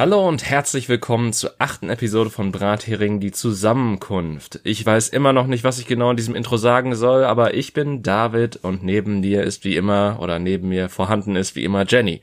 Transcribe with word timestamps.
Hallo 0.00 0.26
und 0.26 0.48
herzlich 0.48 0.88
willkommen 0.88 1.34
zur 1.34 1.56
achten 1.58 1.90
Episode 1.90 2.30
von 2.30 2.52
Brathering, 2.52 3.20
die 3.20 3.32
Zusammenkunft. 3.32 4.58
Ich 4.64 4.86
weiß 4.86 5.10
immer 5.10 5.34
noch 5.34 5.46
nicht, 5.46 5.62
was 5.62 5.78
ich 5.78 5.86
genau 5.86 6.10
in 6.10 6.16
diesem 6.16 6.34
Intro 6.34 6.56
sagen 6.56 6.94
soll, 6.94 7.22
aber 7.22 7.52
ich 7.52 7.74
bin 7.74 8.02
David 8.02 8.56
und 8.64 8.82
neben 8.82 9.20
dir 9.20 9.42
ist 9.42 9.62
wie 9.62 9.76
immer, 9.76 10.16
oder 10.22 10.38
neben 10.38 10.70
mir 10.70 10.88
vorhanden 10.88 11.36
ist 11.36 11.54
wie 11.54 11.64
immer 11.64 11.84
Jenny. 11.86 12.22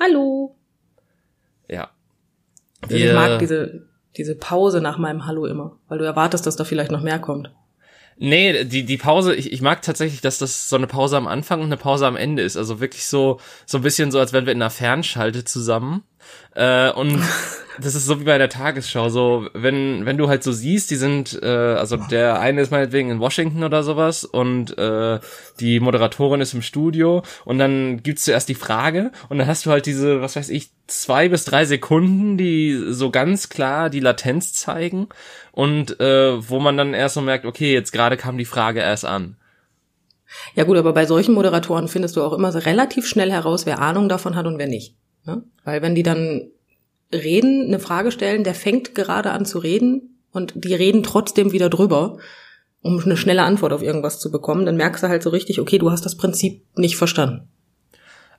Hallo. 0.00 0.56
Ja. 1.68 1.90
Wir 2.88 3.10
ich 3.10 3.14
mag 3.14 3.40
diese, 3.40 3.86
diese 4.16 4.34
Pause 4.34 4.80
nach 4.80 4.96
meinem 4.96 5.26
Hallo 5.26 5.44
immer, 5.44 5.76
weil 5.88 5.98
du 5.98 6.06
erwartest, 6.06 6.46
dass 6.46 6.56
da 6.56 6.64
vielleicht 6.64 6.92
noch 6.92 7.02
mehr 7.02 7.18
kommt. 7.18 7.52
Nee, 8.16 8.64
die, 8.64 8.86
die 8.86 8.96
Pause, 8.96 9.34
ich, 9.34 9.52
ich 9.52 9.60
mag 9.60 9.82
tatsächlich, 9.82 10.22
dass 10.22 10.38
das 10.38 10.70
so 10.70 10.76
eine 10.76 10.86
Pause 10.86 11.18
am 11.18 11.26
Anfang 11.26 11.60
und 11.60 11.66
eine 11.66 11.76
Pause 11.76 12.06
am 12.06 12.16
Ende 12.16 12.42
ist. 12.42 12.56
Also 12.56 12.80
wirklich 12.80 13.04
so, 13.04 13.38
so 13.66 13.76
ein 13.76 13.82
bisschen 13.82 14.10
so, 14.10 14.18
als 14.18 14.32
wären 14.32 14.46
wir 14.46 14.54
in 14.54 14.62
einer 14.62 14.70
Fernschalte 14.70 15.44
zusammen. 15.44 16.04
Äh, 16.54 16.90
und 16.92 17.22
das 17.80 17.94
ist 17.94 18.06
so 18.06 18.20
wie 18.20 18.24
bei 18.24 18.38
der 18.38 18.48
Tagesschau. 18.48 19.08
So, 19.08 19.48
wenn, 19.54 20.04
wenn 20.06 20.18
du 20.18 20.28
halt 20.28 20.42
so 20.42 20.52
siehst, 20.52 20.90
die 20.90 20.96
sind, 20.96 21.38
äh, 21.42 21.46
also 21.46 21.96
der 21.96 22.40
eine 22.40 22.60
ist 22.60 22.70
meinetwegen 22.70 23.10
in 23.10 23.20
Washington 23.20 23.64
oder 23.64 23.82
sowas 23.82 24.24
und 24.24 24.76
äh, 24.78 25.20
die 25.60 25.80
Moderatorin 25.80 26.40
ist 26.40 26.54
im 26.54 26.62
Studio 26.62 27.22
und 27.44 27.58
dann 27.58 28.02
gibt's 28.02 28.24
zuerst 28.24 28.48
die 28.48 28.54
Frage 28.54 29.12
und 29.28 29.38
dann 29.38 29.46
hast 29.46 29.66
du 29.66 29.70
halt 29.70 29.86
diese, 29.86 30.20
was 30.20 30.36
weiß 30.36 30.50
ich, 30.50 30.70
zwei 30.86 31.28
bis 31.28 31.44
drei 31.44 31.64
Sekunden, 31.64 32.36
die 32.36 32.86
so 32.88 33.10
ganz 33.10 33.48
klar 33.48 33.90
die 33.90 34.00
Latenz 34.00 34.52
zeigen 34.52 35.08
und 35.52 36.00
äh, 36.00 36.48
wo 36.48 36.58
man 36.58 36.76
dann 36.76 36.94
erst 36.94 37.14
so 37.14 37.20
merkt, 37.20 37.46
okay, 37.46 37.72
jetzt 37.72 37.92
gerade 37.92 38.16
kam 38.16 38.38
die 38.38 38.44
Frage 38.44 38.80
erst 38.80 39.04
an. 39.04 39.36
Ja 40.54 40.64
gut, 40.64 40.76
aber 40.76 40.92
bei 40.92 41.06
solchen 41.06 41.34
Moderatoren 41.34 41.88
findest 41.88 42.16
du 42.16 42.22
auch 42.22 42.32
immer 42.32 42.54
relativ 42.54 43.06
schnell 43.06 43.32
heraus, 43.32 43.66
wer 43.66 43.80
Ahnung 43.80 44.08
davon 44.08 44.36
hat 44.36 44.46
und 44.46 44.58
wer 44.58 44.68
nicht. 44.68 44.94
Ne? 45.24 45.42
Weil 45.64 45.82
wenn 45.82 45.94
die 45.94 46.02
dann 46.02 46.50
reden, 47.12 47.66
eine 47.66 47.80
Frage 47.80 48.12
stellen, 48.12 48.44
der 48.44 48.54
fängt 48.54 48.94
gerade 48.94 49.30
an 49.32 49.44
zu 49.44 49.58
reden 49.58 50.18
und 50.32 50.52
die 50.56 50.74
reden 50.74 51.02
trotzdem 51.02 51.52
wieder 51.52 51.68
drüber, 51.68 52.18
um 52.82 52.98
eine 53.00 53.16
schnelle 53.16 53.42
Antwort 53.42 53.72
auf 53.72 53.82
irgendwas 53.82 54.20
zu 54.20 54.30
bekommen, 54.30 54.64
dann 54.64 54.76
merkst 54.76 55.02
du 55.02 55.08
halt 55.08 55.22
so 55.22 55.30
richtig, 55.30 55.60
okay, 55.60 55.78
du 55.78 55.90
hast 55.90 56.06
das 56.06 56.16
Prinzip 56.16 56.62
nicht 56.76 56.96
verstanden. 56.96 57.48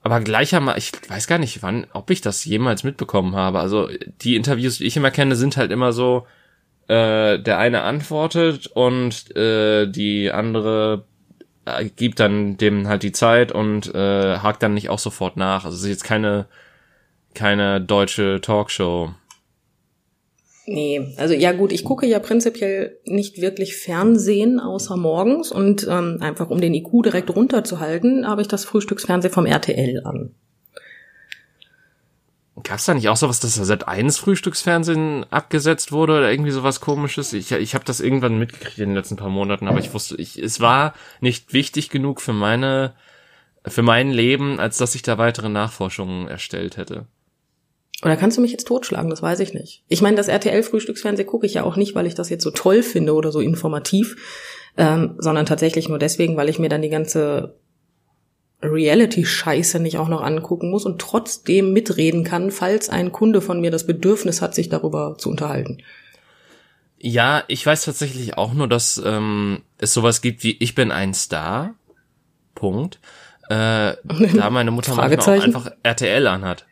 Aber 0.04 0.20
gleichermaßen, 0.20 0.80
ich 0.80 1.10
weiß 1.10 1.28
gar 1.28 1.38
nicht, 1.38 1.62
wann, 1.62 1.86
ob 1.94 2.10
ich 2.10 2.22
das 2.22 2.44
jemals 2.44 2.84
mitbekommen 2.84 3.36
habe. 3.36 3.60
Also 3.60 3.88
die 4.22 4.36
Interviews, 4.36 4.80
die 4.80 4.86
ich 4.86 4.98
immer 4.98 5.12
kenne, 5.12 5.36
sind 5.36 5.58
halt 5.58 5.72
immer 5.72 5.94
so, 5.94 6.26
äh, 6.88 7.38
der 7.38 7.60
eine 7.60 7.84
antwortet 7.84 8.68
und 8.68 9.36
äh, 9.36 9.86
die 9.88 10.32
andere 10.32 11.06
äh, 11.66 11.86
gibt 11.86 12.20
dann 12.20 12.58
dem 12.58 12.88
halt 12.88 13.04
die 13.04 13.12
Zeit 13.12 13.52
und 13.52 13.94
äh, 13.94 14.40
hakt 14.40 14.64
dann 14.64 14.74
nicht 14.74 14.90
auch 14.90 14.98
sofort 14.98 15.38
nach. 15.38 15.66
Also 15.66 15.78
es 15.78 15.84
ist 15.84 15.90
jetzt 15.90 16.04
keine 16.04 16.48
keine 17.34 17.82
deutsche 17.82 18.40
Talkshow. 18.42 19.14
Nee, 20.68 21.16
also 21.18 21.34
ja 21.34 21.52
gut, 21.54 21.72
ich 21.72 21.84
gucke 21.84 22.06
ja 22.06 22.20
prinzipiell 22.20 22.98
nicht 23.06 23.42
wirklich 23.42 23.76
Fernsehen 23.76 24.60
außer 24.60 24.96
morgens 24.96 25.52
und 25.52 25.88
ähm, 25.90 26.18
einfach 26.22 26.50
um 26.50 26.62
den 26.62 26.74
IQ 26.74 27.04
direkt 27.04 27.36
runterzuhalten, 27.36 28.28
habe 28.28 28.42
ich 28.42 28.48
das 28.48 28.64
Frühstücksfernsehen 28.64 29.34
vom 29.34 29.46
RTL 29.46 30.02
an. 30.06 30.36
Gab's 32.64 32.86
da 32.86 32.94
nicht 32.94 33.10
auch 33.10 33.18
sowas, 33.18 33.40
dass 33.40 33.56
da 33.56 33.66
seit 33.66 33.88
eines 33.88 34.18
Frühstücksfernsehen 34.18 35.26
abgesetzt 35.32 35.92
wurde 35.92 36.18
oder 36.18 36.32
irgendwie 36.32 36.52
sowas 36.52 36.80
komisches? 36.80 37.34
Ich, 37.34 37.52
ich 37.52 37.74
habe 37.74 37.86
das 37.86 38.00
irgendwann 38.00 38.38
mitgekriegt 38.38 38.78
in 38.78 38.90
den 38.90 38.96
letzten 38.96 39.16
paar 39.16 39.30
Monaten, 39.30 39.68
aber 39.68 39.80
ich 39.80 39.94
wusste, 39.94 40.16
ich, 40.18 40.38
es 40.38 40.60
war 40.60 40.94
nicht 41.22 41.54
wichtig 41.54 41.90
genug 41.90 42.22
für 42.22 42.34
meine, 42.34 42.94
für 43.66 43.82
mein 43.82 44.12
Leben, 44.12 44.60
als 44.60 44.78
dass 44.78 44.96
ich 44.96 45.02
da 45.02 45.18
weitere 45.18 45.50
Nachforschungen 45.50 46.28
erstellt 46.28 46.78
hätte. 46.78 47.08
Oder 48.04 48.18
kannst 48.18 48.38
du 48.38 48.42
mich 48.42 48.52
jetzt 48.52 48.68
totschlagen? 48.68 49.10
Das 49.10 49.22
weiß 49.22 49.40
ich 49.42 49.54
nicht. 49.54 49.84
Ich 49.88 50.02
meine, 50.02 50.18
das 50.18 50.28
RTL-Frühstücksfernsehen 50.28 51.28
gucke 51.28 51.46
ich 51.46 51.54
ja 51.54 51.64
auch 51.64 51.76
nicht, 51.76 51.94
weil 51.94 52.08
ich 52.08 52.16
das 52.16 52.30
jetzt 52.30 52.44
so 52.44 52.52
toll 52.52 52.82
finde 52.82 53.14
oder 53.14 53.32
so 53.32 53.40
informativ, 53.40 54.16
ähm, 54.78 55.16
sondern 55.20 55.46
tatsächlich 55.46 55.88
nur 55.88 56.00
deswegen, 56.00 56.36
weil 56.36 56.50
ich 56.50 56.58
mir 56.58 56.70
dann 56.70 56.82
die 56.82 56.90
ganze 56.90 57.56
Reality-Scheiße 58.64 59.80
nicht 59.80 59.98
auch 59.98 60.08
noch 60.08 60.22
angucken 60.22 60.70
muss 60.70 60.86
und 60.86 61.00
trotzdem 61.00 61.74
mitreden 61.74 62.24
kann, 62.24 62.52
falls 62.52 62.90
ein 62.90 63.12
Kunde 63.12 63.42
von 63.42 63.62
mir 63.62 63.72
das 63.72 63.86
Bedürfnis 63.86 64.42
hat, 64.42 64.56
sich 64.56 64.70
darüber 64.70 65.16
zu 65.18 65.30
unterhalten. 65.30 65.84
Ja, 66.98 67.44
ich 67.48 67.66
weiß 67.66 67.86
tatsächlich 67.86 68.38
auch 68.38 68.54
nur, 68.54 68.68
dass 68.68 69.02
ähm, 69.04 69.64
es 69.80 69.94
sowas 69.94 70.22
gibt 70.22 70.44
wie 70.44 70.56
Ich 70.60 70.76
bin 70.76 70.92
ein 70.92 71.14
Star. 71.14 71.74
Punkt. 72.54 73.00
Äh, 73.50 73.96
da 74.36 74.50
meine 74.52 74.72
Mutter 74.72 74.96
manchmal 74.96 75.40
auch 75.40 75.44
einfach 75.44 75.72
RTL 75.82 76.28
anhat. 76.28 76.66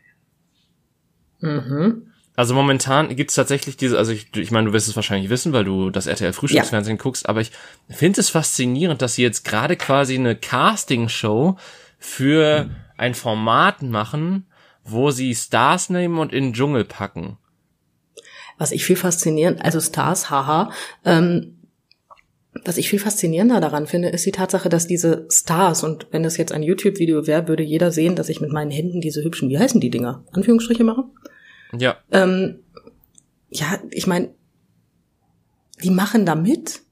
Mhm. 1.40 2.06
Also 2.36 2.54
momentan 2.54 3.14
gibt's 3.16 3.34
tatsächlich 3.34 3.76
diese, 3.76 3.98
also 3.98 4.12
ich, 4.12 4.34
ich 4.34 4.50
meine, 4.50 4.68
du 4.68 4.72
wirst 4.72 4.88
es 4.88 4.96
wahrscheinlich 4.96 5.30
wissen, 5.30 5.52
weil 5.52 5.64
du 5.64 5.90
das 5.90 6.06
RTL 6.06 6.32
Frühstücksfernsehen 6.32 6.96
ja. 6.96 7.02
guckst, 7.02 7.28
aber 7.28 7.40
ich 7.40 7.52
finde 7.88 8.20
es 8.20 8.30
faszinierend, 8.30 9.02
dass 9.02 9.16
sie 9.16 9.22
jetzt 9.22 9.44
gerade 9.44 9.76
quasi 9.76 10.14
eine 10.14 10.36
Castingshow 10.36 11.58
für 11.98 12.64
mhm. 12.64 12.76
ein 12.96 13.14
Format 13.14 13.82
machen, 13.82 14.46
wo 14.84 15.10
sie 15.10 15.34
Stars 15.34 15.90
nehmen 15.90 16.18
und 16.18 16.32
in 16.32 16.44
den 16.44 16.52
Dschungel 16.54 16.84
packen. 16.84 17.36
Was 18.56 18.72
ich 18.72 18.84
viel 18.84 18.96
faszinierend, 18.96 19.62
also 19.64 19.80
Stars, 19.80 20.30
haha, 20.30 20.70
ähm, 21.04 21.58
was 22.64 22.78
ich 22.78 22.88
viel 22.88 22.98
faszinierender 22.98 23.60
daran 23.60 23.86
finde, 23.86 24.08
ist 24.08 24.26
die 24.26 24.32
Tatsache, 24.32 24.68
dass 24.68 24.86
diese 24.86 25.26
Stars, 25.30 25.84
und 25.84 26.08
wenn 26.10 26.22
das 26.22 26.36
jetzt 26.36 26.52
ein 26.52 26.62
YouTube-Video 26.62 27.26
wäre, 27.26 27.48
würde 27.48 27.62
jeder 27.62 27.92
sehen, 27.92 28.16
dass 28.16 28.28
ich 28.28 28.40
mit 28.40 28.52
meinen 28.52 28.70
Händen 28.70 29.00
diese 29.00 29.22
hübschen, 29.22 29.48
wie 29.48 29.58
heißen 29.58 29.80
die 29.80 29.90
Dinger, 29.90 30.24
Anführungsstriche 30.32 30.84
mache. 30.84 31.04
Ja. 31.76 31.96
Ähm, 32.10 32.60
ja, 33.50 33.78
ich 33.90 34.06
meine, 34.06 34.30
die 35.82 35.90
machen 35.90 36.26
da 36.26 36.34
mit. 36.34 36.82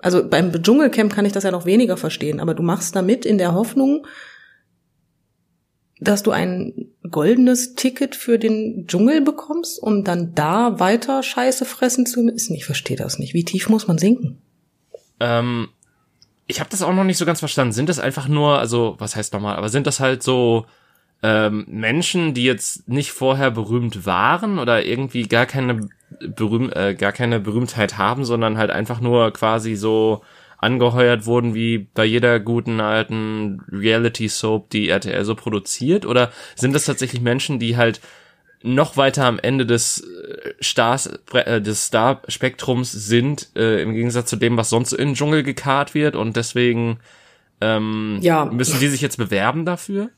Also 0.00 0.26
beim 0.26 0.50
Dschungelcamp 0.52 1.12
kann 1.12 1.26
ich 1.26 1.32
das 1.32 1.44
ja 1.44 1.50
noch 1.50 1.66
weniger 1.66 1.96
verstehen, 1.96 2.40
aber 2.40 2.54
du 2.54 2.62
machst 2.62 2.96
da 2.96 3.02
mit 3.02 3.26
in 3.26 3.36
der 3.36 3.52
Hoffnung, 3.52 4.06
dass 6.00 6.22
du 6.22 6.30
ein 6.30 6.90
goldenes 7.10 7.74
Ticket 7.74 8.16
für 8.16 8.38
den 8.38 8.86
Dschungel 8.86 9.20
bekommst, 9.20 9.80
um 9.80 10.04
dann 10.04 10.34
da 10.34 10.80
weiter 10.80 11.22
Scheiße 11.22 11.64
fressen 11.64 12.06
zu 12.06 12.22
müssen. 12.22 12.54
Ich 12.54 12.64
verstehe 12.64 12.96
das 12.96 13.18
nicht. 13.18 13.34
Wie 13.34 13.44
tief 13.44 13.68
muss 13.68 13.86
man 13.86 13.98
sinken? 13.98 14.40
Ähm, 15.20 15.68
ich 16.46 16.60
habe 16.60 16.70
das 16.70 16.82
auch 16.82 16.94
noch 16.94 17.04
nicht 17.04 17.18
so 17.18 17.26
ganz 17.26 17.40
verstanden. 17.40 17.72
Sind 17.72 17.88
das 17.88 17.98
einfach 17.98 18.28
nur, 18.28 18.58
also 18.58 18.96
was 18.98 19.14
heißt 19.16 19.32
nochmal, 19.32 19.56
aber 19.56 19.68
sind 19.68 19.86
das 19.86 20.00
halt 20.00 20.22
so 20.22 20.66
ähm, 21.22 21.64
Menschen, 21.68 22.34
die 22.34 22.44
jetzt 22.44 22.88
nicht 22.88 23.12
vorher 23.12 23.50
berühmt 23.50 24.06
waren 24.06 24.58
oder 24.58 24.84
irgendwie 24.84 25.22
gar 25.22 25.46
keine 25.46 25.88
berühm 26.20 26.70
äh, 26.74 26.94
gar 26.94 27.12
keine 27.12 27.40
Berühmtheit 27.40 27.96
haben, 27.96 28.24
sondern 28.24 28.58
halt 28.58 28.70
einfach 28.70 29.00
nur 29.00 29.32
quasi 29.32 29.76
so 29.76 30.22
angeheuert 30.58 31.26
wurden 31.26 31.54
wie 31.54 31.78
bei 31.78 32.04
jeder 32.04 32.38
guten 32.38 32.80
alten 32.80 33.60
Reality 33.70 34.28
Soap, 34.28 34.70
die 34.70 34.88
RTL 34.88 35.24
so 35.24 35.34
produziert? 35.34 36.06
Oder 36.06 36.30
sind 36.54 36.72
das 36.72 36.84
tatsächlich 36.84 37.20
Menschen, 37.20 37.58
die 37.58 37.76
halt 37.76 38.00
noch 38.62 38.96
weiter 38.96 39.24
am 39.24 39.40
Ende 39.40 39.66
des 39.66 40.04
äh, 40.04 40.54
Stars, 40.60 41.10
äh, 41.32 41.60
des 41.60 41.86
Star-Spektrums 41.86 42.92
sind, 42.92 43.50
äh, 43.56 43.82
im 43.82 43.92
Gegensatz 43.92 44.30
zu 44.30 44.36
dem, 44.36 44.56
was 44.56 44.70
sonst 44.70 44.92
in 44.92 45.08
den 45.08 45.14
Dschungel 45.14 45.42
gekarrt 45.42 45.94
wird 45.94 46.14
und 46.14 46.36
deswegen 46.36 47.00
ähm, 47.60 48.18
ja. 48.22 48.44
müssen 48.44 48.78
die 48.78 48.86
sich 48.86 49.00
jetzt 49.00 49.16
bewerben 49.16 49.64
dafür? 49.64 50.10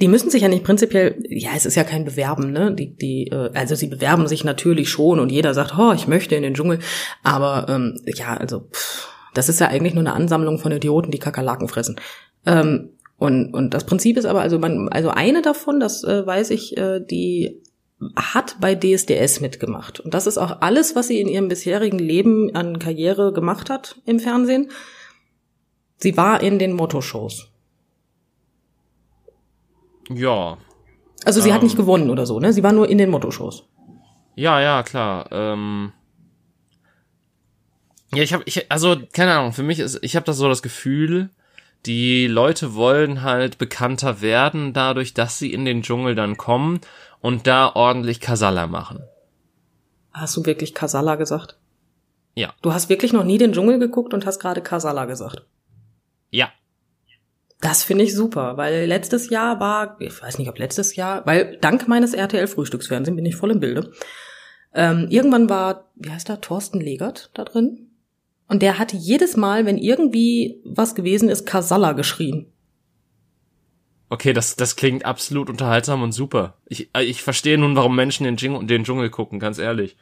Die 0.00 0.08
müssen 0.08 0.30
sich 0.30 0.42
ja 0.42 0.48
nicht 0.48 0.64
prinzipiell, 0.64 1.22
ja, 1.28 1.50
es 1.56 1.64
ist 1.64 1.76
ja 1.76 1.84
kein 1.84 2.04
Bewerben, 2.04 2.50
ne? 2.52 2.74
Die, 2.74 2.96
die, 2.96 3.28
äh, 3.28 3.50
also 3.54 3.76
sie 3.76 3.86
bewerben 3.86 4.26
sich 4.26 4.42
natürlich 4.42 4.88
schon 4.88 5.20
und 5.20 5.30
jeder 5.30 5.54
sagt, 5.54 5.78
oh, 5.78 5.92
ich 5.92 6.08
möchte 6.08 6.34
in 6.34 6.42
den 6.42 6.54
Dschungel. 6.54 6.80
Aber 7.22 7.66
ähm, 7.68 8.00
ja, 8.06 8.36
also 8.36 8.68
pff, 8.72 9.08
das 9.34 9.48
ist 9.48 9.60
ja 9.60 9.68
eigentlich 9.68 9.94
nur 9.94 10.02
eine 10.02 10.14
Ansammlung 10.14 10.58
von 10.58 10.72
Idioten, 10.72 11.12
die 11.12 11.20
Kakerlaken 11.20 11.68
fressen. 11.68 12.00
Ähm, 12.44 12.90
und, 13.18 13.54
und 13.54 13.74
das 13.74 13.84
Prinzip 13.84 14.16
ist 14.16 14.26
aber, 14.26 14.40
also 14.40 14.58
man, 14.58 14.88
also 14.88 15.10
eine 15.10 15.42
davon, 15.42 15.80
das 15.80 16.02
äh, 16.04 16.26
weiß 16.26 16.50
ich, 16.50 16.76
äh, 16.76 17.00
die 17.00 17.60
hat 18.16 18.56
bei 18.60 18.74
DSDS 18.74 19.40
mitgemacht. 19.40 20.00
Und 20.00 20.14
das 20.14 20.26
ist 20.26 20.38
auch 20.38 20.60
alles, 20.60 20.94
was 20.94 21.08
sie 21.08 21.20
in 21.20 21.28
ihrem 21.28 21.48
bisherigen 21.48 21.98
Leben 21.98 22.54
an 22.54 22.78
Karriere 22.78 23.32
gemacht 23.32 23.70
hat 23.70 23.96
im 24.06 24.20
Fernsehen. 24.20 24.70
Sie 25.96 26.16
war 26.16 26.42
in 26.42 26.60
den 26.60 26.74
Motto-Shows. 26.74 27.48
Ja. 30.08 30.58
Also 31.24 31.40
sie 31.40 31.48
ähm, 31.48 31.54
hat 31.54 31.62
nicht 31.62 31.76
gewonnen 31.76 32.10
oder 32.10 32.26
so, 32.26 32.40
ne? 32.40 32.52
Sie 32.52 32.62
war 32.62 32.72
nur 32.72 32.88
in 32.88 32.98
den 32.98 33.10
Motto-Shows. 33.10 33.64
Ja, 34.34 34.60
ja, 34.60 34.82
klar. 34.82 35.28
Ähm, 35.32 35.92
ja, 38.14 38.22
ich 38.22 38.32
habe, 38.32 38.44
ich, 38.46 38.70
also 38.70 38.96
keine 39.12 39.34
Ahnung. 39.34 39.52
Für 39.52 39.62
mich 39.62 39.80
ist, 39.80 39.98
ich 40.02 40.16
habe 40.16 40.24
da 40.24 40.32
so 40.32 40.48
das 40.48 40.62
Gefühl, 40.62 41.30
die 41.86 42.26
Leute 42.26 42.74
wollen 42.74 43.22
halt 43.22 43.58
bekannter 43.58 44.20
werden, 44.20 44.72
dadurch, 44.72 45.14
dass 45.14 45.38
sie 45.38 45.52
in 45.52 45.64
den 45.64 45.82
Dschungel 45.82 46.14
dann 46.14 46.36
kommen 46.36 46.80
und 47.20 47.46
da 47.46 47.74
ordentlich 47.74 48.20
Kasala 48.20 48.66
machen. 48.66 49.02
Hast 50.12 50.36
du 50.36 50.46
wirklich 50.46 50.74
Kasala 50.74 51.16
gesagt? 51.16 51.58
Ja. 52.34 52.54
Du 52.62 52.72
hast 52.72 52.88
wirklich 52.88 53.12
noch 53.12 53.24
nie 53.24 53.38
den 53.38 53.52
Dschungel 53.52 53.78
geguckt 53.78 54.14
und 54.14 54.24
hast 54.24 54.38
gerade 54.38 54.62
Kasala 54.62 55.04
gesagt. 55.04 55.44
Ja. 56.30 56.50
Das 57.60 57.82
finde 57.82 58.04
ich 58.04 58.14
super, 58.14 58.56
weil 58.56 58.86
letztes 58.86 59.30
Jahr 59.30 59.58
war, 59.58 59.96
ich 60.00 60.22
weiß 60.22 60.38
nicht, 60.38 60.48
ob 60.48 60.58
letztes 60.58 60.94
Jahr, 60.94 61.26
weil 61.26 61.58
dank 61.60 61.88
meines 61.88 62.14
RTL-Frühstücksfernsehen 62.14 63.16
bin 63.16 63.26
ich 63.26 63.36
voll 63.36 63.50
im 63.50 63.60
Bilde. 63.60 63.90
Ähm, 64.74 65.06
irgendwann 65.10 65.50
war, 65.50 65.90
wie 65.96 66.10
heißt 66.10 66.28
der, 66.28 66.40
Thorsten 66.40 66.80
Legert 66.80 67.30
da 67.34 67.44
drin? 67.44 67.90
Und 68.46 68.62
der 68.62 68.78
hatte 68.78 68.96
jedes 68.96 69.36
Mal, 69.36 69.66
wenn 69.66 69.76
irgendwie 69.76 70.60
was 70.64 70.94
gewesen 70.94 71.28
ist, 71.28 71.46
Kasala 71.46 71.92
geschrien. 71.92 72.46
Okay, 74.10 74.32
das, 74.32 74.56
das 74.56 74.76
klingt 74.76 75.04
absolut 75.04 75.50
unterhaltsam 75.50 76.02
und 76.02 76.12
super. 76.12 76.54
Ich, 76.66 76.88
äh, 76.94 77.02
ich 77.02 77.22
verstehe 77.22 77.58
nun, 77.58 77.76
warum 77.76 77.94
Menschen 77.94 78.24
den, 78.24 78.36
Dschungel, 78.36 78.66
den 78.66 78.84
Dschungel 78.84 79.10
gucken, 79.10 79.38
ganz 79.38 79.58
ehrlich. 79.58 79.96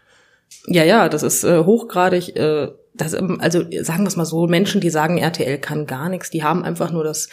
Ja, 0.69 0.85
ja, 0.85 1.09
das 1.09 1.25
ist 1.25 1.43
äh, 1.43 1.64
hochgradig, 1.64 2.37
äh, 2.37 2.69
das, 2.97 3.13
ähm, 3.13 3.39
also 3.41 3.65
sagen 3.83 4.05
wir 4.05 4.09
es 4.09 4.17
mal 4.17 4.25
so, 4.25 4.47
Menschen, 4.47 4.81
die 4.81 4.91
sagen, 4.91 5.19
RTL 5.19 5.59
kann 5.59 5.87
gar 5.87 6.09
nichts, 6.09 6.31
die 6.31 6.43
haben 6.43 6.65
einfach 6.65 6.91
nur 6.91 7.05
das 7.05 7.29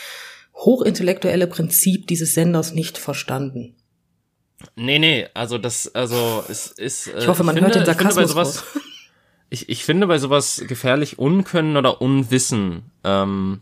hochintellektuelle 0.55 1.47
Prinzip 1.47 2.07
dieses 2.07 2.33
Senders 2.33 2.73
nicht 2.73 2.97
verstanden. 2.97 3.75
Nee, 4.75 4.99
nee, 4.99 5.27
also 5.33 5.57
das, 5.57 5.93
also 5.93 6.43
es 6.47 6.67
ist. 6.67 7.07
Äh, 7.07 7.19
ich 7.19 7.27
hoffe, 7.27 7.43
man 7.43 7.55
ich 7.55 7.61
hört 7.61 7.73
finde, 7.73 7.85
den 7.85 7.97
Sarkasmus. 7.97 8.29
Ich 8.29 8.33
finde, 8.33 8.45
sowas, 8.45 8.63
ich, 9.49 9.69
ich 9.69 9.85
finde 9.85 10.07
bei 10.07 10.17
sowas 10.17 10.63
gefährlich 10.67 11.19
Unkönnen 11.19 11.75
oder 11.77 12.01
Unwissen 12.01 12.91
ähm, 13.03 13.61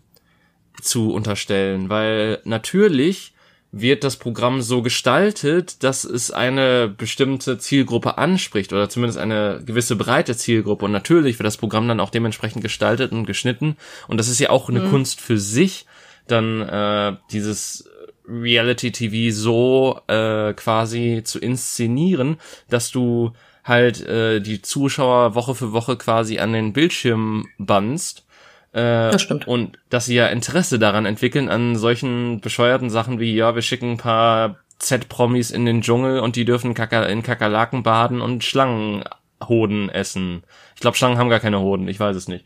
zu 0.82 1.14
unterstellen, 1.14 1.90
weil 1.90 2.40
natürlich 2.44 3.34
wird 3.72 4.04
das 4.04 4.18
Programm 4.18 4.62
so 4.62 4.82
gestaltet, 4.82 5.84
dass 5.84 6.04
es 6.04 6.30
eine 6.32 6.90
bestimmte 6.90 7.58
Zielgruppe 7.58 8.18
anspricht 8.18 8.74
oder 8.74 8.90
zumindest 8.90 9.18
eine 9.18 9.62
gewisse 9.66 9.96
breite 9.96 10.36
Zielgruppe. 10.36 10.86
Und 10.86 10.92
natürlich 10.92 11.40
wird 11.40 11.48
das 11.48 11.58
Programm 11.58 11.88
dann 11.88 12.02
auch 12.02 12.10
dementsprechend 12.10 12.62
gestaltet 12.62 13.14
und 13.14 13.26
geschnitten. 13.26 13.78
Und 14.08 14.18
das 14.18 14.28
ist 14.28 14.40
ja 14.40 14.50
auch 14.50 14.68
eine 14.68 14.82
mhm. 14.82 14.90
Kunst 14.90 15.22
für 15.22 15.38
sich, 15.38 15.86
dann 16.28 16.62
äh, 16.62 17.16
dieses 17.32 17.90
Reality-TV 18.28 19.34
so 19.34 20.02
äh, 20.08 20.54
quasi 20.54 21.22
zu 21.24 21.40
inszenieren, 21.40 22.38
dass 22.70 22.92
du 22.92 23.32
halt 23.64 24.06
äh, 24.06 24.42
die 24.42 24.62
Zuschauer 24.62 25.36
Woche 25.36 25.56
für 25.56 25.72
Woche 25.72 25.96
quasi 25.96 26.40
an 26.40 26.52
den 26.52 26.74
Bildschirm 26.74 27.48
bannst 27.58 28.26
äh, 28.74 29.12
das 29.12 29.22
stimmt. 29.22 29.48
Und 29.48 29.78
dass 29.90 30.06
sie 30.06 30.16
ja 30.16 30.28
Interesse 30.28 30.80
daran 30.80 31.06
entwickeln, 31.06 31.50
an 31.50 31.76
solchen 31.76 32.40
bescheuerten 32.42 32.90
Sachen 32.90 33.20
wie, 33.20 33.36
ja, 33.36 33.56
wir 33.56 33.62
schicken 33.62 33.92
ein 33.92 33.98
paar 33.98 34.58
Z-Promis 34.80 35.52
in 35.52 35.66
den 35.66 35.82
Dschungel 35.82 36.20
und 36.20 36.36
die 36.36 36.46
dürfen 36.46 36.74
Kaka 36.74 37.04
in 37.04 37.24
Kakerlaken 37.24 37.84
baden 37.84 38.22
und 38.22 38.44
Schlangenhoden 38.44 39.90
essen. 39.90 40.44
Ich 40.76 40.82
glaube, 40.82 40.98
Schlangen 40.98 41.18
haben 41.18 41.30
gar 41.30 41.40
keine 41.40 41.60
Hoden, 41.60 41.88
ich 41.88 42.00
weiß 42.00 42.16
es 42.16 42.28
nicht. 42.28 42.46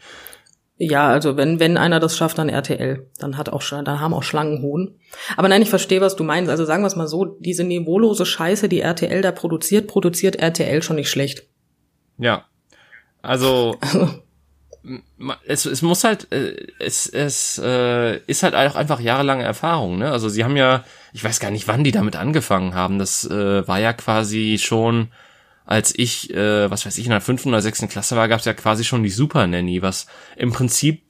Ja, 0.77 1.07
also 1.07 1.37
wenn 1.37 1.61
wenn 1.61 1.77
einer 1.77 2.01
das 2.01 2.17
schafft, 2.17 2.37
dann 2.37 2.49
RTL, 2.49 3.09
dann 3.17 3.37
hat 3.37 3.47
auch 3.47 3.63
dann 3.63 4.01
haben 4.01 4.13
auch 4.13 4.23
Schlangenhoden. 4.23 4.99
Aber 5.37 5.47
nein, 5.47 5.61
ich 5.61 5.69
verstehe, 5.69 6.01
was 6.01 6.17
du 6.17 6.25
meinst. 6.25 6.51
Also 6.51 6.65
sagen 6.65 6.83
wir 6.83 6.87
es 6.87 6.97
mal 6.97 7.07
so, 7.07 7.23
diese 7.39 7.63
niveaulose 7.63 8.25
Scheiße, 8.25 8.67
die 8.67 8.81
RTL 8.81 9.21
da 9.21 9.31
produziert, 9.31 9.87
produziert 9.87 10.35
RTL 10.35 10.81
schon 10.83 10.97
nicht 10.97 11.09
schlecht. 11.09 11.47
Ja. 12.17 12.45
Also 13.21 13.77
es, 15.45 15.65
es 15.65 15.81
muss 15.81 16.03
halt, 16.03 16.31
äh, 16.31 16.67
es, 16.79 17.07
es 17.07 17.59
äh, 17.63 18.17
ist 18.27 18.43
halt 18.43 18.55
auch 18.55 18.75
einfach 18.75 18.99
jahrelange 18.99 19.43
Erfahrung, 19.43 19.97
ne? 19.97 20.11
Also 20.11 20.29
sie 20.29 20.43
haben 20.43 20.57
ja, 20.57 20.83
ich 21.13 21.23
weiß 21.23 21.39
gar 21.39 21.51
nicht, 21.51 21.67
wann 21.67 21.83
die 21.83 21.91
damit 21.91 22.15
angefangen 22.15 22.75
haben. 22.75 22.99
Das 22.99 23.25
äh, 23.25 23.67
war 23.67 23.79
ja 23.79 23.93
quasi 23.93 24.57
schon, 24.59 25.09
als 25.65 25.97
ich, 25.97 26.31
äh, 26.33 26.69
was 26.69 26.85
weiß 26.85 26.97
ich, 26.99 27.05
in 27.05 27.11
der 27.11 27.21
fünften 27.21 27.49
oder 27.49 27.61
sechsten 27.61 27.89
Klasse 27.89 28.15
war, 28.15 28.27
gab 28.27 28.39
es 28.39 28.45
ja 28.45 28.53
quasi 28.53 28.83
schon 28.83 29.01
die 29.01 29.09
Super 29.09 29.47
Nanny, 29.47 29.81
was 29.81 30.05
im 30.35 30.51
Prinzip 30.51 31.03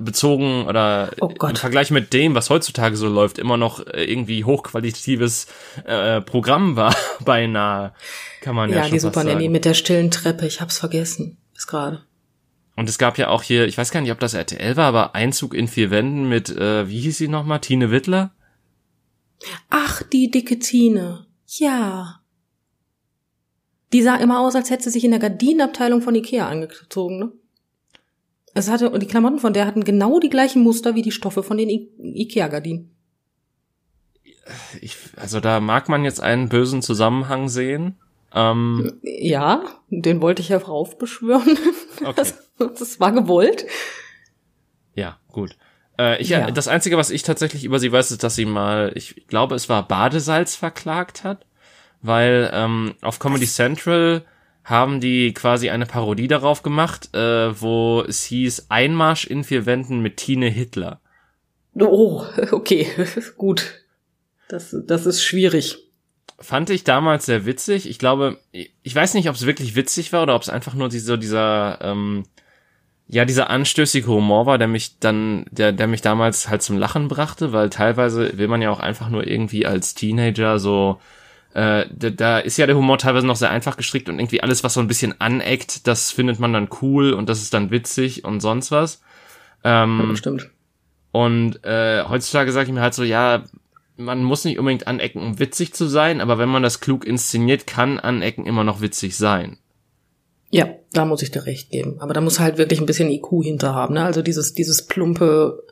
bezogen 0.00 0.66
oder 0.66 1.10
oh 1.20 1.32
im 1.46 1.56
Vergleich 1.56 1.92
mit 1.92 2.12
dem, 2.12 2.34
was 2.34 2.50
heutzutage 2.50 2.96
so 2.96 3.08
läuft, 3.08 3.38
immer 3.38 3.56
noch 3.56 3.86
äh, 3.86 4.04
irgendwie 4.04 4.44
hochqualitatives 4.44 5.46
äh, 5.84 6.20
Programm 6.20 6.74
war, 6.74 6.94
beinahe, 7.24 7.92
kann 8.40 8.56
man 8.56 8.70
ja, 8.70 8.78
ja 8.78 8.82
schon 8.84 8.92
die 8.92 9.00
Super 9.00 9.22
Nanny 9.22 9.48
mit 9.48 9.64
der 9.64 9.74
stillen 9.74 10.10
Treppe, 10.10 10.46
ich 10.46 10.60
hab's 10.60 10.78
vergessen, 10.78 11.38
bis 11.54 11.68
gerade. 11.68 12.02
Und 12.80 12.88
es 12.88 12.96
gab 12.96 13.18
ja 13.18 13.28
auch 13.28 13.42
hier, 13.42 13.66
ich 13.66 13.76
weiß 13.76 13.90
gar 13.90 14.00
nicht, 14.00 14.10
ob 14.10 14.20
das 14.20 14.32
RTL 14.32 14.74
war, 14.74 14.86
aber 14.86 15.14
Einzug 15.14 15.52
in 15.52 15.68
vier 15.68 15.90
Wänden 15.90 16.30
mit, 16.30 16.48
äh, 16.48 16.88
wie 16.88 17.00
hieß 17.00 17.18
sie 17.18 17.28
nochmal, 17.28 17.60
Tine 17.60 17.90
Wittler? 17.90 18.32
Ach, 19.68 20.02
die 20.02 20.30
dicke 20.30 20.58
Tine. 20.58 21.26
Ja. 21.46 22.22
Die 23.92 24.00
sah 24.00 24.16
immer 24.16 24.40
aus, 24.40 24.54
als 24.54 24.70
hätte 24.70 24.84
sie 24.84 24.92
sich 24.92 25.04
in 25.04 25.10
der 25.10 25.20
Gardinenabteilung 25.20 26.00
von 26.00 26.14
Ikea 26.14 26.48
angezogen, 26.48 27.18
ne? 27.18 27.32
Es 28.54 28.70
hatte, 28.70 28.88
und 28.88 29.02
die 29.02 29.06
Klamotten 29.06 29.40
von 29.40 29.52
der 29.52 29.66
hatten 29.66 29.84
genau 29.84 30.18
die 30.18 30.30
gleichen 30.30 30.62
Muster 30.62 30.94
wie 30.94 31.02
die 31.02 31.12
Stoffe 31.12 31.42
von 31.42 31.58
den 31.58 31.68
I 31.68 31.90
Ikea-Gardinen. 31.98 32.96
Ich, 34.80 34.96
also 35.16 35.40
da 35.40 35.60
mag 35.60 35.90
man 35.90 36.02
jetzt 36.02 36.22
einen 36.22 36.48
bösen 36.48 36.80
Zusammenhang 36.80 37.50
sehen. 37.50 38.00
Ähm, 38.34 39.00
ja, 39.02 39.64
den 39.90 40.22
wollte 40.22 40.40
ich 40.40 40.48
ja 40.48 40.56
raufbeschwören. 40.56 41.58
Okay. 42.02 42.14
Das, 42.16 42.49
das 42.78 43.00
war 43.00 43.12
gewollt. 43.12 43.66
Ja, 44.94 45.18
gut. 45.28 45.56
Äh, 45.98 46.20
ich, 46.20 46.28
ja. 46.28 46.50
Das 46.50 46.68
Einzige, 46.68 46.96
was 46.96 47.10
ich 47.10 47.22
tatsächlich 47.22 47.64
über 47.64 47.78
sie 47.78 47.92
weiß, 47.92 48.10
ist, 48.10 48.22
dass 48.22 48.34
sie 48.34 48.44
mal, 48.44 48.92
ich 48.94 49.26
glaube, 49.26 49.54
es 49.54 49.68
war 49.68 49.86
Badesalz 49.86 50.56
verklagt 50.56 51.24
hat, 51.24 51.46
weil 52.02 52.50
ähm, 52.52 52.94
auf 53.02 53.18
Comedy 53.18 53.44
was? 53.44 53.54
Central 53.54 54.24
haben 54.64 55.00
die 55.00 55.32
quasi 55.32 55.70
eine 55.70 55.86
Parodie 55.86 56.28
darauf 56.28 56.62
gemacht, 56.62 57.14
äh, 57.14 57.60
wo 57.60 58.02
es 58.06 58.24
hieß 58.24 58.66
Einmarsch 58.68 59.26
in 59.26 59.42
vier 59.42 59.66
Wänden 59.66 60.00
mit 60.00 60.18
Tine 60.18 60.48
Hitler. 60.48 61.00
Oh, 61.74 62.24
okay, 62.52 62.86
gut. 63.36 63.84
Das, 64.48 64.76
das 64.86 65.06
ist 65.06 65.22
schwierig 65.22 65.90
fand 66.40 66.70
ich 66.70 66.84
damals 66.84 67.26
sehr 67.26 67.44
witzig. 67.44 67.88
Ich 67.88 67.98
glaube, 67.98 68.38
ich 68.50 68.94
weiß 68.94 69.14
nicht, 69.14 69.28
ob 69.28 69.36
es 69.36 69.46
wirklich 69.46 69.76
witzig 69.76 70.12
war 70.12 70.22
oder 70.22 70.34
ob 70.34 70.42
es 70.42 70.48
einfach 70.48 70.74
nur 70.74 70.90
so 70.90 71.16
dieser, 71.16 71.78
ähm, 71.82 72.24
ja, 73.12 73.24
dieser 73.24 73.50
anstößige 73.50 74.06
Humor 74.06 74.46
war, 74.46 74.56
der 74.56 74.68
mich 74.68 74.98
dann, 75.00 75.44
der, 75.50 75.72
der 75.72 75.88
mich 75.88 76.00
damals 76.00 76.48
halt 76.48 76.62
zum 76.62 76.78
Lachen 76.78 77.08
brachte, 77.08 77.52
weil 77.52 77.68
teilweise 77.68 78.38
will 78.38 78.46
man 78.46 78.62
ja 78.62 78.70
auch 78.70 78.78
einfach 78.78 79.08
nur 79.08 79.26
irgendwie 79.26 79.66
als 79.66 79.94
Teenager 79.94 80.60
so, 80.60 81.00
äh, 81.54 81.86
da, 81.92 82.10
da 82.10 82.38
ist 82.38 82.56
ja 82.56 82.66
der 82.66 82.76
Humor 82.76 82.98
teilweise 82.98 83.26
noch 83.26 83.34
sehr 83.34 83.50
einfach 83.50 83.76
gestrickt 83.76 84.08
und 84.08 84.20
irgendwie 84.20 84.44
alles, 84.44 84.62
was 84.62 84.74
so 84.74 84.80
ein 84.80 84.86
bisschen 84.86 85.20
aneckt, 85.20 85.88
das 85.88 86.12
findet 86.12 86.38
man 86.38 86.52
dann 86.52 86.68
cool 86.82 87.12
und 87.12 87.28
das 87.28 87.42
ist 87.42 87.52
dann 87.52 87.72
witzig 87.72 88.24
und 88.24 88.40
sonst 88.40 88.70
was. 88.70 89.02
Ähm, 89.64 90.04
ja, 90.08 90.16
stimmt. 90.16 90.50
Und 91.10 91.64
äh, 91.64 92.04
heutzutage 92.04 92.52
sage 92.52 92.68
ich 92.68 92.72
mir 92.72 92.80
halt 92.80 92.94
so, 92.94 93.02
ja, 93.02 93.42
man 93.96 94.22
muss 94.22 94.44
nicht 94.44 94.60
unbedingt 94.60 94.86
anecken, 94.86 95.20
um 95.20 95.40
witzig 95.40 95.74
zu 95.74 95.86
sein, 95.86 96.20
aber 96.20 96.38
wenn 96.38 96.48
man 96.48 96.62
das 96.62 96.78
klug 96.78 97.04
inszeniert, 97.04 97.66
kann 97.66 97.98
anecken 97.98 98.46
immer 98.46 98.62
noch 98.62 98.80
witzig 98.80 99.16
sein. 99.16 99.58
Ja, 100.50 100.68
da 100.92 101.04
muss 101.04 101.22
ich 101.22 101.30
dir 101.30 101.46
recht 101.46 101.70
geben. 101.70 102.00
Aber 102.00 102.12
da 102.12 102.20
muss 102.20 102.40
halt 102.40 102.58
wirklich 102.58 102.80
ein 102.80 102.86
bisschen 102.86 103.10
IQ 103.10 103.42
hinter 103.42 103.74
haben. 103.74 103.94
Ne? 103.94 104.04
Also 104.04 104.22
dieses, 104.22 104.52
dieses 104.52 104.86
plumpe 104.86 105.62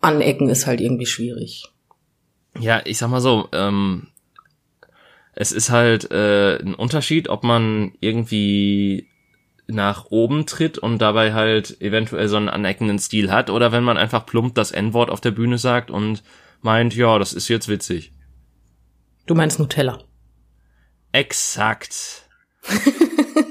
Anecken 0.00 0.48
ist 0.48 0.66
halt 0.66 0.80
irgendwie 0.80 1.06
schwierig. 1.06 1.64
Ja, 2.58 2.80
ich 2.84 2.98
sag 2.98 3.10
mal 3.10 3.20
so, 3.20 3.48
ähm, 3.52 4.08
es 5.34 5.52
ist 5.52 5.70
halt 5.70 6.10
äh, 6.10 6.58
ein 6.58 6.74
Unterschied, 6.74 7.28
ob 7.28 7.42
man 7.42 7.92
irgendwie 8.00 9.08
nach 9.68 10.06
oben 10.10 10.46
tritt 10.46 10.78
und 10.78 10.98
dabei 10.98 11.34
halt 11.34 11.80
eventuell 11.80 12.28
so 12.28 12.36
einen 12.36 12.48
aneckenden 12.48 12.98
Stil 12.98 13.30
hat 13.30 13.50
oder 13.50 13.70
wenn 13.70 13.84
man 13.84 13.98
einfach 13.98 14.24
plump 14.24 14.54
das 14.54 14.70
N-Wort 14.70 15.10
auf 15.10 15.20
der 15.20 15.30
Bühne 15.30 15.58
sagt 15.58 15.90
und 15.90 16.22
meint, 16.62 16.96
ja, 16.96 17.18
das 17.18 17.32
ist 17.32 17.48
jetzt 17.48 17.68
witzig. 17.68 18.12
Du 19.26 19.34
meinst 19.34 19.58
Nutella. 19.58 19.98
Exakt. 21.12 22.28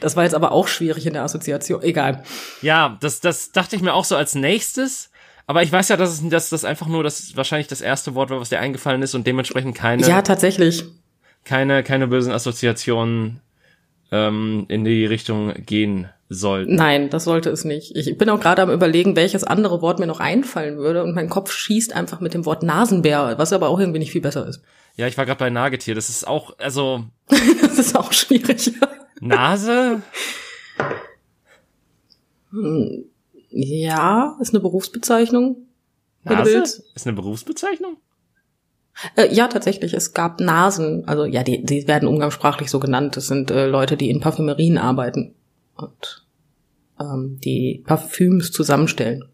das 0.00 0.16
war 0.16 0.24
jetzt 0.24 0.34
aber 0.34 0.52
auch 0.52 0.68
schwierig 0.68 1.06
in 1.06 1.12
der 1.12 1.22
Assoziation. 1.22 1.82
Egal. 1.82 2.22
Ja, 2.62 2.98
das, 3.00 3.20
das 3.20 3.52
dachte 3.52 3.76
ich 3.76 3.82
mir 3.82 3.94
auch 3.94 4.04
so 4.04 4.16
als 4.16 4.34
nächstes. 4.34 5.10
Aber 5.46 5.62
ich 5.62 5.72
weiß 5.72 5.88
ja, 5.88 5.96
dass, 5.96 6.10
es, 6.10 6.28
dass 6.28 6.50
das 6.50 6.64
einfach 6.64 6.86
nur 6.86 7.02
das 7.02 7.36
wahrscheinlich 7.36 7.66
das 7.66 7.80
erste 7.80 8.14
Wort 8.14 8.30
war, 8.30 8.40
was 8.40 8.50
dir 8.50 8.60
eingefallen 8.60 9.02
ist 9.02 9.14
und 9.14 9.26
dementsprechend 9.26 9.74
keine. 9.74 10.06
Ja, 10.06 10.22
tatsächlich. 10.22 10.84
Keine, 11.44 11.82
keine 11.82 12.06
bösen 12.06 12.32
Assoziationen 12.32 13.40
ähm, 14.12 14.66
in 14.68 14.84
die 14.84 15.06
Richtung 15.06 15.52
gehen 15.66 16.08
sollten. 16.28 16.76
Nein, 16.76 17.10
das 17.10 17.24
sollte 17.24 17.50
es 17.50 17.64
nicht. 17.64 17.96
Ich 17.96 18.16
bin 18.16 18.30
auch 18.30 18.40
gerade 18.40 18.62
am 18.62 18.70
überlegen, 18.70 19.16
welches 19.16 19.42
andere 19.42 19.82
Wort 19.82 19.98
mir 19.98 20.06
noch 20.06 20.20
einfallen 20.20 20.78
würde 20.78 21.02
und 21.02 21.14
mein 21.14 21.28
Kopf 21.28 21.50
schießt 21.50 21.94
einfach 21.94 22.20
mit 22.20 22.34
dem 22.34 22.46
Wort 22.46 22.62
Nasenbär, 22.62 23.34
was 23.36 23.52
aber 23.52 23.68
auch 23.68 23.80
irgendwie 23.80 23.98
nicht 23.98 24.12
viel 24.12 24.20
besser 24.20 24.46
ist. 24.46 24.62
Ja, 24.96 25.06
ich 25.06 25.18
war 25.18 25.26
gerade 25.26 25.38
bei 25.38 25.50
Nagetier. 25.50 25.94
Das 25.94 26.08
ist 26.08 26.26
auch, 26.26 26.54
also. 26.58 27.04
das 27.62 27.78
ist 27.78 27.96
auch 27.96 28.12
schwierig. 28.12 28.72
Nase? 29.20 30.02
Ja, 33.50 34.36
ist 34.40 34.54
eine 34.54 34.60
Berufsbezeichnung. 34.60 35.68
Nase? 36.24 36.62
Ist 36.62 37.06
eine 37.06 37.14
Berufsbezeichnung? 37.14 37.96
Äh, 39.16 39.32
ja, 39.32 39.48
tatsächlich. 39.48 39.94
Es 39.94 40.12
gab 40.12 40.40
Nasen. 40.40 41.06
Also 41.06 41.24
ja, 41.24 41.42
die, 41.42 41.64
die 41.64 41.86
werden 41.86 42.08
umgangssprachlich 42.08 42.70
so 42.70 42.80
genannt. 42.80 43.16
Das 43.16 43.26
sind 43.26 43.50
äh, 43.50 43.66
Leute, 43.66 43.96
die 43.96 44.10
in 44.10 44.20
Parfümerien 44.20 44.78
arbeiten 44.78 45.34
und 45.76 46.26
ähm, 47.00 47.38
die 47.42 47.82
Parfüms 47.86 48.52
zusammenstellen. 48.52 49.24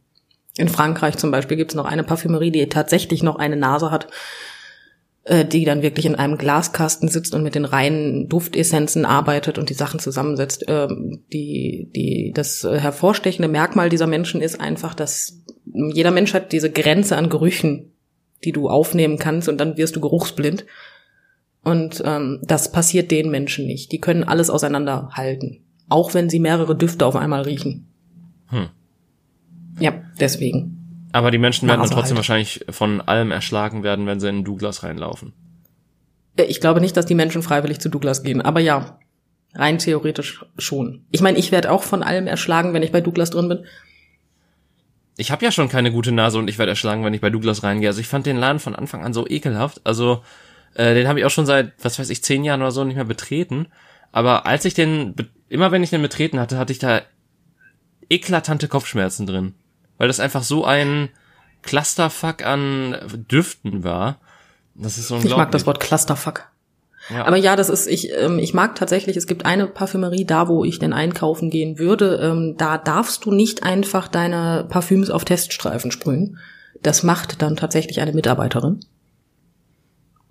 In 0.56 0.68
Frankreich 0.68 1.16
zum 1.16 1.30
Beispiel 1.30 1.56
gibt 1.56 1.72
es 1.72 1.74
noch 1.74 1.84
eine 1.84 2.04
Parfümerie, 2.04 2.50
die 2.50 2.68
tatsächlich 2.68 3.22
noch 3.22 3.36
eine 3.36 3.56
Nase 3.56 3.90
hat, 3.90 4.08
die 5.28 5.64
dann 5.64 5.82
wirklich 5.82 6.06
in 6.06 6.14
einem 6.14 6.38
Glaskasten 6.38 7.08
sitzt 7.08 7.34
und 7.34 7.42
mit 7.42 7.54
den 7.54 7.64
reinen 7.64 8.28
Duftessenzen 8.28 9.04
arbeitet 9.04 9.58
und 9.58 9.70
die 9.70 9.74
Sachen 9.74 9.98
zusammensetzt. 9.98 10.64
Ähm, 10.68 11.24
die, 11.32 11.90
die, 11.94 12.32
das 12.34 12.62
hervorstechende 12.62 13.48
Merkmal 13.48 13.88
dieser 13.88 14.06
Menschen 14.06 14.40
ist 14.40 14.60
einfach, 14.60 14.94
dass 14.94 15.42
jeder 15.64 16.12
Mensch 16.12 16.32
hat 16.32 16.52
diese 16.52 16.70
Grenze 16.70 17.16
an 17.16 17.28
Gerüchen, 17.28 17.92
die 18.44 18.52
du 18.52 18.68
aufnehmen 18.68 19.18
kannst 19.18 19.48
und 19.48 19.58
dann 19.58 19.76
wirst 19.76 19.96
du 19.96 20.00
geruchsblind. 20.00 20.64
Und 21.64 22.00
ähm, 22.04 22.40
das 22.44 22.70
passiert 22.70 23.10
den 23.10 23.28
Menschen 23.30 23.66
nicht. 23.66 23.90
Die 23.90 24.00
können 24.00 24.22
alles 24.22 24.50
auseinanderhalten, 24.50 25.64
auch 25.88 26.14
wenn 26.14 26.30
sie 26.30 26.38
mehrere 26.38 26.76
Düfte 26.76 27.04
auf 27.04 27.16
einmal 27.16 27.42
riechen. 27.42 27.88
Hm. 28.50 28.68
Ja, 29.80 30.00
deswegen. 30.20 30.75
Aber 31.16 31.30
die 31.30 31.38
Menschen 31.38 31.66
werden 31.66 31.80
dann 31.80 31.88
trotzdem 31.88 32.10
halt. 32.10 32.28
wahrscheinlich 32.28 32.66
von 32.68 33.00
allem 33.00 33.30
erschlagen 33.30 33.82
werden, 33.82 34.06
wenn 34.06 34.20
sie 34.20 34.28
in 34.28 34.44
Douglas 34.44 34.82
reinlaufen. 34.82 35.32
Äh, 36.36 36.42
ich 36.42 36.60
glaube 36.60 36.82
nicht, 36.82 36.94
dass 36.94 37.06
die 37.06 37.14
Menschen 37.14 37.42
freiwillig 37.42 37.80
zu 37.80 37.88
Douglas 37.88 38.22
gehen, 38.22 38.42
aber 38.42 38.60
ja, 38.60 38.98
rein 39.54 39.78
theoretisch 39.78 40.44
schon. 40.58 41.06
Ich 41.10 41.22
meine, 41.22 41.38
ich 41.38 41.52
werde 41.52 41.72
auch 41.72 41.84
von 41.84 42.02
allem 42.02 42.26
erschlagen, 42.26 42.74
wenn 42.74 42.82
ich 42.82 42.92
bei 42.92 43.00
Douglas 43.00 43.30
drin 43.30 43.48
bin. 43.48 43.64
Ich 45.16 45.30
habe 45.30 45.42
ja 45.42 45.50
schon 45.50 45.70
keine 45.70 45.90
gute 45.90 46.12
Nase 46.12 46.38
und 46.38 46.50
ich 46.50 46.58
werde 46.58 46.72
erschlagen, 46.72 47.02
wenn 47.02 47.14
ich 47.14 47.22
bei 47.22 47.30
Douglas 47.30 47.62
reingehe. 47.62 47.88
Also 47.88 48.02
ich 48.02 48.08
fand 48.08 48.26
den 48.26 48.36
Laden 48.36 48.58
von 48.58 48.76
Anfang 48.76 49.02
an 49.02 49.14
so 49.14 49.26
ekelhaft. 49.26 49.80
Also 49.84 50.22
äh, 50.74 50.92
den 50.92 51.08
habe 51.08 51.18
ich 51.18 51.24
auch 51.24 51.30
schon 51.30 51.46
seit, 51.46 51.72
was 51.82 51.98
weiß 51.98 52.10
ich, 52.10 52.22
zehn 52.22 52.44
Jahren 52.44 52.60
oder 52.60 52.72
so 52.72 52.84
nicht 52.84 52.96
mehr 52.96 53.06
betreten. 53.06 53.68
Aber 54.12 54.44
als 54.44 54.66
ich 54.66 54.74
den, 54.74 55.14
immer 55.48 55.72
wenn 55.72 55.82
ich 55.82 55.88
den 55.88 56.02
betreten 56.02 56.38
hatte, 56.38 56.58
hatte 56.58 56.74
ich 56.74 56.78
da 56.78 57.00
eklatante 58.10 58.68
Kopfschmerzen 58.68 59.24
drin. 59.24 59.54
Weil 59.98 60.08
das 60.08 60.20
einfach 60.20 60.42
so 60.42 60.64
ein 60.64 61.08
Clusterfuck 61.62 62.44
an 62.44 62.96
Düften 63.30 63.84
war. 63.84 64.18
Das 64.74 64.98
ist 64.98 65.10
unglaublich. 65.10 65.32
Ich 65.32 65.36
mag 65.36 65.50
das 65.52 65.66
Wort 65.66 65.80
Clusterfuck. 65.80 66.48
Ja. 67.10 67.24
Aber 67.24 67.36
ja, 67.36 67.54
das 67.54 67.68
ist, 67.68 67.86
ich, 67.86 68.12
ähm, 68.12 68.38
ich 68.38 68.52
mag 68.52 68.74
tatsächlich, 68.74 69.16
es 69.16 69.26
gibt 69.26 69.46
eine 69.46 69.66
Parfümerie 69.66 70.24
da, 70.24 70.48
wo 70.48 70.64
ich 70.64 70.78
denn 70.78 70.92
einkaufen 70.92 71.50
gehen 71.50 71.78
würde. 71.78 72.18
Ähm, 72.22 72.56
da 72.56 72.78
darfst 72.78 73.24
du 73.24 73.32
nicht 73.32 73.62
einfach 73.62 74.08
deine 74.08 74.66
Parfüms 74.68 75.10
auf 75.10 75.24
Teststreifen 75.24 75.92
sprühen. 75.92 76.38
Das 76.82 77.02
macht 77.02 77.42
dann 77.42 77.56
tatsächlich 77.56 78.00
eine 78.00 78.12
Mitarbeiterin. 78.12 78.80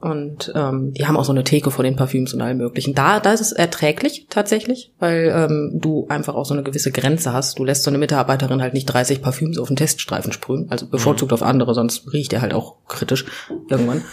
Und 0.05 0.51
ähm, 0.53 0.93
die 0.93 1.07
haben 1.07 1.17
auch 1.17 1.25
so 1.25 1.31
eine 1.31 1.43
Theke 1.43 1.71
vor 1.71 1.83
den 1.83 1.95
Parfüms 1.95 2.31
und 2.35 2.41
allem 2.43 2.59
möglichen. 2.59 2.93
Da, 2.93 3.19
da 3.19 3.33
ist 3.33 3.41
es 3.41 3.51
erträglich 3.51 4.27
tatsächlich, 4.29 4.93
weil 4.99 5.33
ähm, 5.35 5.79
du 5.81 6.05
einfach 6.09 6.35
auch 6.35 6.45
so 6.45 6.53
eine 6.53 6.61
gewisse 6.61 6.91
Grenze 6.91 7.33
hast. 7.33 7.57
Du 7.57 7.63
lässt 7.63 7.81
so 7.81 7.89
eine 7.89 7.97
Mitarbeiterin 7.97 8.61
halt 8.61 8.75
nicht 8.75 8.85
30 8.85 9.23
Parfüms 9.23 9.57
auf 9.57 9.67
den 9.67 9.77
Teststreifen 9.77 10.31
sprühen, 10.31 10.67
also 10.69 10.87
bevorzugt 10.87 11.31
mhm. 11.31 11.33
auf 11.33 11.41
andere, 11.41 11.73
sonst 11.73 12.13
riecht 12.13 12.33
er 12.33 12.41
halt 12.41 12.53
auch 12.53 12.85
kritisch 12.87 13.25
irgendwann. 13.67 14.03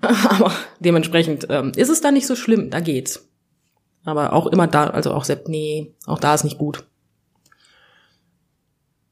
Aber 0.00 0.50
dementsprechend 0.80 1.46
ähm, 1.50 1.70
ist 1.76 1.88
es 1.88 2.00
da 2.00 2.10
nicht 2.10 2.26
so 2.26 2.34
schlimm, 2.34 2.70
da 2.70 2.80
geht's. 2.80 3.28
Aber 4.04 4.32
auch 4.32 4.48
immer 4.48 4.66
da, 4.66 4.88
also 4.88 5.12
auch 5.12 5.22
Sepp, 5.22 5.46
nee, 5.46 5.94
auch 6.04 6.18
da 6.18 6.34
ist 6.34 6.42
nicht 6.42 6.58
gut. 6.58 6.84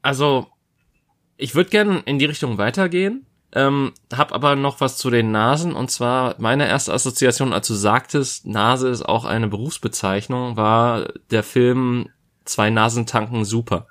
Also, 0.02 0.48
ich 1.36 1.54
würde 1.54 1.70
gern 1.70 2.02
in 2.04 2.18
die 2.18 2.24
Richtung 2.24 2.58
weitergehen 2.58 3.26
ähm, 3.54 3.92
hab 4.12 4.32
aber 4.32 4.56
noch 4.56 4.80
was 4.80 4.96
zu 4.96 5.10
den 5.10 5.30
Nasen 5.30 5.74
und 5.74 5.90
zwar 5.90 6.34
meine 6.38 6.68
erste 6.68 6.92
Assoziation, 6.92 7.52
als 7.52 7.68
du 7.68 7.74
sagtest, 7.74 8.46
Nase 8.46 8.88
ist 8.88 9.02
auch 9.02 9.24
eine 9.24 9.48
Berufsbezeichnung, 9.48 10.56
war 10.56 11.08
der 11.30 11.42
Film 11.42 12.08
Zwei 12.44 12.70
Nasen 12.70 13.06
tanken 13.06 13.44
super. 13.44 13.86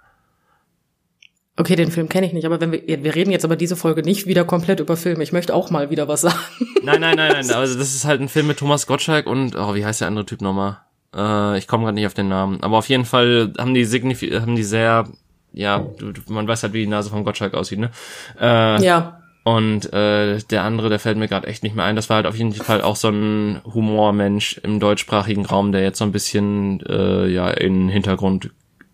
Okay, 1.58 1.76
den 1.76 1.92
Film 1.92 2.10
kenne 2.10 2.28
ich 2.28 2.34
nicht, 2.34 2.46
aber 2.46 2.60
wenn 2.60 2.72
wir 2.72 2.82
wir 2.86 3.16
reden 3.16 3.32
jetzt 3.32 3.46
aber 3.46 3.56
diese 3.56 3.76
Folge 3.76 4.02
nicht 4.02 4.26
wieder 4.26 4.46
komplett 4.46 4.80
über 4.80 4.98
Film. 4.98 5.22
Ich 5.22 5.32
möchte 5.32 5.54
auch 5.54 5.70
mal 5.70 5.90
wieder 5.90 6.08
was 6.08 6.22
sagen. 6.22 6.38
Nein, 6.84 7.02
nein, 7.02 7.16
nein, 7.16 7.32
nein. 7.32 7.52
Also 7.52 7.78
das 7.78 7.94
ist 7.94 8.06
halt 8.06 8.22
ein 8.22 8.30
Film 8.30 8.48
mit 8.48 8.58
Thomas 8.58 8.88
Gottschalk 8.88 9.28
und 9.28 9.56
oh, 9.56 9.76
wie 9.76 9.86
heißt 9.86 10.02
der 10.02 10.08
andere 10.08 10.26
Typ 10.26 10.42
nochmal? 10.42 10.80
Äh, 11.16 11.58
ich 11.58 11.68
komme 11.68 11.84
gerade 11.84 11.96
nicht 11.96 12.08
auf 12.08 12.14
den 12.14 12.30
Namen. 12.30 12.62
Aber 12.64 12.78
auf 12.78 12.90
jeden 12.90 13.06
Fall 13.06 13.54
haben 13.58 13.74
die 13.74 13.86
signifi 13.86 14.30
haben 14.30 14.56
die 14.56 14.64
sehr, 14.64 15.08
ja, 15.54 15.86
man 16.28 16.48
weiß 16.48 16.64
halt, 16.64 16.74
wie 16.74 16.82
die 16.82 16.88
Nase 16.88 17.10
von 17.10 17.24
Gottschalk 17.24 17.54
aussieht, 17.54 17.80
ne? 17.80 17.92
Äh, 18.40 18.84
ja. 18.84 19.21
Und 19.44 19.92
äh, 19.92 20.38
der 20.38 20.64
andere, 20.64 20.90
der 20.90 21.00
fällt 21.00 21.18
mir 21.18 21.28
gerade 21.28 21.48
echt 21.48 21.64
nicht 21.64 21.76
mehr 21.76 21.86
ein. 21.86 21.96
Das 21.96 22.10
war 22.10 22.18
halt 22.18 22.28
auf 22.28 22.36
jeden 22.36 22.54
Fall 22.54 22.82
auch 22.82 22.96
so 22.96 23.10
ein 23.10 23.62
Humormensch 23.66 24.60
im 24.64 24.80
deutschsprachigen 24.80 25.46
Raum, 25.46 25.72
der 25.72 25.82
jetzt 25.82 25.98
so 25.98 26.06
ein 26.06 26.12
bisschen 26.12 26.82
äh, 26.82 27.28
ja 27.28 27.50
in 27.50 27.74
den 27.74 27.90
Hintergrund 27.90 28.52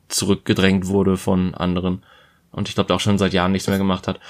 zurückgedrängt 0.08 0.88
wurde 0.88 1.18
von 1.18 1.54
anderen. 1.54 2.04
Und 2.52 2.70
ich 2.70 2.76
glaube, 2.76 2.88
der 2.88 2.96
auch 2.96 3.02
schon 3.02 3.18
seit 3.18 3.34
Jahren 3.34 3.52
nichts 3.52 3.68
mehr 3.68 3.78
gemacht 3.78 4.08
hat. 4.08 4.22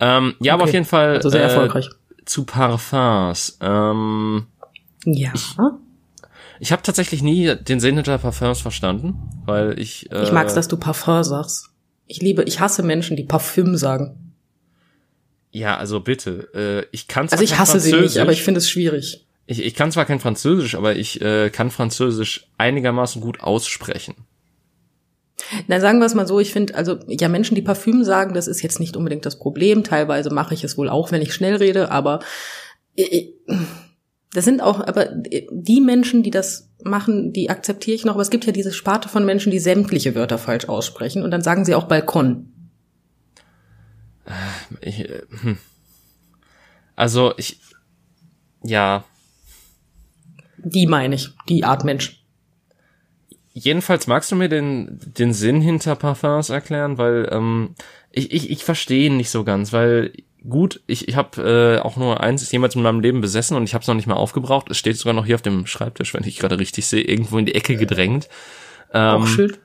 Ähm, 0.00 0.34
ja, 0.40 0.54
okay. 0.54 0.62
aber 0.62 0.64
auf 0.64 0.72
jeden 0.72 0.86
Fall 0.86 1.16
also 1.16 1.28
sehr 1.28 1.42
erfolgreich. 1.42 1.86
Äh, 1.86 2.24
zu 2.24 2.44
Parfums. 2.44 3.56
Ähm, 3.60 4.46
ja. 5.04 5.30
Ich, 5.34 5.56
ich 6.58 6.72
habe 6.72 6.82
tatsächlich 6.82 7.22
nie 7.22 7.54
den 7.54 7.78
Sinn 7.78 7.94
hinter 7.94 8.18
Parfums 8.18 8.60
verstanden, 8.60 9.14
weil 9.46 9.78
ich. 9.78 10.10
Äh, 10.10 10.24
ich 10.24 10.32
mag's, 10.32 10.54
dass 10.54 10.66
du 10.66 10.76
Parfum 10.76 11.22
sagst. 11.22 11.70
Ich 12.08 12.20
liebe, 12.20 12.42
ich 12.42 12.58
hasse 12.58 12.82
Menschen, 12.82 13.16
die 13.16 13.22
Parfüm 13.22 13.76
sagen. 13.76 14.29
Ja, 15.50 15.76
also 15.76 16.00
bitte. 16.00 16.48
Äh, 16.54 16.86
ich 16.92 17.08
kann 17.08 17.28
zwar 17.28 17.38
Also 17.38 17.52
ich 17.52 17.58
hasse 17.58 17.80
sie 17.80 17.92
nicht, 17.92 18.18
aber 18.18 18.32
ich 18.32 18.42
finde 18.42 18.58
es 18.58 18.70
schwierig. 18.70 19.26
Ich, 19.46 19.64
ich 19.64 19.74
kann 19.74 19.90
zwar 19.90 20.04
kein 20.04 20.20
Französisch, 20.20 20.76
aber 20.76 20.94
ich 20.94 21.20
äh, 21.20 21.50
kann 21.50 21.70
Französisch 21.70 22.48
einigermaßen 22.56 23.20
gut 23.20 23.40
aussprechen. 23.40 24.14
Na, 25.66 25.80
sagen 25.80 25.98
wir 25.98 26.06
es 26.06 26.14
mal 26.14 26.26
so, 26.26 26.38
ich 26.38 26.52
finde, 26.52 26.74
also 26.74 26.98
ja, 27.08 27.28
Menschen, 27.28 27.54
die 27.54 27.62
Parfüm 27.62 28.04
sagen, 28.04 28.34
das 28.34 28.46
ist 28.46 28.62
jetzt 28.62 28.78
nicht 28.78 28.96
unbedingt 28.96 29.26
das 29.26 29.38
Problem. 29.38 29.82
Teilweise 29.82 30.30
mache 30.30 30.54
ich 30.54 30.62
es 30.62 30.78
wohl 30.78 30.88
auch, 30.88 31.10
wenn 31.10 31.22
ich 31.22 31.34
schnell 31.34 31.56
rede, 31.56 31.90
aber 31.90 32.20
äh, 32.94 33.30
das 34.32 34.44
sind 34.44 34.62
auch, 34.62 34.80
aber 34.86 35.06
die 35.06 35.80
Menschen, 35.80 36.22
die 36.22 36.30
das 36.30 36.70
machen, 36.84 37.32
die 37.32 37.50
akzeptiere 37.50 37.96
ich 37.96 38.04
noch, 38.04 38.14
aber 38.14 38.22
es 38.22 38.30
gibt 38.30 38.46
ja 38.46 38.52
diese 38.52 38.72
Sparte 38.72 39.08
von 39.08 39.24
Menschen, 39.24 39.50
die 39.50 39.58
sämtliche 39.58 40.14
Wörter 40.14 40.38
falsch 40.38 40.68
aussprechen 40.68 41.22
und 41.24 41.30
dann 41.32 41.42
sagen 41.42 41.64
sie 41.64 41.74
auch 41.74 41.84
Balkon. 41.84 42.52
Ich, 44.80 45.00
äh, 45.00 45.22
hm. 45.42 45.58
Also 46.96 47.32
ich, 47.36 47.60
ja. 48.62 49.04
Die 50.58 50.86
meine 50.86 51.14
ich, 51.14 51.30
die 51.48 51.64
Art 51.64 51.84
Mensch. 51.84 52.22
Jedenfalls 53.52 54.06
magst 54.06 54.30
du 54.30 54.36
mir 54.36 54.48
den, 54.48 55.00
den 55.00 55.32
Sinn 55.32 55.60
hinter 55.60 55.96
Parfums 55.96 56.50
erklären, 56.50 56.98
weil 56.98 57.28
ähm, 57.32 57.74
ich, 58.10 58.32
ich, 58.32 58.50
ich 58.50 58.64
verstehe 58.64 59.06
ihn 59.06 59.16
nicht 59.16 59.30
so 59.30 59.44
ganz, 59.44 59.72
weil 59.72 60.12
gut, 60.48 60.82
ich, 60.86 61.08
ich 61.08 61.16
habe 61.16 61.78
äh, 61.78 61.80
auch 61.80 61.96
nur 61.96 62.20
eins 62.20 62.50
jemals 62.50 62.74
in 62.74 62.82
meinem 62.82 63.00
Leben 63.00 63.20
besessen 63.20 63.56
und 63.56 63.64
ich 63.64 63.74
habe 63.74 63.82
es 63.82 63.88
noch 63.88 63.94
nicht 63.94 64.06
mal 64.06 64.14
aufgebraucht. 64.14 64.70
Es 64.70 64.78
steht 64.78 64.96
sogar 64.96 65.14
noch 65.14 65.26
hier 65.26 65.34
auf 65.34 65.42
dem 65.42 65.66
Schreibtisch, 65.66 66.14
wenn 66.14 66.24
ich 66.24 66.38
gerade 66.38 66.58
richtig 66.58 66.86
sehe, 66.86 67.02
irgendwo 67.02 67.38
in 67.38 67.46
die 67.46 67.54
Ecke 67.54 67.76
gedrängt. 67.76 68.28
Ähm, 68.92 69.22
auch 69.22 69.26
schön. 69.26 69.56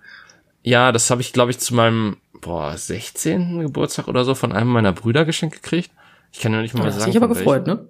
Ja, 0.66 0.92
das 0.92 1.12
habe 1.12 1.22
ich, 1.22 1.32
glaube 1.32 1.52
ich, 1.52 1.60
zu 1.60 1.76
meinem 1.76 2.18
boah, 2.42 2.76
16. 2.76 3.60
Geburtstag 3.62 4.08
oder 4.08 4.26
so 4.26 4.34
von 4.34 4.52
einem 4.52 4.72
meiner 4.72 4.94
Brüder 4.94 5.24
geschenkt 5.24 5.62
gekriegt. 5.62 5.92
Ich 6.32 6.40
kann 6.40 6.54
ja 6.54 6.62
nicht 6.62 6.74
mal 6.74 6.86
ja, 6.86 6.92
sagen. 6.92 7.12
Ich 7.12 7.18
aber 7.18 7.28
gefreut, 7.28 7.68
ne? 7.68 7.88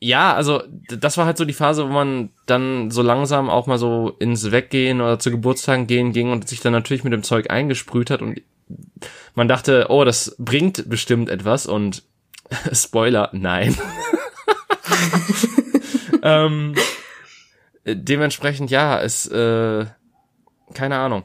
Ja, 0.00 0.34
also 0.34 0.62
das 0.88 1.18
war 1.18 1.26
halt 1.26 1.36
so 1.36 1.44
die 1.44 1.52
Phase, 1.52 1.86
wo 1.86 1.92
man 1.92 2.30
dann 2.46 2.90
so 2.90 3.02
langsam 3.02 3.50
auch 3.50 3.66
mal 3.66 3.76
so 3.76 4.16
ins 4.18 4.50
Weggehen 4.50 5.02
oder 5.02 5.18
zu 5.18 5.30
Geburtstagen 5.30 5.86
gehen 5.86 6.12
ging 6.12 6.32
und 6.32 6.48
sich 6.48 6.60
dann 6.60 6.72
natürlich 6.72 7.04
mit 7.04 7.12
dem 7.12 7.22
Zeug 7.22 7.50
eingesprüht 7.50 8.08
hat 8.08 8.22
und 8.22 8.40
man 9.34 9.46
dachte, 9.46 9.88
oh, 9.90 10.04
das 10.04 10.36
bringt 10.38 10.88
bestimmt 10.88 11.28
etwas 11.28 11.66
und 11.66 12.04
Spoiler, 12.72 13.28
nein. 13.32 13.76
ähm, 16.22 16.74
dementsprechend 17.84 18.70
ja, 18.70 18.98
es 18.98 19.26
äh, 19.26 19.84
keine 20.72 20.96
Ahnung. 20.96 21.24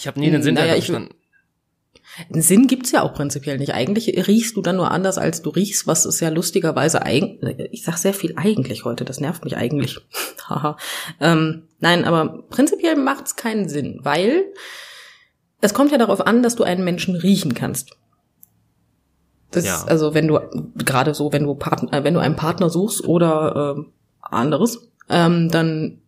Ich 0.00 0.06
habe 0.06 0.18
nie 0.18 0.30
den 0.30 0.42
Sinn 0.42 0.54
naja, 0.54 0.72
verstanden. 0.72 1.14
Einen 2.32 2.40
Sinn 2.40 2.66
gibt's 2.66 2.90
ja 2.90 3.02
auch 3.02 3.12
prinzipiell 3.12 3.58
nicht. 3.58 3.74
Eigentlich 3.74 4.26
riechst 4.26 4.56
du 4.56 4.62
dann 4.62 4.76
nur 4.76 4.90
anders, 4.90 5.18
als 5.18 5.42
du 5.42 5.50
riechst, 5.50 5.86
was 5.86 6.06
ist 6.06 6.20
ja 6.20 6.30
lustigerweise 6.30 7.02
eigentlich, 7.02 7.68
ich 7.70 7.84
sag 7.84 7.98
sehr 7.98 8.14
viel 8.14 8.32
eigentlich 8.36 8.86
heute, 8.86 9.04
das 9.04 9.20
nervt 9.20 9.44
mich 9.44 9.58
eigentlich. 9.58 10.00
Haha. 10.48 10.78
ähm, 11.20 11.68
nein, 11.80 12.04
aber 12.04 12.44
prinzipiell 12.48 12.96
macht's 12.96 13.36
keinen 13.36 13.68
Sinn, 13.68 14.00
weil 14.02 14.46
es 15.60 15.74
kommt 15.74 15.92
ja 15.92 15.98
darauf 15.98 16.26
an, 16.26 16.42
dass 16.42 16.56
du 16.56 16.64
einen 16.64 16.82
Menschen 16.82 17.14
riechen 17.14 17.54
kannst. 17.54 17.90
Das 19.50 19.66
ja. 19.66 19.84
also 19.84 20.14
wenn 20.14 20.28
du 20.28 20.40
gerade 20.76 21.12
so, 21.12 21.30
wenn 21.32 21.44
du 21.44 21.54
Partner, 21.54 22.04
wenn 22.04 22.14
du 22.14 22.20
einen 22.20 22.36
Partner 22.36 22.70
suchst 22.70 23.04
oder 23.04 23.76
äh, 23.76 23.82
anderes, 24.22 24.90
ähm, 25.10 25.50
dann 25.50 25.99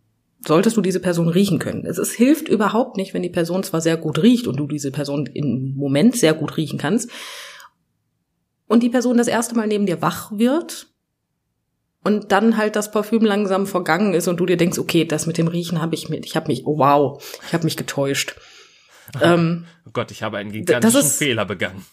solltest 0.46 0.76
du 0.76 0.80
diese 0.80 1.00
Person 1.00 1.28
riechen 1.28 1.58
können. 1.58 1.84
Es, 1.86 1.98
es 1.98 2.12
hilft 2.12 2.48
überhaupt 2.48 2.96
nicht, 2.96 3.14
wenn 3.14 3.22
die 3.22 3.30
Person 3.30 3.62
zwar 3.62 3.80
sehr 3.80 3.96
gut 3.96 4.22
riecht 4.22 4.46
und 4.46 4.56
du 4.56 4.66
diese 4.66 4.90
Person 4.90 5.26
im 5.26 5.74
Moment 5.76 6.16
sehr 6.16 6.34
gut 6.34 6.56
riechen 6.56 6.78
kannst 6.78 7.10
und 8.66 8.82
die 8.82 8.90
Person 8.90 9.18
das 9.18 9.28
erste 9.28 9.54
Mal 9.54 9.66
neben 9.66 9.86
dir 9.86 10.02
wach 10.02 10.32
wird 10.32 10.88
und 12.02 12.32
dann 12.32 12.56
halt 12.56 12.76
das 12.76 12.90
Parfüm 12.90 13.24
langsam 13.24 13.66
vergangen 13.66 14.14
ist 14.14 14.28
und 14.28 14.38
du 14.38 14.46
dir 14.46 14.56
denkst, 14.56 14.78
okay, 14.78 15.04
das 15.04 15.26
mit 15.26 15.38
dem 15.38 15.48
Riechen 15.48 15.80
habe 15.80 15.94
ich 15.94 16.08
mit, 16.08 16.26
ich 16.26 16.36
habe 16.36 16.48
mich, 16.48 16.66
oh 16.66 16.78
wow, 16.78 17.22
ich 17.46 17.52
habe 17.52 17.64
mich 17.64 17.76
getäuscht. 17.76 18.34
Ähm, 19.20 19.66
oh 19.86 19.90
Gott, 19.92 20.10
ich 20.10 20.22
habe 20.22 20.38
einen 20.38 20.52
gigantischen 20.52 21.00
ist, 21.00 21.18
Fehler 21.18 21.44
begangen. 21.44 21.84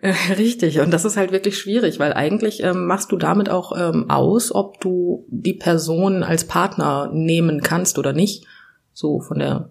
Äh, 0.00 0.14
richtig, 0.36 0.80
und 0.80 0.90
das 0.90 1.04
ist 1.04 1.16
halt 1.16 1.32
wirklich 1.32 1.58
schwierig, 1.58 1.98
weil 1.98 2.14
eigentlich 2.14 2.62
ähm, 2.62 2.86
machst 2.86 3.12
du 3.12 3.16
damit 3.16 3.50
auch 3.50 3.72
ähm, 3.76 4.08
aus, 4.08 4.54
ob 4.54 4.80
du 4.80 5.26
die 5.28 5.54
Person 5.54 6.22
als 6.22 6.46
Partner 6.46 7.10
nehmen 7.12 7.60
kannst 7.60 7.98
oder 7.98 8.12
nicht. 8.12 8.46
So 8.94 9.20
von 9.20 9.38
der 9.38 9.70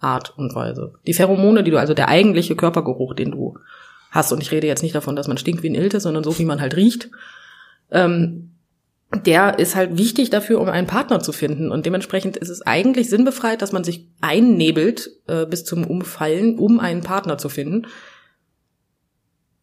Art 0.00 0.34
und 0.36 0.54
Weise. 0.54 0.92
Die 1.06 1.14
Pheromone, 1.14 1.64
die 1.64 1.70
du, 1.70 1.78
also 1.78 1.94
der 1.94 2.08
eigentliche 2.08 2.56
Körpergeruch, 2.56 3.14
den 3.14 3.30
du 3.30 3.58
hast, 4.10 4.32
und 4.32 4.42
ich 4.42 4.52
rede 4.52 4.66
jetzt 4.66 4.82
nicht 4.82 4.94
davon, 4.94 5.16
dass 5.16 5.28
man 5.28 5.38
stinkt 5.38 5.62
wie 5.62 5.70
ein 5.70 5.74
Ilte, 5.74 5.98
sondern 6.00 6.22
so, 6.22 6.38
wie 6.38 6.44
man 6.44 6.60
halt 6.60 6.76
riecht, 6.76 7.10
ähm, 7.90 8.50
der 9.24 9.58
ist 9.58 9.76
halt 9.76 9.96
wichtig 9.96 10.30
dafür, 10.30 10.60
um 10.60 10.68
einen 10.68 10.86
Partner 10.86 11.20
zu 11.20 11.32
finden. 11.32 11.70
Und 11.70 11.86
dementsprechend 11.86 12.36
ist 12.36 12.48
es 12.48 12.62
eigentlich 12.62 13.08
sinnbefreit, 13.08 13.62
dass 13.62 13.72
man 13.72 13.84
sich 13.84 14.08
einnebelt 14.20 15.10
äh, 15.26 15.46
bis 15.46 15.64
zum 15.64 15.84
Umfallen, 15.86 16.58
um 16.58 16.80
einen 16.80 17.02
Partner 17.02 17.38
zu 17.38 17.48
finden. 17.48 17.86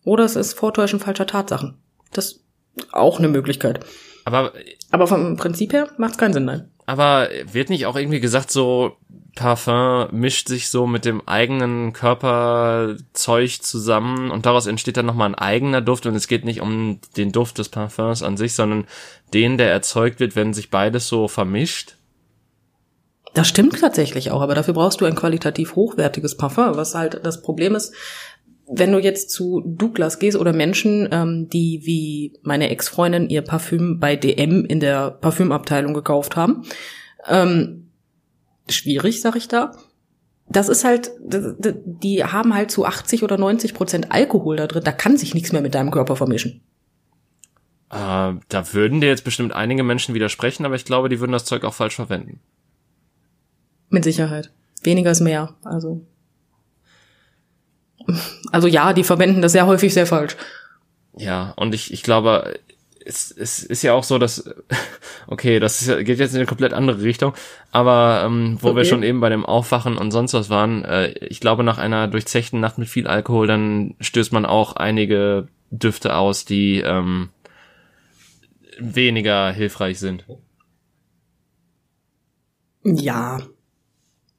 Oder 0.03 0.25
es 0.25 0.35
ist 0.35 0.53
Vortäuschen 0.53 0.99
falscher 0.99 1.27
Tatsachen. 1.27 1.77
Das 2.11 2.25
ist 2.25 2.43
auch 2.91 3.19
eine 3.19 3.27
Möglichkeit. 3.27 3.85
Aber, 4.25 4.53
aber 4.91 5.07
vom 5.07 5.37
Prinzip 5.37 5.73
her 5.73 5.89
macht 5.97 6.13
es 6.13 6.17
keinen 6.17 6.33
Sinn, 6.33 6.45
nein. 6.45 6.69
Aber 6.85 7.29
wird 7.51 7.69
nicht 7.69 7.85
auch 7.85 7.95
irgendwie 7.95 8.19
gesagt, 8.19 8.51
so 8.51 8.97
Parfum 9.35 10.07
mischt 10.11 10.47
sich 10.47 10.69
so 10.69 10.85
mit 10.87 11.05
dem 11.05 11.25
eigenen 11.27 11.93
Körperzeug 11.93 13.61
zusammen 13.61 14.29
und 14.29 14.45
daraus 14.45 14.67
entsteht 14.67 14.97
dann 14.97 15.05
nochmal 15.05 15.29
ein 15.29 15.35
eigener 15.35 15.81
Duft 15.81 16.05
und 16.05 16.15
es 16.15 16.27
geht 16.27 16.43
nicht 16.43 16.61
um 16.61 16.99
den 17.15 17.31
Duft 17.31 17.57
des 17.57 17.69
Parfums 17.69 18.23
an 18.23 18.35
sich, 18.35 18.53
sondern 18.53 18.87
den, 19.33 19.57
der 19.57 19.71
erzeugt 19.71 20.19
wird, 20.19 20.35
wenn 20.35 20.53
sich 20.53 20.69
beides 20.69 21.07
so 21.07 21.27
vermischt? 21.27 21.95
Das 23.33 23.47
stimmt 23.47 23.79
tatsächlich 23.79 24.31
auch, 24.31 24.41
aber 24.41 24.55
dafür 24.55 24.73
brauchst 24.73 24.99
du 24.99 25.05
ein 25.05 25.15
qualitativ 25.15 25.75
hochwertiges 25.75 26.35
Parfum, 26.35 26.75
was 26.75 26.95
halt 26.95 27.21
das 27.23 27.41
Problem 27.41 27.75
ist, 27.75 27.93
wenn 28.73 28.91
du 28.91 28.99
jetzt 28.99 29.29
zu 29.31 29.61
Douglas 29.65 30.17
gehst 30.17 30.37
oder 30.37 30.53
Menschen, 30.53 31.09
ähm, 31.11 31.49
die 31.49 31.81
wie 31.83 32.39
meine 32.41 32.69
Ex-Freundin 32.69 33.29
ihr 33.29 33.41
Parfüm 33.41 33.99
bei 33.99 34.15
DM 34.15 34.65
in 34.65 34.79
der 34.79 35.11
Parfümabteilung 35.11 35.93
gekauft 35.93 36.35
haben, 36.35 36.63
ähm, 37.27 37.91
schwierig, 38.69 39.21
sag 39.21 39.35
ich 39.35 39.47
da. 39.47 39.75
Das 40.47 40.69
ist 40.69 40.83
halt, 40.83 41.11
die 41.21 42.23
haben 42.23 42.53
halt 42.53 42.71
zu 42.71 42.85
80 42.85 43.23
oder 43.23 43.37
90 43.37 43.73
Prozent 43.73 44.11
Alkohol 44.11 44.57
da 44.57 44.67
drin. 44.67 44.83
Da 44.83 44.91
kann 44.91 45.17
sich 45.17 45.33
nichts 45.33 45.51
mehr 45.51 45.61
mit 45.61 45.75
deinem 45.75 45.91
Körper 45.91 46.15
vermischen. 46.15 46.61
Äh, 47.89 48.33
da 48.47 48.73
würden 48.73 49.01
dir 49.01 49.07
jetzt 49.07 49.25
bestimmt 49.25 49.53
einige 49.53 49.83
Menschen 49.83 50.15
widersprechen, 50.15 50.65
aber 50.65 50.75
ich 50.75 50.85
glaube, 50.85 51.09
die 51.09 51.19
würden 51.19 51.33
das 51.33 51.45
Zeug 51.45 51.65
auch 51.65 51.73
falsch 51.73 51.95
verwenden. 51.95 52.39
Mit 53.89 54.05
Sicherheit. 54.05 54.53
Weniger 54.83 55.11
ist 55.11 55.19
mehr. 55.19 55.55
Also, 55.63 56.05
also 58.51 58.67
ja, 58.67 58.93
die 58.93 59.03
verwenden 59.03 59.41
das 59.41 59.51
sehr 59.51 59.67
häufig 59.67 59.93
sehr 59.93 60.07
falsch. 60.07 60.35
Ja, 61.17 61.53
und 61.57 61.75
ich, 61.75 61.93
ich 61.93 62.03
glaube, 62.03 62.53
es, 63.05 63.31
es 63.31 63.63
ist 63.63 63.81
ja 63.81 63.93
auch 63.93 64.03
so, 64.03 64.17
dass, 64.17 64.49
okay, 65.27 65.59
das 65.59 65.81
ist, 65.81 66.05
geht 66.05 66.19
jetzt 66.19 66.33
in 66.33 66.37
eine 66.37 66.45
komplett 66.45 66.73
andere 66.73 67.01
Richtung, 67.01 67.33
aber 67.71 68.23
ähm, 68.25 68.57
wo 68.61 68.69
okay. 68.69 68.77
wir 68.77 68.85
schon 68.85 69.03
eben 69.03 69.19
bei 69.19 69.29
dem 69.29 69.45
Aufwachen 69.45 69.97
und 69.97 70.11
sonst 70.11 70.33
was 70.33 70.49
waren, 70.49 70.83
äh, 70.85 71.09
ich 71.25 71.39
glaube, 71.39 71.63
nach 71.63 71.77
einer 71.77 72.07
durchzechten 72.07 72.59
Nacht 72.59 72.77
mit 72.77 72.87
viel 72.87 73.07
Alkohol, 73.07 73.47
dann 73.47 73.95
stößt 73.99 74.31
man 74.33 74.45
auch 74.45 74.75
einige 74.75 75.47
Düfte 75.71 76.15
aus, 76.15 76.45
die 76.45 76.81
ähm, 76.81 77.29
weniger 78.79 79.51
hilfreich 79.51 79.99
sind. 79.99 80.25
Ja, 82.83 83.39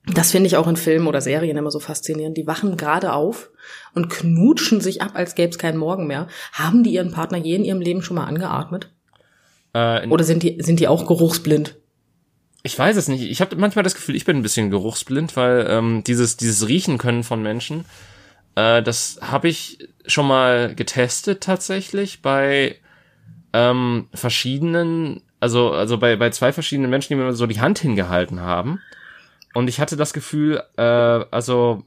das 0.07 0.33
finde 0.33 0.49
ich 0.49 0.57
auch 0.57 0.67
in 0.67 0.77
Filmen 0.77 1.07
oder 1.07 1.21
Serien 1.21 1.57
immer 1.57 1.71
so 1.71 1.79
faszinierend. 1.79 2.37
Die 2.37 2.47
wachen 2.47 2.77
gerade 2.77 3.12
auf 3.12 3.51
und 3.95 4.11
knutschen 4.11 4.81
sich 4.81 5.01
ab, 5.01 5.12
als 5.15 5.35
gäbe 5.35 5.51
es 5.51 5.59
keinen 5.59 5.79
Morgen 5.79 6.07
mehr. 6.07 6.27
Haben 6.53 6.83
die 6.83 6.93
ihren 6.93 7.12
Partner 7.12 7.38
je 7.38 7.55
in 7.55 7.65
ihrem 7.65 7.81
Leben 7.81 8.03
schon 8.03 8.17
mal 8.17 8.27
angeatmet? 8.27 8.91
Äh, 9.75 10.09
oder 10.09 10.25
sind 10.25 10.43
die, 10.43 10.59
sind 10.61 10.81
die 10.81 10.88
auch 10.88 11.07
geruchsblind? 11.07 11.77
Ich 12.65 12.77
weiß 12.79 12.97
es 12.97 13.09
nicht. 13.09 13.23
Ich 13.23 13.41
habe 13.41 13.57
manchmal 13.57 13.85
das 13.85 13.95
Gefühl, 13.95 14.17
ich 14.17 14.25
bin 14.25 14.37
ein 14.37 14.43
bisschen 14.43 14.71
geruchsblind, 14.71 15.37
weil 15.37 15.67
ähm, 15.69 16.03
dieses, 16.05 16.37
dieses 16.37 16.69
Riechen 16.69 16.99
können 16.99 17.23
von 17.23 17.43
Menschen, 17.43 17.85
äh, 18.57 18.83
das 18.83 19.19
habe 19.23 19.49
ich 19.49 19.88
schon 20.07 20.27
mal 20.27 20.75
getestet 20.75 21.43
tatsächlich 21.43 22.23
bei 22.23 22.77
ähm, 23.53 24.09
verschiedenen, 24.15 25.23
also, 25.38 25.71
also 25.71 25.99
bei, 25.99 26.17
bei 26.17 26.31
zwei 26.31 26.53
verschiedenen 26.53 26.91
Menschen, 26.91 27.17
die 27.17 27.23
mir 27.23 27.35
so 27.35 27.47
die 27.47 27.61
Hand 27.61 27.79
hingehalten 27.79 28.41
haben. 28.41 28.81
Und 29.55 29.69
ich 29.69 29.81
hatte 29.81 29.97
das 29.97 30.12
Gefühl, 30.12 30.62
äh, 30.77 30.83
also 30.83 31.85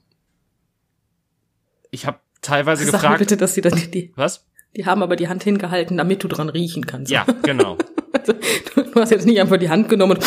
ich 1.91 2.06
habe 2.06 2.19
teilweise 2.41 2.86
Sag 2.86 3.01
gefragt. 3.01 3.19
Bitte, 3.19 3.38
dass 3.38 3.56
sie 3.56 3.62
dann 3.62 3.75
die, 3.91 4.12
was? 4.15 4.45
Die 4.75 4.86
haben 4.86 5.01
aber 5.01 5.15
die 5.15 5.28
Hand 5.28 5.43
hingehalten, 5.43 5.97
damit 5.97 6.23
du 6.23 6.28
dran 6.28 6.49
riechen 6.49 6.86
kannst. 6.86 7.12
Ja, 7.12 7.25
genau. 7.43 7.78
also, 8.13 8.34
du 8.34 8.99
hast 8.99 9.12
jetzt 9.12 9.25
nicht 9.25 9.39
einfach 9.39 9.58
die 9.58 9.69
Hand 9.69 9.89
genommen 9.89 10.17
und 10.17 10.25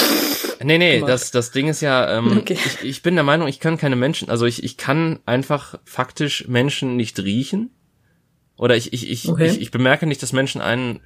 Nee, 0.61 0.79
nee, 0.79 1.01
das, 1.01 1.31
das 1.31 1.53
Ding 1.53 1.69
ist 1.69 1.83
ja, 1.83 2.19
ähm, 2.19 2.39
okay. 2.39 2.55
ich, 2.55 2.83
ich 2.83 3.03
bin 3.03 3.15
der 3.15 3.23
Meinung, 3.23 3.47
ich 3.47 3.61
kann 3.61 3.79
keine 3.79 3.95
Menschen, 3.95 4.29
also 4.29 4.45
ich, 4.45 4.65
ich 4.65 4.77
kann 4.77 5.21
einfach 5.25 5.79
faktisch 5.85 6.49
Menschen 6.49 6.97
nicht 6.97 7.19
riechen. 7.21 7.71
Oder 8.57 8.77
ich, 8.77 8.93
ich, 8.93 9.09
ich, 9.09 9.29
okay. 9.29 9.47
ich, 9.47 9.61
ich 9.61 9.71
bemerke 9.71 10.07
nicht, 10.07 10.21
dass 10.21 10.33
Menschen 10.33 10.61
einen 10.61 11.01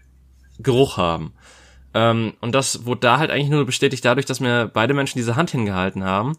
Geruch 0.59 0.97
haben. 0.97 1.35
Ähm, 1.94 2.35
und 2.40 2.55
das 2.55 2.87
wurde 2.87 3.00
da 3.00 3.18
halt 3.18 3.31
eigentlich 3.31 3.50
nur 3.50 3.66
bestätigt 3.66 4.05
dadurch, 4.05 4.26
dass 4.26 4.40
mir 4.40 4.70
beide 4.72 4.94
Menschen 4.94 5.18
diese 5.18 5.37
Hand 5.37 5.50
hingehalten 5.50 6.05
haben, 6.05 6.37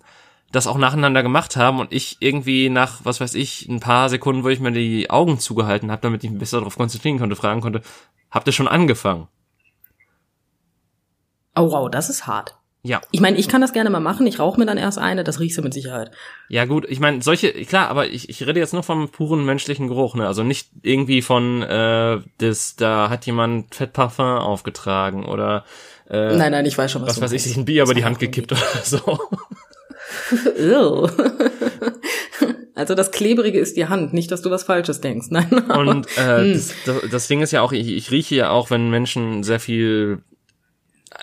das 0.52 0.68
auch 0.68 0.78
nacheinander 0.78 1.24
gemacht 1.24 1.56
haben 1.56 1.80
und 1.80 1.92
ich 1.92 2.18
irgendwie 2.20 2.70
nach, 2.70 3.02
was 3.04 3.20
weiß 3.22 3.34
ich, 3.36 3.68
ein 3.68 3.80
paar 3.80 4.10
Sekunden, 4.10 4.44
wo 4.44 4.50
ich 4.50 4.60
mir 4.60 4.72
die 4.72 5.10
Augen 5.10 5.40
zugehalten 5.40 5.92
habe, 5.92 6.02
damit 6.02 6.24
ich 6.24 6.30
mich 6.30 6.40
besser 6.40 6.58
darauf 6.58 6.78
konzentrieren 6.78 7.20
konnte, 7.20 7.36
fragen 7.36 7.62
konnte, 7.62 7.82
habt 8.32 8.48
ihr 8.48 8.54
schon 8.54 8.68
angefangen? 8.68 9.28
Oh 11.56 11.72
wow, 11.72 11.90
das 11.90 12.10
ist 12.10 12.26
hart. 12.26 12.56
Ja. 12.86 13.00
Ich 13.12 13.22
meine, 13.22 13.38
ich 13.38 13.48
kann 13.48 13.62
das 13.62 13.72
gerne 13.72 13.90
mal 13.90 14.02
machen. 14.02 14.28
Ich 14.28 14.40
rauche 14.40 14.60
mir 14.60 14.66
dann 14.66 14.78
erst 14.78 14.98
eine, 14.98 15.24
das 15.24 15.40
riechst 15.40 15.58
du 15.58 15.62
mit 15.62 15.74
Sicherheit. 15.74 16.12
Ja 16.50 16.66
gut, 16.66 16.86
ich 16.90 17.00
meine, 17.00 17.22
solche, 17.22 17.54
klar, 17.66 17.88
aber 17.88 18.08
ich, 18.08 18.28
ich 18.28 18.46
rede 18.46 18.60
jetzt 18.60 18.74
nur 18.74 18.84
vom 18.84 19.10
puren 19.10 19.46
menschlichen 19.46 19.88
Geruch, 19.88 20.16
ne? 20.16 20.28
Also 20.28 20.44
nicht 20.44 20.70
irgendwie 20.82 21.22
von, 21.22 21.62
äh, 21.62 22.20
das, 22.40 22.76
da 22.76 23.10
hat 23.10 23.26
jemand 23.26 23.74
Fettparfum 23.74 24.26
aufgetragen 24.26 25.26
oder 25.26 25.64
äh, 26.10 26.36
Nein, 26.36 26.52
nein, 26.52 26.66
ich 26.66 26.78
weiß 26.78 26.92
schon, 26.92 27.04
was, 27.04 27.12
was 27.12 27.22
weiß 27.22 27.32
ich, 27.32 27.44
sich 27.44 27.56
ein 27.56 27.64
Bier 27.64 27.84
über 27.84 27.94
die 27.94 28.04
Hand 28.04 28.20
gekippt 28.20 28.52
oder 28.52 28.62
so. 28.84 29.20
also 32.76 32.96
das 32.96 33.12
Klebrige 33.12 33.60
ist 33.60 33.78
die 33.78 33.88
Hand, 33.88 34.14
nicht, 34.14 34.32
dass 34.32 34.42
du 34.42 34.50
was 34.52 34.64
Falsches 34.64 35.02
denkst. 35.02 35.28
Nein. 35.30 35.52
Und 35.52 36.08
äh, 36.18 36.38
hm. 36.42 36.54
das, 36.54 36.74
das, 36.86 36.96
das 37.10 37.28
Ding 37.28 37.42
ist 37.42 37.52
ja 37.52 37.62
auch, 37.62 37.72
ich, 37.72 37.88
ich 37.88 38.12
rieche 38.12 38.36
ja 38.36 38.50
auch, 38.50 38.72
wenn 38.72 38.90
Menschen 38.90 39.44
sehr 39.44 39.60
viel 39.60 40.20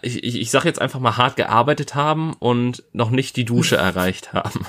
ich, 0.02 0.22
ich, 0.22 0.40
ich 0.40 0.50
sag 0.50 0.64
jetzt 0.64 0.80
einfach 0.80 1.00
mal 1.00 1.16
hart 1.16 1.36
gearbeitet 1.36 1.94
haben 1.94 2.34
und 2.34 2.84
noch 2.92 3.10
nicht 3.10 3.36
die 3.36 3.44
Dusche 3.44 3.76
erreicht 3.78 4.32
haben. 4.32 4.66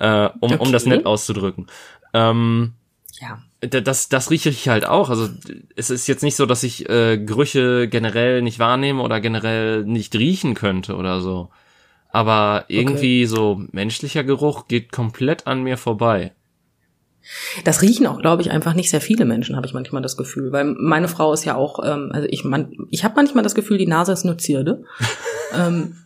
Äh, 0.00 0.28
um, 0.40 0.52
okay. 0.52 0.56
um 0.58 0.72
das 0.72 0.86
nett 0.86 1.06
auszudrücken. 1.06 1.66
Ähm, 2.12 2.74
ja. 3.20 3.42
Das, 3.60 4.08
das 4.08 4.30
rieche 4.30 4.50
ich 4.50 4.68
halt 4.68 4.84
auch. 4.84 5.08
Also 5.08 5.28
es 5.76 5.90
ist 5.90 6.06
jetzt 6.06 6.22
nicht 6.22 6.36
so, 6.36 6.46
dass 6.46 6.62
ich 6.62 6.88
äh, 6.88 7.16
Gerüche 7.16 7.88
generell 7.88 8.42
nicht 8.42 8.58
wahrnehme 8.58 9.02
oder 9.02 9.20
generell 9.20 9.84
nicht 9.84 10.14
riechen 10.16 10.54
könnte 10.54 10.96
oder 10.96 11.20
so. 11.20 11.50
Aber 12.10 12.66
irgendwie 12.68 13.24
okay. 13.24 13.34
so 13.34 13.62
menschlicher 13.72 14.22
Geruch 14.22 14.68
geht 14.68 14.92
komplett 14.92 15.46
an 15.46 15.62
mir 15.62 15.76
vorbei. 15.76 16.32
Das 17.64 17.82
riechen 17.82 18.06
auch, 18.06 18.20
glaube 18.20 18.42
ich, 18.42 18.50
einfach 18.50 18.74
nicht 18.74 18.90
sehr 18.90 19.00
viele 19.00 19.24
Menschen, 19.24 19.56
habe 19.56 19.66
ich 19.66 19.74
manchmal 19.74 20.02
das 20.02 20.16
Gefühl. 20.16 20.52
Weil 20.52 20.64
meine 20.64 21.08
Frau 21.08 21.32
ist 21.32 21.44
ja 21.44 21.56
auch, 21.56 21.80
ähm, 21.84 22.10
also 22.12 22.28
ich, 22.30 22.44
man, 22.44 22.72
ich 22.90 23.04
habe 23.04 23.14
manchmal 23.16 23.44
das 23.44 23.54
Gefühl, 23.54 23.78
die 23.78 23.86
Nase 23.86 24.12
ist 24.12 24.24
nur 24.24 24.38
Zierde. 24.38 24.84
ähm, 25.56 25.96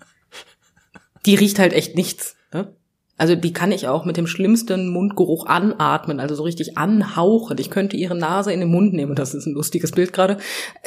die 1.27 1.35
riecht 1.35 1.59
halt 1.59 1.73
echt 1.73 1.97
nichts. 1.97 2.37
Ne? 2.53 2.73
Also 3.17 3.35
die 3.35 3.53
kann 3.53 3.73
ich 3.73 3.89
auch 3.89 4.05
mit 4.05 4.17
dem 4.17 4.29
schlimmsten 4.29 4.89
Mundgeruch 4.89 5.47
anatmen, 5.47 6.21
also 6.21 6.37
so 6.37 6.45
richtig 6.45 6.79
anhauchen. 6.79 7.59
Ich 7.59 7.71
könnte 7.71 7.97
ihre 7.97 8.17
Nase 8.17 8.53
in 8.53 8.61
den 8.61 8.71
Mund 8.71 8.95
nehmen, 8.95 9.17
das 9.17 9.35
ist 9.35 9.47
ein 9.47 9.55
lustiges 9.55 9.91
Bild 9.91 10.13
gerade. 10.13 10.39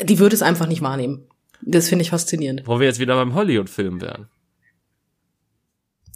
Die 0.01 0.19
würde 0.19 0.35
es 0.35 0.41
einfach 0.41 0.67
nicht 0.67 0.81
wahrnehmen. 0.81 1.27
Das 1.61 1.89
finde 1.89 2.03
ich 2.03 2.09
faszinierend. 2.09 2.63
Wo 2.65 2.79
wir 2.79 2.87
jetzt 2.87 2.99
wieder 2.99 3.15
beim 3.15 3.35
Hollywood-Film 3.35 4.01
wären. 4.01 4.27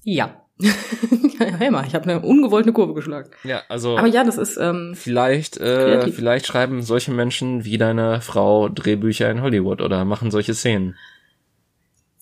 Ja. 0.04 0.45
hey 1.58 1.70
mal, 1.70 1.86
ich 1.86 1.96
habe 1.96 2.10
eine 2.10 2.22
ungewollte 2.22 2.72
Kurve 2.72 2.94
geschlagen. 2.94 3.30
Ja, 3.44 3.64
also. 3.68 3.98
Aber 3.98 4.08
ja, 4.08 4.24
das 4.24 4.38
ist. 4.38 4.58
Ähm, 4.58 4.94
vielleicht, 4.96 5.58
äh, 5.58 6.10
vielleicht 6.12 6.48
schreiben 6.48 6.82
solche 6.82 7.12
Menschen 7.12 7.66
wie 7.66 7.78
deine 7.78 8.22
Frau 8.22 8.70
Drehbücher 8.70 9.30
in 9.30 9.42
Hollywood 9.42 9.82
oder 9.82 10.06
machen 10.06 10.32
solche 10.32 10.54
Szenen. 10.54 10.96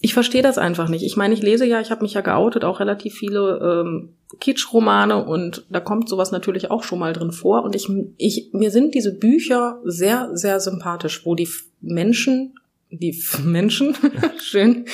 Ich 0.01 0.13
verstehe 0.13 0.41
das 0.41 0.57
einfach 0.57 0.89
nicht. 0.89 1.05
Ich 1.05 1.15
meine, 1.15 1.33
ich 1.33 1.41
lese 1.41 1.65
ja, 1.65 1.79
ich 1.79 1.89
habe 1.89 2.01
mich 2.01 2.13
ja 2.13 2.21
geoutet, 2.21 2.65
auch 2.65 2.81
relativ 2.81 3.13
viele 3.13 3.85
ähm, 3.85 4.09
Kitsch-Romane 4.39 5.23
und 5.23 5.65
da 5.69 5.79
kommt 5.79 6.09
sowas 6.09 6.31
natürlich 6.31 6.69
auch 6.71 6.83
schon 6.83 6.99
mal 6.99 7.13
drin 7.13 7.31
vor. 7.31 7.63
Und 7.63 7.73
ich, 7.73 7.87
ich, 8.17 8.49
mir 8.51 8.69
sind 8.69 8.95
diese 8.95 9.17
Bücher 9.17 9.79
sehr, 9.85 10.31
sehr 10.33 10.59
sympathisch, 10.59 11.25
wo 11.25 11.35
die 11.35 11.47
Menschen, 11.79 12.55
die 12.89 13.17
Menschen, 13.43 13.95
schön, 14.41 14.85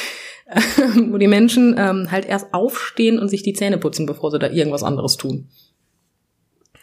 wo 1.12 1.18
die 1.18 1.28
Menschen 1.28 1.76
ähm, 1.78 2.12
halt 2.12 2.26
erst 2.26 2.54
aufstehen 2.54 3.20
und 3.20 3.30
sich 3.30 3.44
die 3.44 3.54
Zähne 3.54 3.78
putzen, 3.78 4.06
bevor 4.06 4.32
sie 4.32 4.40
da 4.40 4.50
irgendwas 4.50 4.84
anderes 4.84 5.18
tun. 5.18 5.50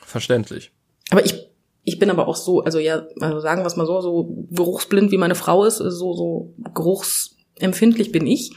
Verständlich. 0.04 0.70
Aber 1.10 1.24
ich, 1.24 1.48
ich 1.84 1.98
bin 1.98 2.10
aber 2.10 2.28
auch 2.28 2.36
so, 2.36 2.60
also 2.60 2.78
ja, 2.78 3.06
also 3.20 3.40
sagen 3.40 3.62
wir 3.62 3.66
es 3.66 3.76
mal 3.76 3.86
so, 3.86 4.00
so 4.00 4.46
geruchsblind 4.50 5.10
wie 5.10 5.18
meine 5.18 5.34
Frau 5.34 5.64
ist, 5.64 5.78
so, 5.78 6.14
so 6.14 6.54
geruchsempfindlich 6.74 8.12
bin 8.12 8.26
ich. 8.26 8.52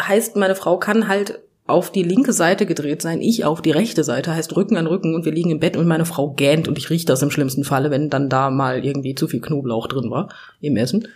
Heißt, 0.00 0.36
meine 0.36 0.56
Frau 0.56 0.78
kann 0.78 1.06
halt 1.06 1.40
auf 1.66 1.90
die 1.90 2.02
linke 2.02 2.32
Seite 2.32 2.66
gedreht 2.66 3.00
sein, 3.00 3.20
ich 3.20 3.44
auf 3.44 3.62
die 3.62 3.70
rechte 3.70 4.04
Seite, 4.04 4.34
heißt 4.34 4.54
Rücken 4.54 4.76
an 4.76 4.86
Rücken 4.86 5.14
und 5.14 5.24
wir 5.24 5.32
liegen 5.32 5.50
im 5.50 5.60
Bett 5.60 5.76
und 5.76 5.86
meine 5.86 6.04
Frau 6.04 6.30
gähnt 6.30 6.68
und 6.68 6.76
ich 6.76 6.90
rieche 6.90 7.06
das 7.06 7.22
im 7.22 7.30
schlimmsten 7.30 7.64
Falle, 7.64 7.90
wenn 7.90 8.10
dann 8.10 8.28
da 8.28 8.50
mal 8.50 8.84
irgendwie 8.84 9.14
zu 9.14 9.28
viel 9.28 9.40
Knoblauch 9.40 9.86
drin 9.86 10.10
war 10.10 10.28
im 10.60 10.76
Essen. 10.76 11.08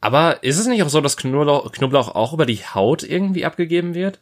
Aber 0.00 0.42
ist 0.42 0.58
es 0.58 0.66
nicht 0.66 0.82
auch 0.82 0.88
so, 0.88 1.00
dass 1.00 1.16
Knoblauch, 1.16 1.72
Knoblauch 1.72 2.14
auch 2.14 2.32
über 2.32 2.46
die 2.46 2.58
Haut 2.64 3.02
irgendwie 3.02 3.44
abgegeben 3.44 3.94
wird? 3.94 4.20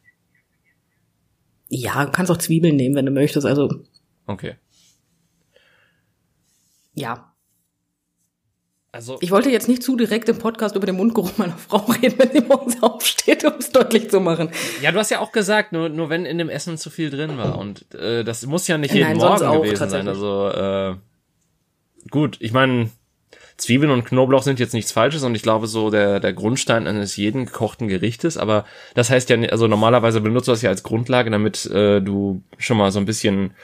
Ja, 1.69 2.07
du 2.07 2.13
kannst 2.13 2.31
auch 2.31 2.39
Zwiebeln 2.39 2.77
nehmen, 2.77 2.95
wenn 2.95 3.07
du 3.07 3.13
möchtest, 3.13 3.47
also. 3.47 3.69
Okay. 4.27 4.57
Ja, 6.95 7.37
also 8.97 9.19
ich 9.21 9.31
wollte 9.31 9.51
jetzt 9.51 9.69
nicht 9.69 9.83
zu 9.83 9.95
direkt 9.95 10.27
im 10.31 10.39
Podcast 10.39 10.75
über 10.75 10.87
den 10.87 10.97
Mundgeruch 10.97 11.37
meiner 11.37 11.59
Frau 11.59 11.77
reden, 12.03 12.19
wenn 12.19 12.33
sie 12.33 12.41
morgens 12.41 12.83
aufsteht, 12.83 13.45
um 13.45 13.53
es 13.59 13.71
deutlich 13.71 14.09
zu 14.09 14.21
machen. 14.21 14.49
Ja, 14.81 14.91
du 14.91 14.99
hast 14.99 15.11
ja 15.11 15.21
auch 15.21 15.33
gesagt, 15.33 15.73
nur, 15.73 15.91
nur 15.91 16.09
wenn 16.09 16.25
in 16.25 16.39
dem 16.39 16.49
Essen 16.49 16.79
zu 16.79 16.89
viel 16.89 17.11
drin 17.11 17.37
war. 17.37 17.59
Und 17.61 17.95
äh, 17.95 18.25
das 18.25 18.47
muss 18.47 18.67
ja 18.69 18.79
nicht 18.79 18.95
jeden 18.95 19.07
Nein, 19.07 19.19
Morgen 19.19 19.45
auch, 19.45 19.61
gewesen 19.61 19.91
sein. 19.91 20.09
Also 20.09 20.49
äh, 20.49 20.97
gut, 22.11 22.39
ich 22.41 22.53
meine, 22.53 22.89
Zwiebeln 23.57 23.91
und 23.91 24.05
Knoblauch 24.05 24.43
sind 24.43 24.61
jetzt 24.61 24.75
nichts 24.75 24.93
Falsches 24.93 25.23
und 25.23 25.35
ich 25.35 25.43
glaube 25.43 25.67
so 25.67 25.91
der, 25.91 26.21
der 26.21 26.33
Grundstein 26.35 26.87
eines 26.87 27.17
jeden 27.17 27.47
gekochten 27.47 27.89
Gerichtes, 27.89 28.37
aber 28.37 28.65
das 28.95 29.09
heißt 29.09 29.31
ja, 29.31 29.37
nicht- 29.39 29.53
also 29.53 29.67
normalerweise 29.67 30.21
benutzt 30.21 30.49
du 30.49 30.53
das 30.53 30.61
ja 30.63 30.69
als 30.71 30.83
Grundlage, 30.83 31.31
damit 31.31 31.65
äh, 31.67 32.01
du 32.03 32.43
schon 32.59 32.77
mal 32.77 32.93
so 32.93 32.99
ein 32.99 33.07
bisschen 33.07 33.55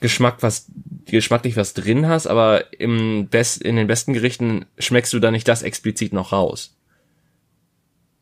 Geschmack 0.00 0.38
was 0.42 0.66
geschmacklich 1.06 1.56
was 1.56 1.74
drin 1.74 2.08
hast, 2.08 2.26
aber 2.26 2.72
im 2.78 3.28
best, 3.28 3.62
in 3.62 3.76
den 3.76 3.86
besten 3.86 4.12
Gerichten 4.14 4.64
schmeckst 4.78 5.12
du 5.12 5.20
da 5.20 5.30
nicht 5.30 5.46
das 5.46 5.62
explizit 5.62 6.12
noch 6.12 6.32
raus. 6.32 6.74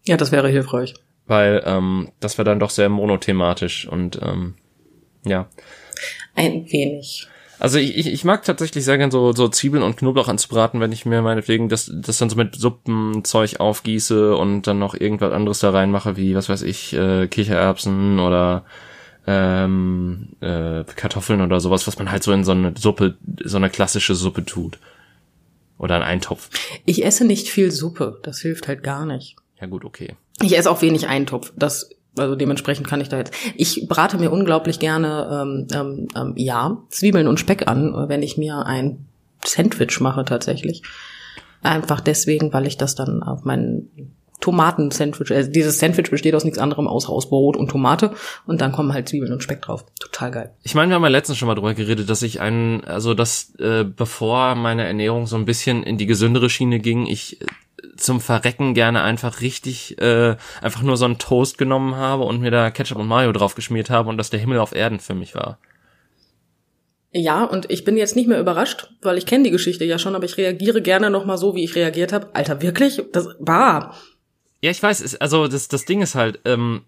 Ja, 0.05 0.17
das 0.17 0.33
wäre 0.33 0.49
hilfreich. 0.49 0.95
weil 1.27 1.63
ähm, 1.65 2.11
das 2.21 2.37
war 2.39 2.45
dann 2.45 2.59
doch 2.59 2.71
sehr 2.71 2.89
monothematisch 2.89 3.87
und 3.87 4.19
ähm, 4.23 4.55
ja. 5.25 5.49
Ein 6.35 6.67
wenig. 6.73 7.29
Also 7.63 7.79
ich, 7.79 7.97
ich, 7.97 8.09
ich 8.09 8.25
mag 8.25 8.43
tatsächlich 8.43 8.85
sehr 8.85 8.99
gern 8.99 9.13
so, 9.13 9.31
so 9.31 9.47
Zwiebeln 9.47 9.85
und 9.85 9.97
Knoblauch 9.97 10.27
anzubraten, 10.27 10.81
wenn 10.81 10.91
ich 10.91 11.07
mir 11.07 11.23
meinetwegen 11.23 11.69
das, 11.69 11.89
das 11.95 12.19
dann 12.19 12.29
so 12.29 12.35
mit 12.35 12.57
Suppenzeug 12.57 13.61
aufgieße 13.61 14.37
und 14.37 14.67
dann 14.67 14.81
noch 14.81 14.97
irgendwas 14.97 15.33
anderes 15.33 15.61
da 15.61 15.71
reinmache, 15.71 16.17
wie, 16.17 16.35
was 16.35 16.49
weiß 16.49 16.63
ich, 16.63 16.93
äh, 16.93 17.29
Kichererbsen 17.29 18.19
oder 18.19 18.65
ähm, 19.29 20.31
äh, 20.41 20.83
Kartoffeln 20.97 21.41
oder 21.41 21.61
sowas, 21.61 21.87
was 21.87 21.97
man 22.01 22.11
halt 22.11 22.25
so 22.25 22.33
in 22.33 22.43
so 22.43 22.51
eine 22.51 22.75
Suppe, 22.77 23.15
so 23.45 23.59
eine 23.59 23.71
klassische 23.71 24.17
Suppe 24.17 24.45
tut. 24.45 24.81
Oder 25.79 25.95
einen 25.95 26.05
Eintopf. 26.05 26.51
Ich 26.85 27.05
esse 27.05 27.25
nicht 27.25 27.49
viel 27.49 27.71
Suppe. 27.71 28.19
Das 28.25 28.41
hilft 28.41 28.67
halt 28.67 28.83
gar 28.83 29.07
nicht. 29.07 29.37
Ja 29.61 29.69
gut, 29.69 29.85
okay. 29.85 30.17
Ich 30.41 30.59
esse 30.59 30.69
auch 30.69 30.83
wenig 30.83 31.07
Eintopf. 31.07 31.53
Das, 31.55 31.91
also 32.17 32.35
dementsprechend 32.37 32.87
kann 32.87 33.01
ich 33.01 33.09
da 33.09 33.19
jetzt. 33.19 33.33
Ich 33.57 33.87
brate 33.89 34.19
mir 34.19 34.31
unglaublich 34.31 34.79
gerne, 34.79 35.29
ähm, 35.33 35.67
ähm, 35.73 36.09
ähm, 36.15 36.33
ja, 36.37 36.79
Zwiebeln 36.91 37.27
und 37.27 37.41
Speck 37.41 37.69
an, 37.69 37.95
äh, 37.95 38.09
wenn 38.09 38.23
ich 38.23 38.37
mir 38.37 38.67
ein 38.67 39.07
Sandwich 39.45 40.01
mache 40.01 40.25
tatsächlich. 40.25 40.83
Einfach 41.63 42.01
deswegen, 42.01 42.53
weil 42.53 42.67
ich 42.67 42.77
das 42.77 42.95
dann 42.95 43.23
auf 43.23 43.45
meinen 43.45 44.17
Tomaten-Sandwich, 44.43 45.31
also 45.31 45.51
dieses 45.51 45.79
Sandwich 45.79 46.11
besteht 46.11 46.35
aus 46.35 46.45
nichts 46.45 46.59
anderem 46.59 46.89
aus 46.89 47.31
Brot 47.31 47.57
und 47.57 47.71
Tomate 47.71 48.13
und 48.45 48.61
dann 48.61 48.73
kommen 48.73 48.93
halt 48.93 49.09
Zwiebeln 49.09 49.33
und 49.33 49.43
Speck 49.43 49.63
drauf. 49.63 49.87
Total 50.01 50.31
geil. 50.31 50.55
Ich 50.65 50.75
meine, 50.75 50.91
wir 50.91 50.97
haben 50.97 51.03
ja 51.03 51.09
letztens 51.09 51.39
schon 51.39 51.47
mal 51.47 51.55
drüber 51.55 51.75
geredet, 51.75 52.11
dass 52.11 52.23
ich 52.23 52.41
einen, 52.41 52.85
also 52.85 53.15
dass 53.15 53.55
äh, 53.61 53.85
bevor 53.85 54.57
meine 54.57 54.85
Ernährung 54.85 55.27
so 55.27 55.37
ein 55.37 55.45
bisschen 55.45 55.85
in 55.85 55.97
die 55.97 56.07
gesündere 56.07 56.51
Schiene 56.51 56.81
ging, 56.81 57.07
ich 57.07 57.41
äh, 57.41 57.47
zum 58.03 58.21
Verrecken 58.21 58.75
gerne 58.75 59.03
einfach 59.03 59.41
richtig, 59.41 60.01
äh, 60.01 60.37
einfach 60.61 60.83
nur 60.83 60.97
so 60.97 61.05
einen 61.05 61.19
Toast 61.19 61.59
genommen 61.59 61.97
habe 61.97 62.25
und 62.25 62.41
mir 62.41 62.51
da 62.51 62.71
Ketchup 62.71 62.99
und 62.99 63.09
Mayo 63.09 63.33
drauf 63.33 63.55
geschmiert 63.55 63.91
habe 63.91 64.09
und 64.09 64.19
das 64.19 64.31
der 64.31 64.41
Himmel 64.41 64.59
auf 64.59 64.75
Erden 64.75 65.01
für 65.01 65.15
mich 65.15 65.35
war. 65.35 65.59
Ja, 67.15 67.45
und 67.45 67.71
ich 67.71 67.85
bin 67.85 67.99
jetzt 67.99 68.17
nicht 68.17 68.27
mehr 68.27 68.41
überrascht, 68.41 68.89
weil 69.03 69.19
ich 69.19 69.27
kenne 69.27 69.45
die 69.45 69.51
Geschichte 69.51 69.85
ja 69.85 69.99
schon, 69.99 70.15
aber 70.15 70.25
ich 70.25 70.39
reagiere 70.39 70.81
gerne 70.81 71.11
nochmal 71.11 71.37
so, 71.37 71.55
wie 71.55 71.63
ich 71.63 71.75
reagiert 71.75 72.13
habe. 72.13 72.35
Alter, 72.35 72.63
wirklich? 72.63 73.03
Das 73.13 73.29
war. 73.39 73.95
Ja, 74.63 74.71
ich 74.71 74.83
weiß, 74.83 75.01
es, 75.01 75.21
also 75.21 75.47
das, 75.47 75.69
das 75.69 75.85
Ding 75.85 76.01
ist 76.01 76.15
halt, 76.15 76.41
ähm, 76.47 76.83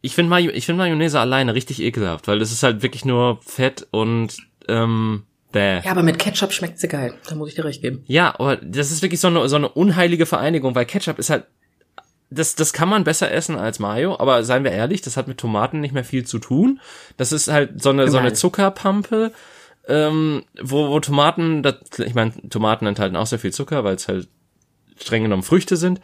ich 0.00 0.14
finde 0.14 0.30
Mayo, 0.30 0.50
ich 0.52 0.64
find 0.64 0.78
Mayonnaise 0.78 1.20
alleine 1.20 1.54
richtig 1.54 1.80
ekelhaft, 1.80 2.28
weil 2.28 2.40
es 2.40 2.50
ist 2.50 2.62
halt 2.62 2.82
wirklich 2.82 3.04
nur 3.04 3.40
Fett 3.42 3.86
und 3.90 4.36
ähm, 4.68 5.24
bäh. 5.52 5.80
Ja, 5.84 5.90
aber 5.90 6.02
mit 6.02 6.18
Ketchup 6.18 6.52
schmeckt 6.52 6.78
sie 6.78 6.88
geil. 6.88 7.14
Da 7.28 7.34
muss 7.34 7.50
ich 7.50 7.54
dir 7.54 7.64
recht 7.64 7.82
geben. 7.82 8.04
Ja, 8.06 8.34
aber 8.34 8.56
das 8.56 8.90
ist 8.90 9.02
wirklich 9.02 9.20
so 9.20 9.28
eine, 9.28 9.48
so 9.48 9.56
eine 9.56 9.68
unheilige 9.68 10.26
Vereinigung, 10.26 10.74
weil 10.74 10.86
Ketchup 10.86 11.18
ist 11.18 11.30
halt, 11.30 11.44
das, 12.30 12.54
das 12.54 12.72
kann 12.72 12.88
man 12.88 13.04
besser 13.04 13.30
essen 13.30 13.56
als 13.56 13.78
Mayo, 13.78 14.18
aber 14.18 14.42
seien 14.44 14.64
wir 14.64 14.72
ehrlich, 14.72 15.02
das 15.02 15.16
hat 15.16 15.28
mit 15.28 15.38
Tomaten 15.38 15.80
nicht 15.80 15.92
mehr 15.92 16.04
viel 16.04 16.24
zu 16.24 16.38
tun. 16.38 16.80
Das 17.16 17.32
ist 17.32 17.48
halt 17.48 17.82
so 17.82 17.90
eine, 17.90 18.08
so 18.08 18.18
eine. 18.18 18.32
Zuckerpampe, 18.32 19.32
ähm, 19.86 20.44
wo, 20.60 20.88
wo 20.88 21.00
Tomaten, 21.00 21.62
das, 21.62 21.76
ich 21.98 22.14
meine, 22.14 22.32
Tomaten 22.48 22.86
enthalten 22.86 23.16
auch 23.16 23.26
sehr 23.26 23.38
viel 23.38 23.52
Zucker, 23.52 23.84
weil 23.84 23.96
es 23.96 24.08
halt 24.08 24.28
streng 24.98 25.24
genommen 25.24 25.42
Früchte 25.42 25.76
sind. 25.76 26.00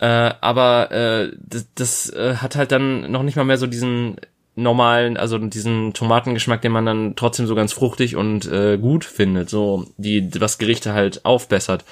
Äh, 0.00 0.32
aber 0.40 0.90
äh, 0.90 1.32
das, 1.40 1.66
das 1.74 2.10
äh, 2.10 2.36
hat 2.36 2.56
halt 2.56 2.72
dann 2.72 3.10
noch 3.10 3.22
nicht 3.22 3.36
mal 3.36 3.44
mehr 3.44 3.58
so 3.58 3.66
diesen 3.66 4.16
normalen, 4.58 5.16
also 5.16 5.38
diesen 5.38 5.92
Tomatengeschmack, 5.94 6.60
den 6.60 6.72
man 6.72 6.84
dann 6.84 7.16
trotzdem 7.16 7.46
so 7.46 7.54
ganz 7.54 7.72
fruchtig 7.72 8.16
und 8.16 8.50
äh, 8.50 8.76
gut 8.76 9.04
findet, 9.04 9.48
so 9.48 9.86
die 9.96 10.28
was 10.40 10.58
Gerichte 10.58 10.92
halt 10.92 11.24
aufbessert, 11.24 11.84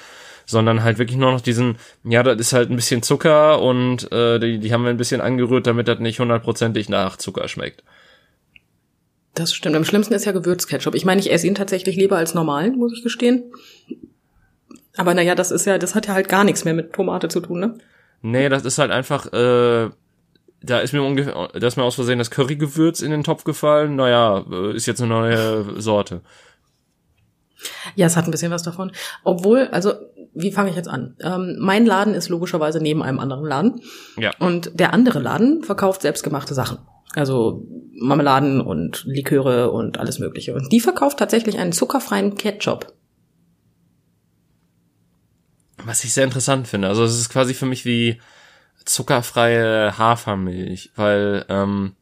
sondern 0.45 0.83
halt 0.83 0.97
wirklich 0.97 1.17
nur 1.17 1.31
noch 1.31 1.41
diesen, 1.41 1.77
ja, 2.03 2.23
das 2.23 2.39
ist 2.39 2.53
halt 2.53 2.69
ein 2.69 2.75
bisschen 2.75 3.03
Zucker 3.03 3.61
und 3.61 4.11
äh, 4.11 4.39
die, 4.39 4.59
die 4.59 4.73
haben 4.73 4.83
wir 4.83 4.89
ein 4.89 4.97
bisschen 4.97 5.21
angerührt, 5.21 5.65
damit 5.65 5.87
das 5.87 5.99
nicht 5.99 6.19
hundertprozentig 6.19 6.89
nach 6.89 7.17
Zucker 7.17 7.47
schmeckt. 7.47 7.83
Das 9.33 9.53
stimmt. 9.53 9.75
Am 9.75 9.85
schlimmsten 9.85 10.13
ist 10.13 10.25
ja 10.25 10.31
Gewürzketchup. 10.31 10.95
Ich 10.95 11.05
meine, 11.05 11.21
ich 11.21 11.31
esse 11.31 11.47
ihn 11.47 11.55
tatsächlich 11.55 11.95
lieber 11.95 12.17
als 12.17 12.33
normalen, 12.33 12.77
muss 12.77 12.93
ich 12.93 13.03
gestehen. 13.03 13.43
Aber 14.95 15.13
naja, 15.13 15.35
das 15.35 15.51
ist 15.51 15.65
ja, 15.65 15.77
das 15.77 15.95
hat 15.95 16.07
ja 16.07 16.15
halt 16.15 16.27
gar 16.27 16.43
nichts 16.43 16.65
mehr 16.65 16.73
mit 16.73 16.91
Tomate 16.91 17.27
zu 17.27 17.39
tun, 17.39 17.59
ne? 17.59 17.77
Nee, 18.23 18.49
das 18.49 18.65
ist 18.65 18.79
halt 18.79 18.89
einfach, 18.89 19.31
äh, 19.31 19.89
da 20.61 20.79
ist 20.79 20.93
mir 20.93 21.03
ungefähr, 21.03 21.49
da 21.53 21.67
ist 21.67 21.77
mir 21.77 21.83
aus 21.83 21.95
Versehen 21.95 22.19
das 22.19 22.31
Currygewürz 22.31 23.01
in 23.01 23.11
den 23.11 23.23
Topf 23.23 23.43
gefallen. 23.43 23.95
Naja, 23.95 24.43
äh, 24.51 24.75
ist 24.75 24.85
jetzt 24.85 25.01
eine 25.01 25.09
neue 25.09 25.81
Sorte. 25.81 26.21
Ja, 27.95 28.05
es 28.07 28.15
hat 28.15 28.25
ein 28.25 28.31
bisschen 28.31 28.51
was 28.51 28.63
davon. 28.63 28.91
Obwohl, 29.23 29.67
also, 29.71 29.93
wie 30.33 30.51
fange 30.51 30.69
ich 30.69 30.75
jetzt 30.75 30.89
an? 30.89 31.15
Ähm, 31.21 31.57
mein 31.59 31.85
Laden 31.85 32.13
ist 32.13 32.29
logischerweise 32.29 32.79
neben 32.79 33.01
einem 33.01 33.19
anderen 33.19 33.45
Laden. 33.45 33.81
Ja. 34.17 34.31
Und 34.39 34.79
der 34.79 34.93
andere 34.93 35.19
Laden 35.19 35.63
verkauft 35.63 36.01
selbstgemachte 36.01 36.53
Sachen. 36.53 36.79
Also 37.15 37.65
Marmeladen 37.93 38.61
und 38.61 39.03
Liköre 39.05 39.71
und 39.71 39.97
alles 39.97 40.19
Mögliche. 40.19 40.53
Und 40.53 40.71
die 40.71 40.79
verkauft 40.79 41.17
tatsächlich 41.17 41.57
einen 41.57 41.71
zuckerfreien 41.71 42.35
Ketchup. 42.35 42.93
Was 45.83 46.03
ich 46.03 46.13
sehr 46.13 46.25
interessant 46.25 46.67
finde. 46.67 46.89
Also 46.89 47.03
es 47.03 47.19
ist 47.19 47.29
quasi 47.29 47.53
für 47.53 47.65
mich 47.65 47.85
wie 47.85 48.19
zuckerfreie 48.87 49.97
Hafermilch, 49.97 50.91
weil, 50.95 51.45
ähm, 51.49 51.95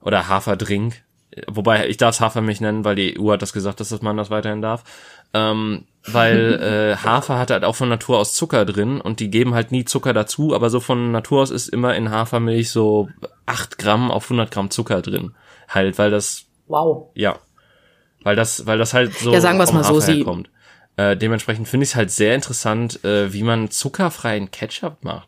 oder 0.00 0.28
Haferdrink. 0.28 1.02
Wobei, 1.48 1.88
ich 1.88 1.96
darf 1.96 2.14
es 2.14 2.20
Hafermilch 2.20 2.60
nennen, 2.60 2.84
weil 2.84 2.94
die 2.94 3.18
EU 3.18 3.32
hat 3.32 3.42
das 3.42 3.52
gesagt, 3.52 3.80
dass 3.80 4.02
man 4.02 4.16
das 4.16 4.30
weiterhin 4.30 4.62
darf. 4.62 4.84
Ähm, 5.32 5.86
weil 6.06 6.54
äh, 6.94 6.96
Hafer 6.96 7.38
hat 7.38 7.50
halt 7.50 7.64
auch 7.64 7.74
von 7.74 7.88
Natur 7.88 8.18
aus 8.18 8.34
Zucker 8.34 8.64
drin 8.64 9.00
und 9.00 9.18
die 9.20 9.30
geben 9.30 9.54
halt 9.54 9.72
nie 9.72 9.84
Zucker 9.84 10.12
dazu, 10.12 10.54
aber 10.54 10.70
so 10.70 10.78
von 10.80 11.10
Natur 11.10 11.42
aus 11.42 11.50
ist 11.50 11.68
immer 11.68 11.94
in 11.96 12.10
Hafermilch 12.10 12.70
so 12.70 13.08
8 13.46 13.78
Gramm 13.78 14.10
auf 14.12 14.24
100 14.26 14.50
Gramm 14.50 14.70
Zucker 14.70 15.02
drin. 15.02 15.34
Halt, 15.68 15.98
weil 15.98 16.10
das 16.10 16.44
Wow. 16.68 17.10
ja. 17.14 17.38
Weil 18.22 18.36
das, 18.36 18.66
weil 18.66 18.78
das 18.78 18.94
halt 18.94 19.12
so 19.14 19.32
Ja, 19.32 19.40
sagen 19.40 19.58
vom 19.66 19.74
mal 19.76 19.84
so, 19.84 20.00
sie- 20.00 20.14
herkommt. 20.18 20.50
Äh, 20.96 21.16
dementsprechend 21.16 21.66
finde 21.66 21.82
ich 21.84 21.90
es 21.90 21.96
halt 21.96 22.10
sehr 22.12 22.36
interessant, 22.36 23.04
äh, 23.04 23.32
wie 23.32 23.42
man 23.42 23.68
zuckerfreien 23.70 24.52
Ketchup 24.52 24.98
macht. 25.02 25.26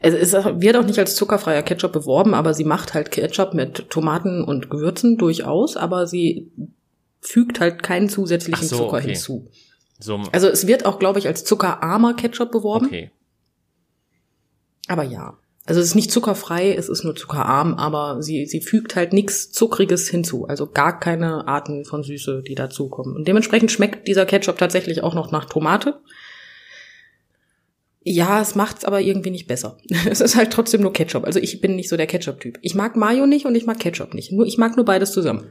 Es, 0.00 0.14
es 0.14 0.32
wird 0.32 0.76
auch 0.76 0.84
nicht 0.84 0.98
als 0.98 1.14
zuckerfreier 1.14 1.62
Ketchup 1.62 1.92
beworben, 1.92 2.34
aber 2.34 2.54
sie 2.54 2.64
macht 2.64 2.94
halt 2.94 3.10
Ketchup 3.10 3.54
mit 3.54 3.90
Tomaten 3.90 4.42
und 4.42 4.70
Gewürzen 4.70 5.16
durchaus, 5.16 5.76
aber 5.76 6.06
sie 6.06 6.50
fügt 7.20 7.60
halt 7.60 7.82
keinen 7.82 8.08
zusätzlichen 8.08 8.66
so, 8.66 8.76
Zucker 8.76 8.98
okay. 8.98 9.08
hinzu. 9.08 9.50
So, 10.00 10.20
Also 10.32 10.48
es 10.48 10.66
wird 10.66 10.86
auch, 10.86 10.98
glaube 10.98 11.18
ich, 11.18 11.26
als 11.26 11.44
zuckerarmer 11.44 12.14
Ketchup 12.14 12.50
beworben, 12.50 12.86
okay. 12.86 13.10
aber 14.86 15.02
ja. 15.02 15.36
Also 15.68 15.82
es 15.82 15.88
ist 15.88 15.94
nicht 15.96 16.10
zuckerfrei, 16.10 16.74
es 16.74 16.88
ist 16.88 17.04
nur 17.04 17.14
zuckerarm, 17.14 17.74
aber 17.74 18.22
sie, 18.22 18.46
sie 18.46 18.62
fügt 18.62 18.96
halt 18.96 19.12
nichts 19.12 19.52
Zuckriges 19.52 20.08
hinzu. 20.08 20.46
Also 20.46 20.66
gar 20.66 20.98
keine 20.98 21.46
Arten 21.46 21.84
von 21.84 22.02
Süße, 22.02 22.42
die 22.42 22.54
dazukommen. 22.54 23.14
Und 23.14 23.28
dementsprechend 23.28 23.70
schmeckt 23.70 24.08
dieser 24.08 24.24
Ketchup 24.24 24.56
tatsächlich 24.56 25.02
auch 25.02 25.12
noch 25.12 25.30
nach 25.30 25.44
Tomate. 25.44 26.00
Ja, 28.10 28.40
es 28.40 28.54
macht's 28.54 28.86
aber 28.86 29.02
irgendwie 29.02 29.30
nicht 29.30 29.46
besser. 29.46 29.76
Es 30.10 30.22
ist 30.22 30.34
halt 30.34 30.50
trotzdem 30.50 30.80
nur 30.80 30.94
Ketchup. 30.94 31.24
Also 31.24 31.38
ich 31.40 31.60
bin 31.60 31.76
nicht 31.76 31.90
so 31.90 31.96
der 31.98 32.06
Ketchup-Typ. 32.06 32.58
Ich 32.62 32.74
mag 32.74 32.96
Mayo 32.96 33.26
nicht 33.26 33.44
und 33.44 33.54
ich 33.54 33.66
mag 33.66 33.78
Ketchup 33.78 34.14
nicht. 34.14 34.32
Nur 34.32 34.46
ich 34.46 34.56
mag 34.56 34.76
nur 34.76 34.86
beides 34.86 35.12
zusammen. 35.12 35.46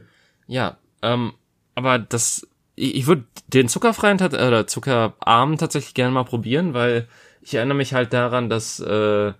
Ja, 0.48 0.78
ähm, 1.02 1.34
aber 1.76 2.00
das, 2.00 2.48
ich, 2.74 2.96
ich 2.96 3.06
würde 3.06 3.24
den 3.46 3.68
zuckerfreien 3.68 4.18
tat- 4.18 4.34
oder 4.34 4.66
zuckerarmen 4.66 5.56
tatsächlich 5.56 5.94
gerne 5.94 6.12
mal 6.12 6.24
probieren, 6.24 6.74
weil 6.74 7.06
ich 7.42 7.54
erinnere 7.54 7.76
mich 7.76 7.94
halt 7.94 8.12
daran, 8.12 8.50
dass, 8.50 8.80
äh, 8.80 9.32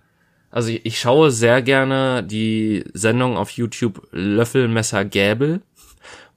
also 0.49 0.69
ich, 0.69 0.85
ich 0.85 0.99
schaue 0.99 1.29
sehr 1.31 1.61
gerne 1.61 2.23
die 2.23 2.85
Sendung 2.93 3.35
auf 3.35 3.51
YouTube 3.51 4.07
Löffel, 4.11 4.69
Messer, 4.69 5.03
Gäbel, 5.03 5.59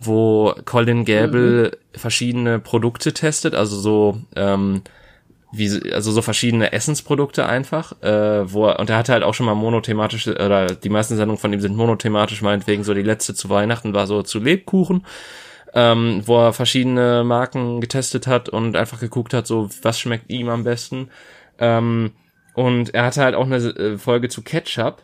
wo 0.00 0.52
Colin 0.64 1.04
Gäbel 1.04 1.78
verschiedene 1.92 2.58
Produkte 2.58 3.12
testet, 3.12 3.54
also 3.54 3.78
so, 3.78 4.20
ähm, 4.34 4.82
wie, 5.52 5.92
also 5.92 6.10
so 6.10 6.22
verschiedene 6.22 6.72
Essensprodukte 6.72 7.46
einfach, 7.46 8.00
äh, 8.02 8.50
wo 8.50 8.66
er, 8.66 8.80
und 8.80 8.88
er 8.88 8.96
hatte 8.96 9.12
halt 9.12 9.22
auch 9.22 9.34
schon 9.34 9.46
mal 9.46 9.54
monothematische, 9.54 10.34
oder 10.34 10.66
die 10.66 10.88
meisten 10.88 11.16
Sendungen 11.16 11.40
von 11.40 11.52
ihm 11.52 11.60
sind 11.60 11.76
monothematisch, 11.76 12.40
meinetwegen 12.40 12.84
so 12.84 12.94
die 12.94 13.02
letzte 13.02 13.34
zu 13.34 13.50
Weihnachten 13.50 13.92
war 13.92 14.06
so 14.06 14.22
zu 14.22 14.38
Lebkuchen, 14.38 15.06
ähm, 15.74 16.22
wo 16.24 16.38
er 16.38 16.52
verschiedene 16.54 17.22
Marken 17.22 17.80
getestet 17.80 18.26
hat 18.26 18.48
und 18.48 18.76
einfach 18.76 18.98
geguckt 18.98 19.34
hat, 19.34 19.46
so 19.46 19.68
was 19.82 20.00
schmeckt 20.00 20.30
ihm 20.30 20.48
am 20.48 20.64
besten. 20.64 21.10
Ähm, 21.58 22.12
und 22.54 22.94
er 22.94 23.04
hatte 23.04 23.22
halt 23.22 23.34
auch 23.34 23.46
eine 23.46 23.56
äh, 23.56 23.98
Folge 23.98 24.28
zu 24.28 24.42
Ketchup. 24.42 25.02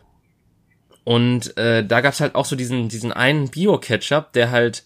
Und 1.04 1.56
äh, 1.56 1.87
da 1.87 2.02
gab's 2.02 2.20
halt 2.20 2.34
auch 2.34 2.44
so 2.44 2.54
diesen, 2.54 2.88
diesen 2.90 3.12
einen 3.12 3.48
Bio-Ketchup, 3.48 4.32
der 4.32 4.50
halt 4.50 4.84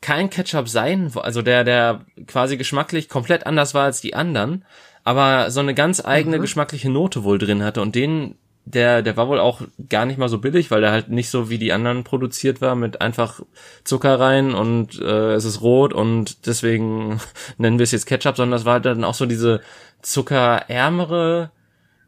kein 0.00 0.28
Ketchup 0.28 0.68
sein, 0.68 1.12
also 1.14 1.40
der, 1.40 1.62
der 1.62 2.04
quasi 2.26 2.56
geschmacklich 2.56 3.08
komplett 3.08 3.46
anders 3.46 3.72
war 3.72 3.84
als 3.84 4.00
die 4.00 4.14
anderen, 4.14 4.64
aber 5.04 5.50
so 5.50 5.60
eine 5.60 5.74
ganz 5.74 6.04
eigene 6.04 6.38
geschmackliche 6.38 6.90
Note 6.90 7.24
wohl 7.24 7.38
drin 7.38 7.62
hatte. 7.62 7.82
Und 7.82 7.94
den, 7.94 8.36
der, 8.64 9.02
der 9.02 9.16
war 9.16 9.28
wohl 9.28 9.40
auch 9.40 9.62
gar 9.88 10.06
nicht 10.06 10.18
mal 10.18 10.28
so 10.28 10.38
billig, 10.38 10.70
weil 10.70 10.80
der 10.80 10.92
halt 10.92 11.08
nicht 11.08 11.30
so 11.30 11.50
wie 11.50 11.58
die 11.58 11.72
anderen 11.72 12.04
produziert 12.04 12.60
war, 12.60 12.74
mit 12.74 13.00
einfach 13.00 13.40
Zucker 13.84 14.20
rein 14.20 14.54
und 14.54 15.00
äh, 15.00 15.34
es 15.34 15.44
ist 15.44 15.60
rot 15.62 15.92
und 15.92 16.46
deswegen 16.46 17.20
nennen 17.58 17.78
wir 17.78 17.84
es 17.84 17.92
jetzt 17.92 18.06
Ketchup, 18.06 18.36
sondern 18.36 18.56
das 18.56 18.64
war 18.64 18.74
halt 18.74 18.86
dann 18.86 19.04
auch 19.04 19.14
so 19.14 19.26
diese 19.26 19.60
zuckerärmere 20.02 21.50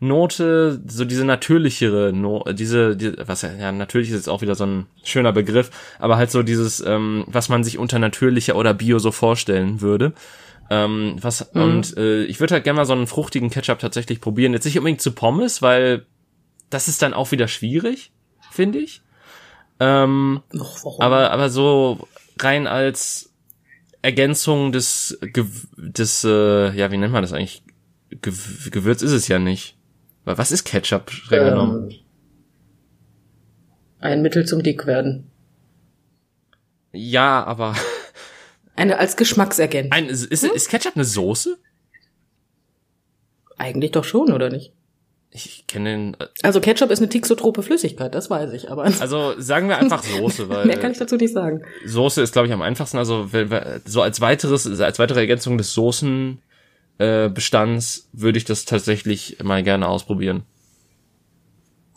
Note, 0.01 0.81
so 0.87 1.05
diese 1.05 1.25
natürlichere, 1.25 2.13
no, 2.13 2.45
diese, 2.53 2.97
die, 2.97 3.15
was 3.27 3.43
ja, 3.43 3.53
ja, 3.53 3.73
natürlich 3.73 4.11
ist 4.11 4.17
jetzt 4.17 4.29
auch 4.29 4.43
wieder 4.43 4.55
so 4.55 4.67
ein 4.67 4.87
schöner 5.03 5.33
Begriff, 5.33 5.71
aber 5.99 6.17
halt 6.17 6.31
so 6.31 6.43
dieses, 6.43 6.85
ähm, 6.85 7.25
was 7.27 7.49
man 7.49 7.65
sich 7.65 7.79
unter 7.79 7.99
natürlicher 7.99 8.57
oder 8.57 8.75
Bio 8.75 8.99
so 8.99 9.13
vorstellen 9.13 9.81
würde. 9.81 10.13
Ähm, 10.71 11.17
was, 11.21 11.43
und 11.43 11.97
äh, 11.97 12.25
ich 12.25 12.41
würde 12.41 12.55
halt 12.55 12.65
gerne 12.65 12.79
mal 12.79 12.87
so 12.87 12.95
einen 12.95 13.07
fruchtigen 13.07 13.51
Ketchup 13.51 13.79
tatsächlich 13.79 14.21
probieren. 14.21 14.53
Jetzt 14.53 14.65
nicht 14.65 14.79
unbedingt 14.79 15.01
zu 15.01 15.13
Pommes, 15.13 15.63
weil 15.63 16.07
das 16.71 16.89
ist 16.89 17.03
dann 17.03 17.15
auch 17.15 17.33
wieder 17.33 17.49
schwierig, 17.49 18.13
finde 18.51 18.79
ich. 18.79 19.03
Ähm, 19.81 20.43
Och, 20.55 21.01
aber, 21.01 21.31
aber 21.31 21.51
so 21.51 22.09
rein 22.41 22.67
als 22.67 23.33
Ergänzung 24.03 24.73
des, 24.73 25.19
des 25.77 26.25
äh, 26.25 26.71
ja, 26.77 26.91
wie 26.91 26.97
nennt 26.97 27.13
man 27.13 27.23
das 27.23 27.33
eigentlich? 27.33 27.63
Gew 28.11 28.33
Gewürz 28.71 29.03
ist 29.03 29.13
es 29.13 29.29
ja 29.29 29.39
nicht. 29.39 29.77
Weil 30.25 30.39
was 30.39 30.53
ist 30.53 30.65
Ketchup 30.65 31.11
streng 31.11 31.45
genommen? 31.45 31.91
ähm, 31.91 31.99
ein 34.01 34.23
Mittel 34.23 34.47
zum 34.47 34.63
Dickwerden. 34.63 35.31
Ja, 36.93 37.43
aber 37.45 37.75
Eine 38.77 38.99
als 38.99 39.17
Geschmacksergänzung. 39.17 39.93
ein, 39.93 40.07
ist, 40.07 40.25
ist 40.33 40.69
Ketchup 40.69 40.95
eine 40.97 41.05
Soße? 41.05 41.57
Eigentlich 43.57 43.93
doch 43.93 44.03
schon, 44.05 44.33
oder 44.33 44.51
nicht? 44.51 44.73
Ich 45.31 45.67
kenne 45.67 45.91
den, 45.91 46.15
äh, 46.15 46.27
Also 46.43 46.61
Ketchup 46.61 46.91
ist 46.91 46.99
eine 47.01 47.09
tixotrope 47.09 47.63
Flüssigkeit, 47.63 48.15
das 48.15 48.29
weiß 48.31 48.53
ich, 48.53 48.71
aber 48.71 48.85
also 48.85 49.35
sagen 49.41 49.69
wir 49.69 49.79
einfach 49.79 50.03
Soße, 50.05 50.49
weil 50.49 50.67
mehr 50.67 50.79
kann 50.79 50.93
ich 50.93 50.99
dazu 50.99 51.17
nicht 51.17 51.33
sagen. 51.33 51.63
Soße 51.85 52.23
ist, 52.23 52.33
glaube 52.33 52.47
ich, 52.47 52.55
am 52.55 52.63
einfachsten. 52.63 52.99
Also 52.99 53.33
wenn 53.33 53.51
wir- 53.51 53.81
so 53.85 54.01
als 54.03 54.21
weiteres, 54.21 54.81
als 54.81 54.99
weitere 55.01 55.19
Ergänzung 55.21 55.59
des 55.59 55.73
Soßenbestands 55.75 57.99
äh, 57.99 58.03
würde 58.13 58.39
ich 58.39 58.45
das 58.45 58.65
tatsächlich 58.65 59.39
mal 59.43 59.63
gerne 59.65 59.89
ausprobieren. 59.89 60.45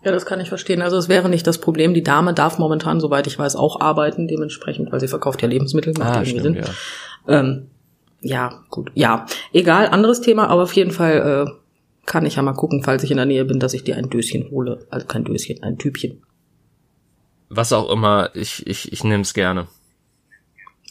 Ja, 0.07 0.13
das 0.13 0.25
kann 0.25 0.39
ich 0.39 0.47
verstehen. 0.47 0.81
Also 0.81 0.95
es 0.95 1.09
wäre 1.09 1.27
nicht 1.27 1.45
das 1.47 1.57
Problem. 1.59 1.93
Die 1.93 2.01
Dame 2.01 2.33
darf 2.33 2.59
momentan, 2.59 3.01
soweit 3.01 3.27
ich 3.27 3.37
weiß, 3.37 3.57
auch 3.57 3.81
arbeiten, 3.81 4.25
dementsprechend, 4.29 4.89
weil 4.89 5.01
sie 5.01 5.09
verkauft 5.09 5.41
ja 5.41 5.49
Lebensmittel. 5.49 5.93
macht 5.99 6.15
Ah, 6.15 6.23
stimmt, 6.23 6.55
ja. 6.55 6.63
Ähm, 7.27 7.67
ja, 8.21 8.63
gut. 8.69 8.89
Ja, 8.93 9.25
egal, 9.51 9.87
anderes 9.87 10.21
Thema, 10.21 10.47
aber 10.49 10.63
auf 10.63 10.71
jeden 10.71 10.91
Fall 10.91 11.45
äh, 11.45 11.51
kann 12.05 12.25
ich 12.25 12.37
ja 12.37 12.41
mal 12.41 12.53
gucken, 12.53 12.83
falls 12.83 13.03
ich 13.03 13.11
in 13.11 13.17
der 13.17 13.25
Nähe 13.25 13.43
bin, 13.43 13.59
dass 13.59 13.73
ich 13.73 13.83
dir 13.83 13.97
ein 13.97 14.09
Döschen 14.09 14.49
hole. 14.49 14.87
Also 14.89 15.05
kein 15.07 15.25
Döschen, 15.25 15.61
ein 15.61 15.77
Typchen. 15.77 16.23
Was 17.49 17.73
auch 17.73 17.89
immer, 17.91 18.29
ich, 18.33 18.65
ich, 18.65 18.93
ich 18.93 19.03
nehme 19.03 19.23
es 19.23 19.33
gerne. 19.33 19.67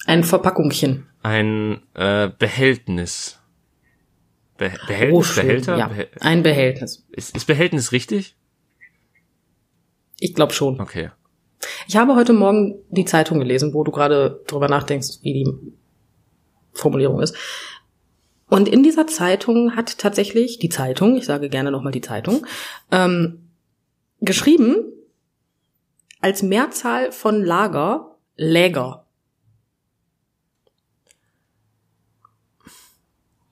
Ein 0.05 0.25
Verpackungchen. 0.25 1.07
Ein 1.23 1.81
äh, 1.95 2.29
Behältnis. 2.39 3.41
Be 4.59 4.71
Behältnis, 4.87 5.31
Oh. 5.33 5.41
Behälter? 5.41 5.77
Ja, 5.79 5.87
Behäl- 5.89 6.09
ein 6.21 6.43
Behältnis. 6.43 7.07
ist, 7.13 7.35
ist 7.35 7.47
Behältnis 7.47 7.93
richtig? 7.93 8.37
Ich 10.19 10.35
glaube 10.35 10.53
schon. 10.53 10.81
Okay. 10.81 11.11
Ich 11.87 11.97
habe 11.97 12.15
heute 12.15 12.33
Morgen 12.33 12.77
die 12.91 13.05
Zeitung 13.05 13.39
gelesen, 13.39 13.75
wo 13.75 13.85
du 13.85 13.93
gerade 13.93 14.43
drüber 14.47 14.69
nachdenkst, 14.69 15.19
wie 15.23 15.33
die 15.33 15.57
Formulierung 16.73 17.21
ist. 17.21 17.37
Und 18.49 18.69
in 18.69 18.83
dieser 18.83 19.07
Zeitung 19.07 19.75
hat 19.75 19.99
tatsächlich 19.99 20.59
die 20.59 20.69
Zeitung, 20.69 21.17
ich 21.17 21.27
sage 21.27 21.49
gerne 21.49 21.71
nochmal 21.71 21.93
die 21.93 22.01
Zeitung, 22.01 22.47
ähm, 22.93 23.51
geschrieben, 24.21 24.93
als 26.21 26.43
Mehrzahl 26.43 27.13
von 27.13 27.43
Lager, 27.43 28.17
Läger. 28.37 29.07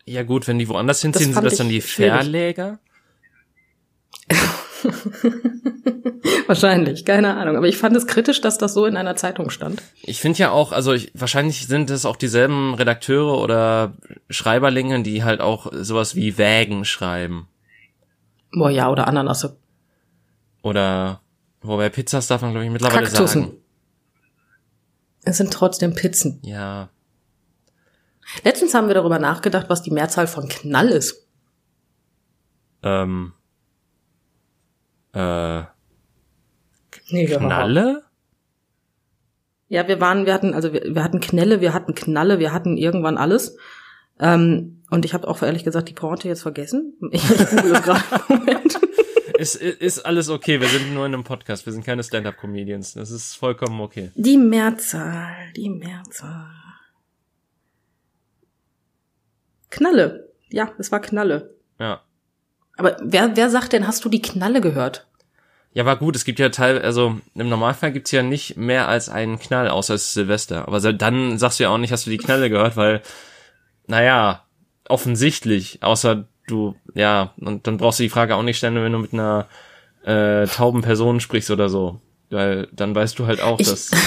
Ja 0.05 0.23
gut, 0.23 0.47
wenn 0.47 0.59
die 0.59 0.69
woanders 0.69 1.01
hinziehen, 1.03 1.33
sind 1.33 1.45
das 1.45 1.57
dann 1.57 1.69
die 1.69 1.81
schwierig. 1.81 2.13
Verläger? 2.13 2.79
Wahrscheinlich, 6.47 7.05
keine 7.05 7.37
Ahnung. 7.37 7.57
Aber 7.57 7.67
ich 7.67 7.77
fand 7.77 7.97
es 7.97 8.07
kritisch, 8.07 8.41
dass 8.41 8.59
das 8.59 8.75
so 8.75 8.87
in 8.87 8.97
einer 8.97 9.17
Zeitung 9.17 9.51
stand. 9.51 9.83
Ich 10.03 10.21
finde 10.21 10.39
ja 10.39 10.51
auch, 10.51 10.73
also 10.73 10.93
ich, 10.93 11.11
wahrscheinlich 11.15 11.67
sind 11.67 11.91
es 11.91 12.05
auch 12.07 12.17
dieselben 12.17 12.75
Redakteure 12.75 13.39
oder 13.39 13.95
Schreiberlinge, 14.31 15.03
die 15.03 15.25
halt 15.25 15.41
auch 15.41 15.73
sowas 15.73 16.15
wie 16.15 16.39
Wägen 16.39 16.85
schreiben. 16.85 17.49
Boah, 18.53 18.71
ja, 18.71 18.91
oder 18.91 19.09
Ananasse. 19.09 19.57
Oder 20.63 21.21
wobei 21.61 21.89
Pizzas 21.89 22.27
darf 22.27 22.43
man, 22.43 22.53
glaube 22.53 22.67
ich, 22.67 22.73
mittlerweile 22.73 23.07
Kaktussen. 23.07 23.43
sagen. 23.43 23.57
Es 25.25 25.39
sind 25.39 25.53
trotzdem 25.53 25.95
Pizzen. 25.95 26.41
Ja. 26.43 26.91
Letztens 28.43 28.75
haben 28.75 28.89
wir 28.89 28.95
darüber 28.95 29.19
nachgedacht, 29.19 29.69
was 29.69 29.83
die 29.83 29.91
Mehrzahl 29.91 30.27
von 30.27 30.49
Knall 30.49 30.89
ist. 30.89 31.27
Ähm. 32.83 33.33
Äh, 35.15 35.65
Nee, 37.11 37.27
Knalle? 37.27 38.05
Ja, 39.69 39.89
wir 39.89 40.01
waren, 40.01 40.27
wir 40.27 40.35
hatten, 40.35 40.55
also 40.55 40.73
wir, 40.73 40.95
wir 40.95 41.03
hatten 41.03 41.21
Knelle, 41.21 41.61
wir 41.61 41.73
hatten 41.73 41.95
Knalle, 41.95 42.39
wir 42.39 42.53
hatten 42.53 42.77
irgendwann 42.77 43.19
alles. 43.19 43.57
Ähm, 44.19 44.83
und 44.91 45.05
ich 45.05 45.15
habe 45.15 45.27
auch 45.27 45.43
ehrlich 45.43 45.65
gesagt 45.65 45.89
die 45.89 45.95
Pointe 45.95 46.29
jetzt 46.29 46.43
vergessen. 46.43 46.95
Ich, 47.11 47.27
google 47.27 47.73
es 47.73 47.83
gerade. 47.83 48.03
Moment. 48.29 48.79
Ist, 49.37 49.57
ist 49.61 49.81
ist 49.81 50.07
alles 50.07 50.29
okay, 50.29 50.61
wir 50.61 50.69
sind 50.69 50.95
nur 50.95 51.05
in 51.07 51.15
einem 51.15 51.25
Podcast, 51.25 51.67
wir 51.67 51.73
sind 51.73 51.85
keine 51.85 52.05
Stand-Up-Comedians. 52.05 52.95
Das 52.95 53.11
ist 53.11 53.35
vollkommen 53.35 53.81
okay. 53.81 54.11
Die 54.15 54.39
Mehrzahl, 54.39 55.53
die 55.57 55.71
Mehrzahl. 55.71 56.51
Knalle. 59.71 60.33
Ja, 60.51 60.73
es 60.79 60.93
war 60.93 61.01
Knalle. 61.01 61.57
Ja. 61.81 62.03
Aber 62.77 62.97
wer, 63.03 63.37
wer 63.37 63.51
sagt 63.51 63.73
denn, 63.73 63.87
hast 63.87 64.05
du 64.05 64.09
die 64.09 64.23
Knalle 64.23 64.61
gehört? 64.61 65.07
Ja, 65.73 65.85
war 65.85 65.97
gut, 65.97 66.15
es 66.15 66.25
gibt 66.25 66.39
ja 66.39 66.51
Teil, 66.51 66.81
also 66.83 67.19
im 67.35 67.49
Normalfall 67.49 67.93
gibt's 67.93 68.13
ja 68.13 68.23
nicht 68.23 68.57
mehr 68.57 68.87
als 68.89 69.09
einen 69.09 69.39
Knall, 69.41 69.69
außer 69.69 69.95
es 69.95 70.05
ist 70.05 70.13
Silvester. 70.15 70.69
Aber 70.69 70.81
dann 70.93 71.37
sagst 71.39 71.59
du 71.59 71.65
ja 71.65 71.71
auch 71.71 71.79
nicht, 71.79 71.93
hast 71.93 72.07
du 72.07 72.11
die 72.11 72.19
Knalle 72.19 72.49
gehört, 72.49 72.77
weil, 72.77 73.03
naja, 73.87 74.45
offensichtlich, 74.89 75.83
außer 75.83 76.29
du, 76.47 76.77
ja, 76.95 77.33
und 77.41 77.67
dann 77.67 77.77
brauchst 77.79 77.99
du 77.99 78.05
die 78.05 78.09
Frage 78.09 78.37
auch 78.37 78.43
nicht 78.43 78.59
stellen, 78.59 78.77
wenn 78.77 78.93
du 78.93 78.99
mit 78.99 79.13
einer 79.13 79.49
äh, 80.05 80.47
tauben 80.47 80.83
Person 80.83 81.19
sprichst 81.21 81.51
oder 81.51 81.69
so. 81.69 82.01
Weil 82.31 82.69
dann 82.73 82.95
weißt 82.95 83.19
du 83.19 83.27
halt 83.27 83.41
auch, 83.41 83.59
Ich- 83.61 83.69
dass. 83.69 83.91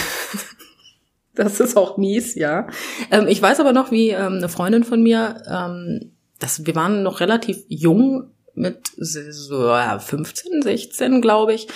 Das 1.35 1.59
ist 1.59 1.77
auch 1.77 1.97
mies, 1.97 2.33
ja. 2.33 2.65
Ähm, 3.11 3.27
ich 3.27 3.39
weiß 3.39 3.59
aber 3.59 3.71
noch, 3.71 3.91
wie 3.91 4.09
ähm, 4.09 4.33
eine 4.37 4.49
Freundin 4.49 4.83
von 4.83 5.03
mir, 5.03 5.43
ähm, 5.47 6.13
das, 6.39 6.65
wir 6.65 6.73
waren 6.73 7.03
noch 7.03 7.19
relativ 7.19 7.59
jung, 7.67 8.31
mit 8.57 8.79
so 8.97 9.67
ja, 9.67 9.99
15, 9.99 10.61
16, 10.61 11.21
glaube 11.21 11.53
ich. 11.53 11.67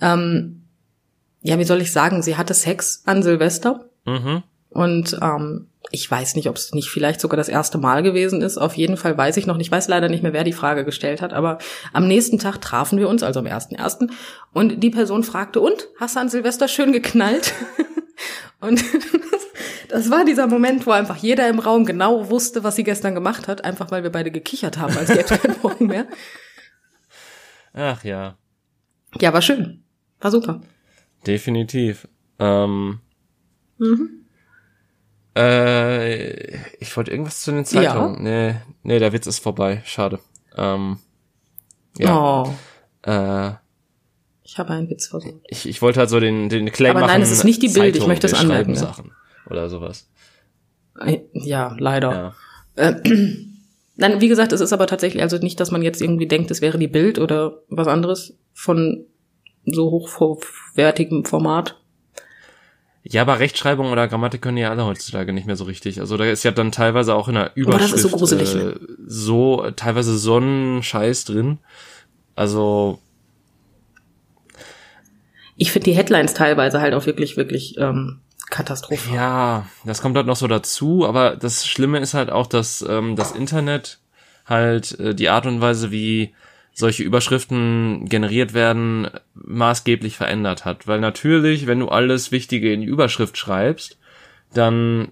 Ähm, 0.00 0.62
ja, 1.42 1.58
wie 1.58 1.64
soll 1.64 1.80
ich 1.80 1.92
sagen, 1.92 2.22
sie 2.22 2.36
hatte 2.36 2.54
Sex 2.54 3.02
an 3.06 3.22
Silvester 3.22 3.90
Mhm. 4.04 4.42
Und 4.70 5.18
ähm, 5.20 5.66
ich 5.90 6.08
weiß 6.08 6.36
nicht, 6.36 6.48
ob 6.48 6.56
es 6.56 6.72
nicht 6.72 6.90
vielleicht 6.90 7.20
sogar 7.20 7.36
das 7.36 7.48
erste 7.48 7.78
Mal 7.78 8.02
gewesen 8.02 8.40
ist. 8.42 8.58
Auf 8.58 8.74
jeden 8.74 8.96
Fall 8.96 9.16
weiß 9.16 9.36
ich 9.36 9.46
noch 9.46 9.56
nicht. 9.56 9.66
Ich 9.66 9.72
weiß 9.72 9.88
leider 9.88 10.08
nicht 10.08 10.22
mehr, 10.22 10.32
wer 10.32 10.44
die 10.44 10.52
Frage 10.52 10.84
gestellt 10.84 11.20
hat. 11.22 11.32
Aber 11.32 11.58
am 11.92 12.06
nächsten 12.06 12.38
Tag 12.38 12.60
trafen 12.60 12.98
wir 12.98 13.08
uns, 13.08 13.22
also 13.22 13.40
am 13.40 13.46
ersten 13.46 13.74
ersten, 13.74 14.12
und 14.52 14.82
die 14.82 14.90
Person 14.90 15.24
fragte: 15.24 15.60
Und 15.60 15.88
hast 15.98 16.16
du 16.16 16.20
an 16.20 16.28
Silvester 16.28 16.68
schön 16.68 16.92
geknallt? 16.92 17.52
und 18.60 18.84
das 19.90 20.10
war 20.10 20.24
dieser 20.24 20.46
Moment, 20.46 20.86
wo 20.86 20.92
einfach 20.92 21.16
jeder 21.16 21.48
im 21.48 21.58
Raum 21.58 21.84
genau 21.84 22.30
wusste, 22.30 22.64
was 22.64 22.76
sie 22.76 22.84
gestern 22.84 23.14
gemacht 23.14 23.48
hat, 23.48 23.64
einfach 23.64 23.90
weil 23.90 24.02
wir 24.02 24.10
beide 24.10 24.30
gekichert 24.30 24.78
haben, 24.78 24.96
als 24.96 25.08
gäbe 25.08 25.24
es 25.24 25.42
keinen 25.42 25.56
Morgen 25.62 25.86
mehr. 25.86 26.06
Ach 27.72 28.02
ja. 28.04 28.36
Ja, 29.20 29.32
war 29.32 29.42
schön. 29.42 29.82
War 30.20 30.30
super. 30.30 30.60
Definitiv. 31.26 32.06
Ähm, 32.38 33.00
mhm. 33.78 34.24
Äh, 35.36 36.56
ich 36.78 36.96
wollte 36.96 37.10
irgendwas 37.10 37.42
zu 37.42 37.52
den 37.52 37.64
Zeitungen. 37.64 38.16
Ja. 38.16 38.22
Nee, 38.22 38.54
nee, 38.82 38.98
der 38.98 39.12
Witz 39.12 39.26
ist 39.26 39.40
vorbei. 39.40 39.82
Schade. 39.84 40.20
Ähm, 40.56 40.98
ja. 41.98 42.44
Oh. 42.44 42.54
Äh, 43.02 43.52
ich 44.42 44.58
habe 44.58 44.70
einen 44.70 44.90
Witz 44.90 45.08
versucht. 45.08 45.42
Ich, 45.48 45.68
ich 45.68 45.82
wollte 45.82 46.00
halt 46.00 46.10
so 46.10 46.18
den, 46.18 46.48
den 46.48 46.70
Claim 46.72 46.92
Aber 46.92 47.00
machen. 47.00 47.12
nein, 47.12 47.22
es 47.22 47.30
ist 47.30 47.44
nicht 47.44 47.62
die 47.62 47.68
Bild, 47.68 47.96
ich 47.96 48.06
möchte 48.06 48.26
es 48.26 48.34
anmerken. 48.34 48.74
Sachen 48.74 49.12
oder 49.46 49.68
sowas. 49.68 50.08
Äh, 51.00 51.20
ja, 51.32 51.74
leider. 51.78 52.34
Ja. 52.76 52.88
Äh, 52.88 52.94
nein, 53.96 54.20
wie 54.20 54.28
gesagt, 54.28 54.52
es 54.52 54.60
ist 54.60 54.72
aber 54.72 54.86
tatsächlich 54.86 55.22
also 55.22 55.38
nicht, 55.38 55.60
dass 55.60 55.70
man 55.70 55.82
jetzt 55.82 56.02
irgendwie 56.02 56.28
denkt, 56.28 56.50
es 56.50 56.60
wäre 56.60 56.78
die 56.78 56.88
Bild 56.88 57.18
oder 57.18 57.62
was 57.68 57.88
anderes 57.88 58.36
von 58.52 59.04
so 59.64 59.90
hochwertigem 59.90 61.24
Format. 61.24 61.76
Ja, 63.02 63.22
aber 63.22 63.38
Rechtschreibung 63.38 63.90
oder 63.90 64.08
Grammatik 64.08 64.42
können 64.42 64.58
ja 64.58 64.70
alle 64.70 64.84
heutzutage 64.84 65.32
nicht 65.32 65.46
mehr 65.46 65.56
so 65.56 65.64
richtig. 65.64 66.00
Also 66.00 66.16
da 66.16 66.24
ist 66.24 66.44
ja 66.44 66.50
dann 66.50 66.70
teilweise 66.70 67.14
auch 67.14 67.28
in 67.28 67.34
der 67.34 67.52
Überschrift 67.54 67.98
so, 67.98 68.10
gruselig, 68.10 68.54
äh, 68.54 68.74
so 69.06 69.70
teilweise 69.74 70.18
so 70.18 70.36
ein 70.38 70.82
Scheiß 70.82 71.24
drin. 71.24 71.58
Also 72.34 72.98
ich 75.56 75.72
finde 75.72 75.84
die 75.86 75.96
Headlines 75.96 76.34
teilweise 76.34 76.80
halt 76.80 76.94
auch 76.94 77.06
wirklich 77.06 77.36
wirklich 77.36 77.76
ähm, 77.78 78.20
Katastrophe. 78.50 79.14
Ja, 79.14 79.66
das 79.84 80.02
kommt 80.02 80.16
halt 80.16 80.26
noch 80.26 80.36
so 80.36 80.46
dazu. 80.46 81.06
Aber 81.06 81.36
das 81.36 81.66
Schlimme 81.66 81.98
ist 81.98 82.14
halt 82.14 82.30
auch, 82.30 82.46
dass 82.46 82.82
ähm, 82.82 83.16
das 83.16 83.32
Internet 83.32 84.00
halt 84.46 84.98
äh, 84.98 85.14
die 85.14 85.28
Art 85.28 85.46
und 85.46 85.60
Weise, 85.60 85.90
wie 85.90 86.34
solche 86.72 87.02
Überschriften 87.02 88.06
generiert 88.06 88.54
werden, 88.54 89.08
maßgeblich 89.34 90.16
verändert 90.16 90.64
hat. 90.64 90.86
Weil 90.86 91.00
natürlich, 91.00 91.66
wenn 91.66 91.80
du 91.80 91.88
alles 91.88 92.32
Wichtige 92.32 92.72
in 92.72 92.80
die 92.80 92.86
Überschrift 92.86 93.36
schreibst, 93.36 93.98
dann 94.52 95.08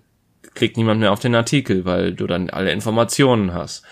klickt 0.55 0.77
niemand 0.77 1.01
mehr 1.01 1.13
auf 1.13 1.21
den 1.21 1.35
Artikel, 1.35 1.85
weil 1.85 2.15
du 2.15 2.27
dann 2.27 2.51
alle 2.51 2.73
Informationen 2.73 3.55
hast. 3.55 3.85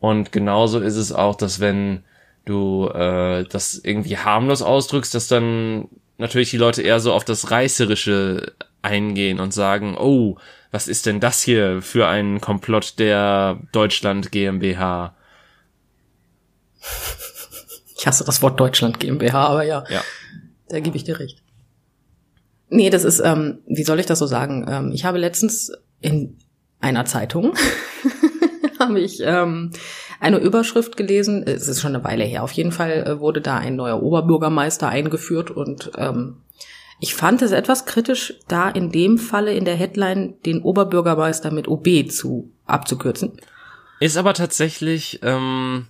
Und 0.00 0.32
genauso 0.32 0.80
ist 0.80 0.96
es 0.96 1.12
auch, 1.12 1.34
dass 1.34 1.60
wenn 1.60 2.04
du 2.44 2.88
äh, 2.88 3.44
das 3.44 3.80
irgendwie 3.82 4.18
harmlos 4.18 4.62
ausdrückst, 4.62 5.14
dass 5.14 5.28
dann 5.28 5.88
natürlich 6.18 6.50
die 6.50 6.58
Leute 6.58 6.82
eher 6.82 7.00
so 7.00 7.12
auf 7.12 7.24
das 7.24 7.50
Reißerische 7.50 8.52
eingehen 8.84 9.40
und 9.40 9.52
sagen, 9.52 9.96
oh, 9.98 10.36
was 10.70 10.88
ist 10.88 11.06
denn 11.06 11.20
das 11.20 11.42
hier 11.42 11.82
für 11.82 12.08
ein 12.08 12.40
Komplott 12.40 12.98
der 12.98 13.60
Deutschland 13.72 14.32
GmbH? 14.32 15.14
Ich 17.96 18.06
hasse 18.06 18.24
das 18.24 18.42
Wort 18.42 18.60
Deutschland 18.60 19.00
GmbH, 19.00 19.46
aber 19.46 19.62
ja, 19.62 19.84
ja. 19.88 20.02
da 20.68 20.80
gebe 20.80 20.96
ich 20.96 21.04
dir 21.04 21.18
recht. 21.18 21.42
Nee, 22.68 22.90
das 22.90 23.04
ist, 23.04 23.20
ähm, 23.20 23.60
wie 23.66 23.84
soll 23.84 24.00
ich 24.00 24.06
das 24.06 24.18
so 24.18 24.26
sagen? 24.26 24.66
Ähm, 24.68 24.92
ich 24.92 25.04
habe 25.04 25.18
letztens 25.18 25.72
in 26.00 26.38
einer 26.80 27.04
Zeitung 27.04 27.54
habe 28.78 29.00
ich 29.00 29.20
ähm, 29.22 29.70
eine 30.20 30.38
Überschrift 30.38 30.96
gelesen. 30.96 31.44
Es 31.46 31.68
ist 31.68 31.80
schon 31.80 31.94
eine 31.94 32.04
Weile 32.04 32.24
her. 32.24 32.42
Auf 32.42 32.52
jeden 32.52 32.72
Fall 32.72 33.04
äh, 33.06 33.20
wurde 33.20 33.40
da 33.40 33.56
ein 33.58 33.76
neuer 33.76 34.02
Oberbürgermeister 34.02 34.88
eingeführt 34.88 35.50
und 35.50 35.92
ähm, 35.96 36.38
ich 37.04 37.14
fand 37.14 37.42
es 37.42 37.52
etwas 37.52 37.84
kritisch, 37.84 38.32
da 38.48 38.70
in 38.70 38.90
dem 38.90 39.18
Falle 39.18 39.52
in 39.52 39.66
der 39.66 39.74
Headline 39.74 40.40
den 40.46 40.62
Oberbürgermeister 40.62 41.50
mit 41.50 41.68
OB 41.68 42.10
zu 42.10 42.50
abzukürzen. 42.64 43.38
Ist 44.00 44.16
aber 44.16 44.32
tatsächlich 44.32 45.20
ähm, 45.22 45.86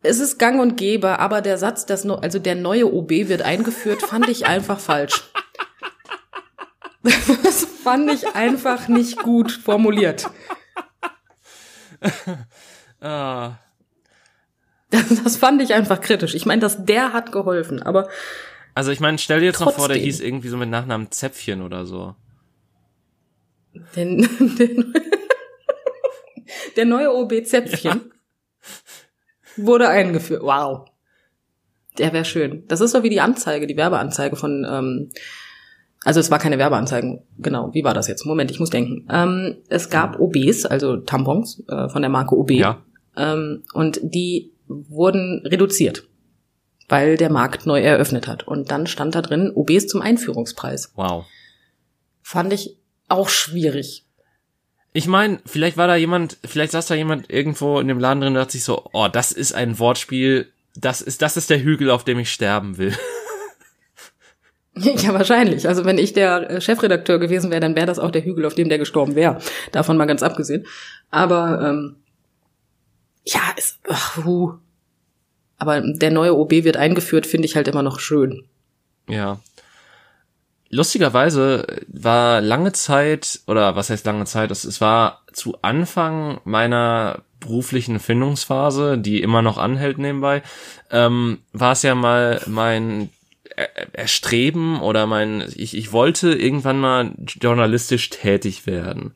es 0.00 0.20
ist 0.20 0.38
gang 0.38 0.62
und 0.62 0.78
gäbe, 0.78 1.18
aber 1.18 1.42
der 1.42 1.58
Satz, 1.58 1.84
dass 1.84 2.04
no, 2.04 2.14
also 2.14 2.38
der 2.38 2.54
neue 2.54 2.90
OB 2.90 3.10
wird 3.10 3.42
eingeführt, 3.42 4.00
fand 4.00 4.30
ich 4.30 4.46
einfach 4.46 4.80
falsch. 4.80 5.24
Das 7.42 7.66
fand 7.66 8.10
ich 8.10 8.34
einfach 8.34 8.88
nicht 8.88 9.18
gut 9.18 9.52
formuliert. 9.52 10.30
ah. 13.02 13.56
Das, 14.88 15.22
das, 15.22 15.36
fand 15.36 15.60
ich 15.60 15.74
einfach 15.74 16.00
kritisch. 16.00 16.34
Ich 16.34 16.46
meine, 16.46 16.62
dass 16.62 16.86
der 16.86 17.12
hat 17.12 17.30
geholfen, 17.30 17.82
aber. 17.82 18.08
Also 18.74 18.90
ich 18.90 19.00
meine, 19.00 19.18
stell 19.18 19.40
dir 19.40 19.46
jetzt 19.46 19.56
trotzdem. 19.56 19.72
noch 19.72 19.78
vor, 19.78 19.88
der 19.88 19.98
hieß 19.98 20.20
irgendwie 20.20 20.48
so 20.48 20.56
mit 20.56 20.68
Nachnamen 20.68 21.10
Zäpfchen 21.10 21.62
oder 21.62 21.86
so. 21.86 22.14
Den, 23.96 24.18
den, 24.58 24.94
der 26.76 26.84
neue 26.84 27.12
OB 27.12 27.44
Zäpfchen. 27.44 27.90
Ja 27.90 28.00
wurde 29.56 29.88
eingeführt. 29.88 30.42
Wow. 30.42 30.88
Der 31.98 32.12
wäre 32.12 32.24
schön. 32.24 32.64
Das 32.68 32.80
ist 32.80 32.92
so 32.92 33.02
wie 33.02 33.10
die 33.10 33.20
Anzeige, 33.20 33.66
die 33.66 33.76
Werbeanzeige 33.76 34.36
von, 34.36 34.66
ähm, 34.68 35.10
also 36.04 36.20
es 36.20 36.30
war 36.30 36.38
keine 36.38 36.58
Werbeanzeigen, 36.58 37.22
genau. 37.38 37.72
Wie 37.72 37.84
war 37.84 37.94
das 37.94 38.08
jetzt? 38.08 38.26
Moment, 38.26 38.50
ich 38.50 38.60
muss 38.60 38.70
denken. 38.70 39.06
Ähm, 39.10 39.56
es 39.68 39.90
gab 39.90 40.18
OBs, 40.18 40.66
also 40.66 40.96
Tampons 40.96 41.62
äh, 41.68 41.88
von 41.88 42.02
der 42.02 42.10
Marke 42.10 42.36
OB. 42.36 42.50
Ja. 42.50 42.82
Ähm, 43.16 43.62
und 43.74 44.00
die 44.02 44.52
wurden 44.66 45.42
reduziert, 45.46 46.08
weil 46.88 47.16
der 47.16 47.30
Markt 47.30 47.66
neu 47.66 47.80
eröffnet 47.80 48.26
hat. 48.26 48.46
Und 48.46 48.70
dann 48.70 48.86
stand 48.86 49.14
da 49.14 49.22
drin 49.22 49.50
OBs 49.54 49.86
zum 49.86 50.02
Einführungspreis. 50.02 50.92
Wow. 50.94 51.24
Fand 52.22 52.52
ich 52.52 52.76
auch 53.08 53.28
schwierig. 53.28 54.04
Ich 54.92 55.08
meine, 55.08 55.40
vielleicht 55.44 55.76
war 55.76 55.88
da 55.88 55.96
jemand, 55.96 56.38
vielleicht 56.44 56.72
saß 56.72 56.86
da 56.86 56.94
jemand 56.94 57.30
irgendwo 57.30 57.80
in 57.80 57.88
dem 57.88 57.98
Laden 57.98 58.20
drin 58.20 58.28
und 58.28 58.34
dachte 58.36 58.52
sich 58.52 58.64
so, 58.64 58.88
oh, 58.92 59.08
das 59.08 59.32
ist 59.32 59.52
ein 59.52 59.78
Wortspiel, 59.78 60.52
das 60.76 61.02
ist, 61.02 61.20
das 61.20 61.36
ist 61.36 61.50
der 61.50 61.62
Hügel, 61.62 61.90
auf 61.90 62.04
dem 62.04 62.18
ich 62.18 62.32
sterben 62.32 62.78
will. 62.78 62.96
Ja, 64.76 65.14
wahrscheinlich. 65.14 65.68
Also 65.68 65.84
wenn 65.84 65.98
ich 65.98 66.14
der 66.14 66.50
äh, 66.50 66.60
Chefredakteur 66.60 67.20
gewesen 67.20 67.50
wäre, 67.52 67.60
dann 67.60 67.76
wäre 67.76 67.86
das 67.86 68.00
auch 68.00 68.10
der 68.10 68.24
Hügel, 68.24 68.44
auf 68.44 68.56
dem 68.56 68.68
der 68.68 68.78
gestorben 68.78 69.14
wäre. 69.14 69.38
Davon 69.70 69.96
mal 69.96 70.06
ganz 70.06 70.22
abgesehen. 70.22 70.66
Aber 71.10 71.60
ähm, 71.62 71.96
ja, 73.24 73.40
es, 73.56 73.78
ach, 73.88 74.16
huh. 74.24 74.54
Aber 75.64 75.80
der 75.80 76.10
neue 76.10 76.36
OB 76.36 76.50
wird 76.50 76.76
eingeführt, 76.76 77.26
finde 77.26 77.46
ich 77.46 77.56
halt 77.56 77.68
immer 77.68 77.82
noch 77.82 77.98
schön. 77.98 78.44
Ja, 79.08 79.40
lustigerweise 80.68 81.66
war 81.86 82.40
lange 82.40 82.72
Zeit, 82.72 83.40
oder 83.46 83.76
was 83.76 83.90
heißt 83.90 84.04
lange 84.04 84.24
Zeit, 84.26 84.50
es, 84.50 84.64
es 84.64 84.80
war 84.80 85.22
zu 85.32 85.56
Anfang 85.62 86.40
meiner 86.44 87.22
beruflichen 87.40 88.00
Findungsphase, 88.00 88.98
die 88.98 89.22
immer 89.22 89.40
noch 89.40 89.56
anhält 89.56 89.98
nebenbei, 89.98 90.42
ähm, 90.90 91.38
war 91.52 91.72
es 91.72 91.82
ja 91.82 91.94
mal 91.94 92.42
mein 92.46 93.10
Erstreben 93.92 94.80
oder 94.80 95.06
mein, 95.06 95.44
ich, 95.54 95.76
ich 95.76 95.92
wollte 95.92 96.34
irgendwann 96.34 96.80
mal 96.80 97.12
journalistisch 97.40 98.10
tätig 98.10 98.66
werden. 98.66 99.14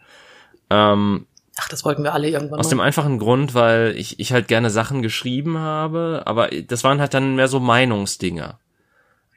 Ähm, 0.70 1.26
Ach, 1.60 1.68
das 1.68 1.84
wollten 1.84 2.04
wir 2.04 2.14
alle 2.14 2.28
irgendwann. 2.28 2.58
Aus 2.60 2.66
mal. 2.66 2.70
dem 2.70 2.80
einfachen 2.80 3.18
Grund, 3.18 3.54
weil 3.54 3.94
ich, 3.96 4.20
ich 4.20 4.32
halt 4.32 4.48
gerne 4.48 4.70
Sachen 4.70 5.02
geschrieben 5.02 5.58
habe, 5.58 6.22
aber 6.24 6.48
das 6.48 6.84
waren 6.84 7.00
halt 7.00 7.14
dann 7.14 7.36
mehr 7.36 7.48
so 7.48 7.60
Meinungsdinger 7.60 8.58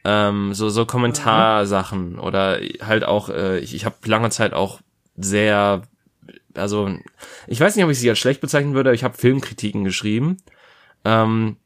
ähm, 0.03 0.53
so 0.53 0.69
so 0.69 0.85
Kommentarsachen 0.85 2.19
oder 2.19 2.59
halt 2.81 3.03
auch 3.03 3.29
äh, 3.29 3.59
ich, 3.59 3.75
ich 3.75 3.85
habe 3.85 3.95
lange 4.05 4.29
Zeit 4.29 4.53
auch 4.53 4.81
sehr 5.15 5.83
also 6.55 6.89
ich 7.47 7.59
weiß 7.59 7.75
nicht 7.75 7.85
ob 7.85 7.91
ich 7.91 7.99
sie 7.99 8.09
als 8.09 8.19
schlecht 8.19 8.41
bezeichnen 8.41 8.73
würde 8.73 8.89
aber 8.89 8.95
ich 8.95 9.03
habe 9.03 9.17
Filmkritiken 9.17 9.83
geschrieben 9.83 10.37
ähm, 11.05 11.57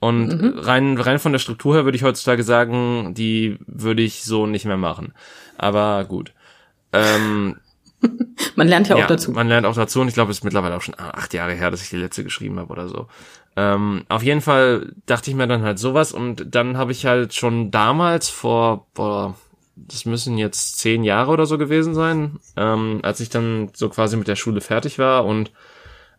und 0.00 0.28
mhm. 0.28 0.58
rein 0.58 0.98
rein 0.98 1.18
von 1.18 1.32
der 1.32 1.38
Struktur 1.38 1.74
her 1.74 1.84
würde 1.84 1.96
ich 1.96 2.02
heutzutage 2.02 2.42
sagen 2.42 3.14
die 3.14 3.58
würde 3.66 4.02
ich 4.02 4.24
so 4.24 4.46
nicht 4.46 4.64
mehr 4.64 4.76
machen 4.76 5.14
aber 5.56 6.04
gut 6.04 6.32
ähm, 6.92 7.56
man 8.56 8.68
lernt 8.68 8.88
ja 8.88 8.96
auch 8.96 9.00
ja, 9.00 9.06
dazu. 9.06 9.32
Man 9.32 9.48
lernt 9.48 9.66
auch 9.66 9.74
dazu 9.74 10.00
und 10.00 10.08
ich 10.08 10.14
glaube, 10.14 10.30
es 10.30 10.38
ist 10.38 10.44
mittlerweile 10.44 10.76
auch 10.76 10.82
schon 10.82 10.98
acht 10.98 11.34
Jahre 11.34 11.54
her, 11.54 11.70
dass 11.70 11.82
ich 11.82 11.90
die 11.90 11.96
letzte 11.96 12.24
geschrieben 12.24 12.58
habe 12.58 12.72
oder 12.72 12.88
so. 12.88 13.08
Ähm, 13.56 14.04
auf 14.08 14.22
jeden 14.22 14.42
Fall 14.42 14.92
dachte 15.06 15.30
ich 15.30 15.36
mir 15.36 15.46
dann 15.46 15.62
halt 15.62 15.78
sowas 15.78 16.12
und 16.12 16.54
dann 16.54 16.76
habe 16.76 16.92
ich 16.92 17.06
halt 17.06 17.32
schon 17.32 17.70
damals 17.70 18.28
vor, 18.28 18.86
boah, 18.94 19.34
das 19.76 20.04
müssen 20.04 20.38
jetzt 20.38 20.78
zehn 20.78 21.04
Jahre 21.04 21.32
oder 21.32 21.46
so 21.46 21.58
gewesen 21.58 21.94
sein, 21.94 22.38
ähm, 22.56 23.00
als 23.02 23.20
ich 23.20 23.30
dann 23.30 23.70
so 23.74 23.88
quasi 23.88 24.16
mit 24.16 24.28
der 24.28 24.36
Schule 24.36 24.60
fertig 24.60 24.98
war 24.98 25.24
und 25.24 25.52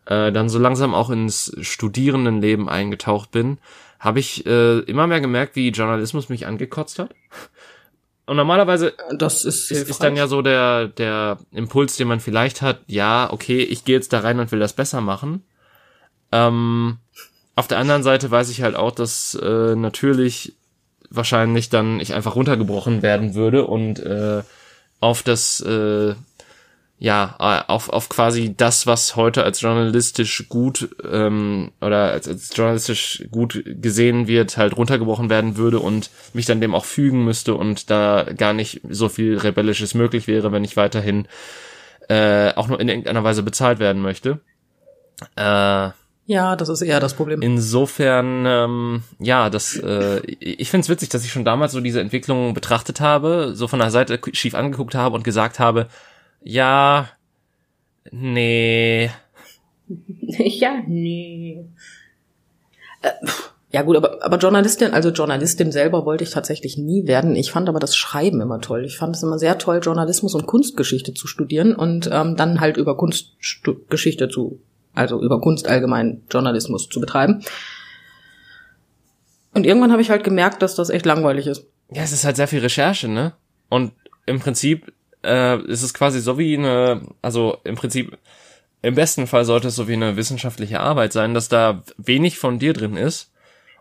äh, 0.06 0.32
dann 0.32 0.48
so 0.48 0.58
langsam 0.58 0.94
auch 0.94 1.10
ins 1.10 1.56
Studierendenleben 1.60 2.68
eingetaucht 2.68 3.30
bin, 3.30 3.58
habe 4.00 4.20
ich 4.20 4.46
äh, 4.46 4.78
immer 4.80 5.06
mehr 5.06 5.20
gemerkt, 5.20 5.56
wie 5.56 5.68
Journalismus 5.70 6.28
mich 6.28 6.46
angekotzt 6.46 6.98
hat. 6.98 7.14
Und 8.28 8.36
normalerweise 8.36 8.92
Das 9.16 9.44
ist, 9.46 9.70
ist, 9.70 9.88
ist 9.88 10.02
dann 10.02 10.14
ja 10.14 10.26
so 10.26 10.42
der, 10.42 10.88
der 10.88 11.38
Impuls, 11.50 11.96
den 11.96 12.08
man 12.08 12.20
vielleicht 12.20 12.60
hat, 12.60 12.80
ja, 12.86 13.32
okay, 13.32 13.62
ich 13.62 13.84
gehe 13.84 13.96
jetzt 13.96 14.12
da 14.12 14.20
rein 14.20 14.38
und 14.38 14.52
will 14.52 14.58
das 14.58 14.74
besser 14.74 15.00
machen. 15.00 15.44
Ähm, 16.30 16.98
auf 17.54 17.68
der 17.68 17.78
anderen 17.78 18.02
Seite 18.02 18.30
weiß 18.30 18.50
ich 18.50 18.62
halt 18.62 18.76
auch, 18.76 18.90
dass 18.90 19.34
äh, 19.34 19.74
natürlich 19.74 20.52
wahrscheinlich 21.08 21.70
dann 21.70 22.00
ich 22.00 22.12
einfach 22.12 22.36
runtergebrochen 22.36 23.00
werden 23.00 23.34
würde 23.34 23.66
und 23.66 23.98
äh, 23.98 24.42
auf 25.00 25.22
das 25.22 25.60
äh, 25.62 26.14
ja, 27.00 27.36
äh, 27.38 27.70
auf, 27.70 27.90
auf 27.90 28.08
quasi 28.08 28.54
das, 28.56 28.86
was 28.86 29.14
heute 29.14 29.44
als 29.44 29.60
journalistisch 29.60 30.48
gut 30.48 30.88
ähm, 31.08 31.70
oder 31.80 32.10
als, 32.10 32.26
als 32.26 32.54
journalistisch 32.56 33.24
gut 33.30 33.62
gesehen 33.64 34.26
wird, 34.26 34.56
halt 34.56 34.76
runtergebrochen 34.76 35.30
werden 35.30 35.56
würde 35.56 35.78
und 35.78 36.10
mich 36.32 36.46
dann 36.46 36.60
dem 36.60 36.74
auch 36.74 36.84
fügen 36.84 37.24
müsste 37.24 37.54
und 37.54 37.90
da 37.90 38.26
gar 38.36 38.52
nicht 38.52 38.80
so 38.88 39.08
viel 39.08 39.38
Rebellisches 39.38 39.94
möglich 39.94 40.26
wäre, 40.26 40.50
wenn 40.50 40.64
ich 40.64 40.76
weiterhin 40.76 41.28
äh, 42.08 42.52
auch 42.54 42.66
nur 42.66 42.80
in 42.80 42.88
irgendeiner 42.88 43.22
Weise 43.22 43.44
bezahlt 43.44 43.78
werden 43.78 44.02
möchte. 44.02 44.40
Äh, 45.36 45.90
ja, 46.26 46.56
das 46.56 46.68
ist 46.68 46.82
eher 46.82 47.00
das 47.00 47.14
Problem. 47.14 47.40
Insofern, 47.42 48.44
ähm, 48.44 49.02
ja, 49.18 49.50
das, 49.50 49.76
äh, 49.76 50.20
ich 50.26 50.68
finde 50.68 50.82
es 50.82 50.88
witzig, 50.88 51.08
dass 51.10 51.24
ich 51.24 51.32
schon 51.32 51.44
damals 51.44 51.72
so 51.72 51.80
diese 51.80 52.00
Entwicklung 52.00 52.54
betrachtet 52.54 53.00
habe, 53.00 53.52
so 53.54 53.68
von 53.68 53.78
der 53.78 53.90
Seite 53.90 54.20
schief 54.32 54.54
angeguckt 54.54 54.94
habe 54.94 55.14
und 55.14 55.22
gesagt 55.22 55.58
habe, 55.58 55.86
ja, 56.42 57.08
nee. 58.10 59.10
ja, 60.38 60.82
nee. 60.86 61.64
Äh, 63.02 63.10
ja 63.70 63.82
gut, 63.82 63.96
aber, 63.96 64.24
aber 64.24 64.38
Journalistin, 64.38 64.92
also 64.94 65.10
Journalistin 65.10 65.72
selber 65.72 66.06
wollte 66.06 66.24
ich 66.24 66.30
tatsächlich 66.30 66.78
nie 66.78 67.06
werden. 67.06 67.36
Ich 67.36 67.52
fand 67.52 67.68
aber 67.68 67.80
das 67.80 67.94
Schreiben 67.94 68.40
immer 68.40 68.60
toll. 68.60 68.84
Ich 68.86 68.96
fand 68.96 69.14
es 69.14 69.22
immer 69.22 69.38
sehr 69.38 69.58
toll, 69.58 69.80
Journalismus 69.82 70.34
und 70.34 70.46
Kunstgeschichte 70.46 71.12
zu 71.12 71.26
studieren 71.26 71.74
und 71.74 72.08
ähm, 72.10 72.34
dann 72.34 72.60
halt 72.60 72.78
über 72.78 72.96
Kunstgeschichte 72.96 74.30
zu, 74.30 74.60
also 74.94 75.22
über 75.22 75.40
Kunst 75.40 75.68
allgemein 75.68 76.22
Journalismus 76.30 76.88
zu 76.88 76.98
betreiben. 76.98 77.44
Und 79.52 79.66
irgendwann 79.66 79.92
habe 79.92 80.00
ich 80.02 80.10
halt 80.10 80.24
gemerkt, 80.24 80.62
dass 80.62 80.74
das 80.74 80.88
echt 80.88 81.04
langweilig 81.04 81.46
ist. 81.46 81.66
Ja, 81.90 82.02
es 82.02 82.12
ist 82.12 82.24
halt 82.24 82.36
sehr 82.36 82.48
viel 82.48 82.60
Recherche, 82.60 83.08
ne? 83.08 83.34
Und 83.68 83.92
im 84.24 84.40
Prinzip 84.40 84.92
äh, 85.24 85.60
ist 85.62 85.82
es 85.82 85.94
quasi 85.94 86.20
so 86.20 86.38
wie 86.38 86.56
eine, 86.56 87.02
also 87.22 87.58
im 87.64 87.74
Prinzip, 87.74 88.16
im 88.82 88.94
besten 88.94 89.26
Fall 89.26 89.44
sollte 89.44 89.68
es 89.68 89.76
so 89.76 89.88
wie 89.88 89.94
eine 89.94 90.16
wissenschaftliche 90.16 90.80
Arbeit 90.80 91.12
sein, 91.12 91.34
dass 91.34 91.48
da 91.48 91.82
wenig 91.96 92.38
von 92.38 92.58
dir 92.58 92.72
drin 92.72 92.96
ist 92.96 93.32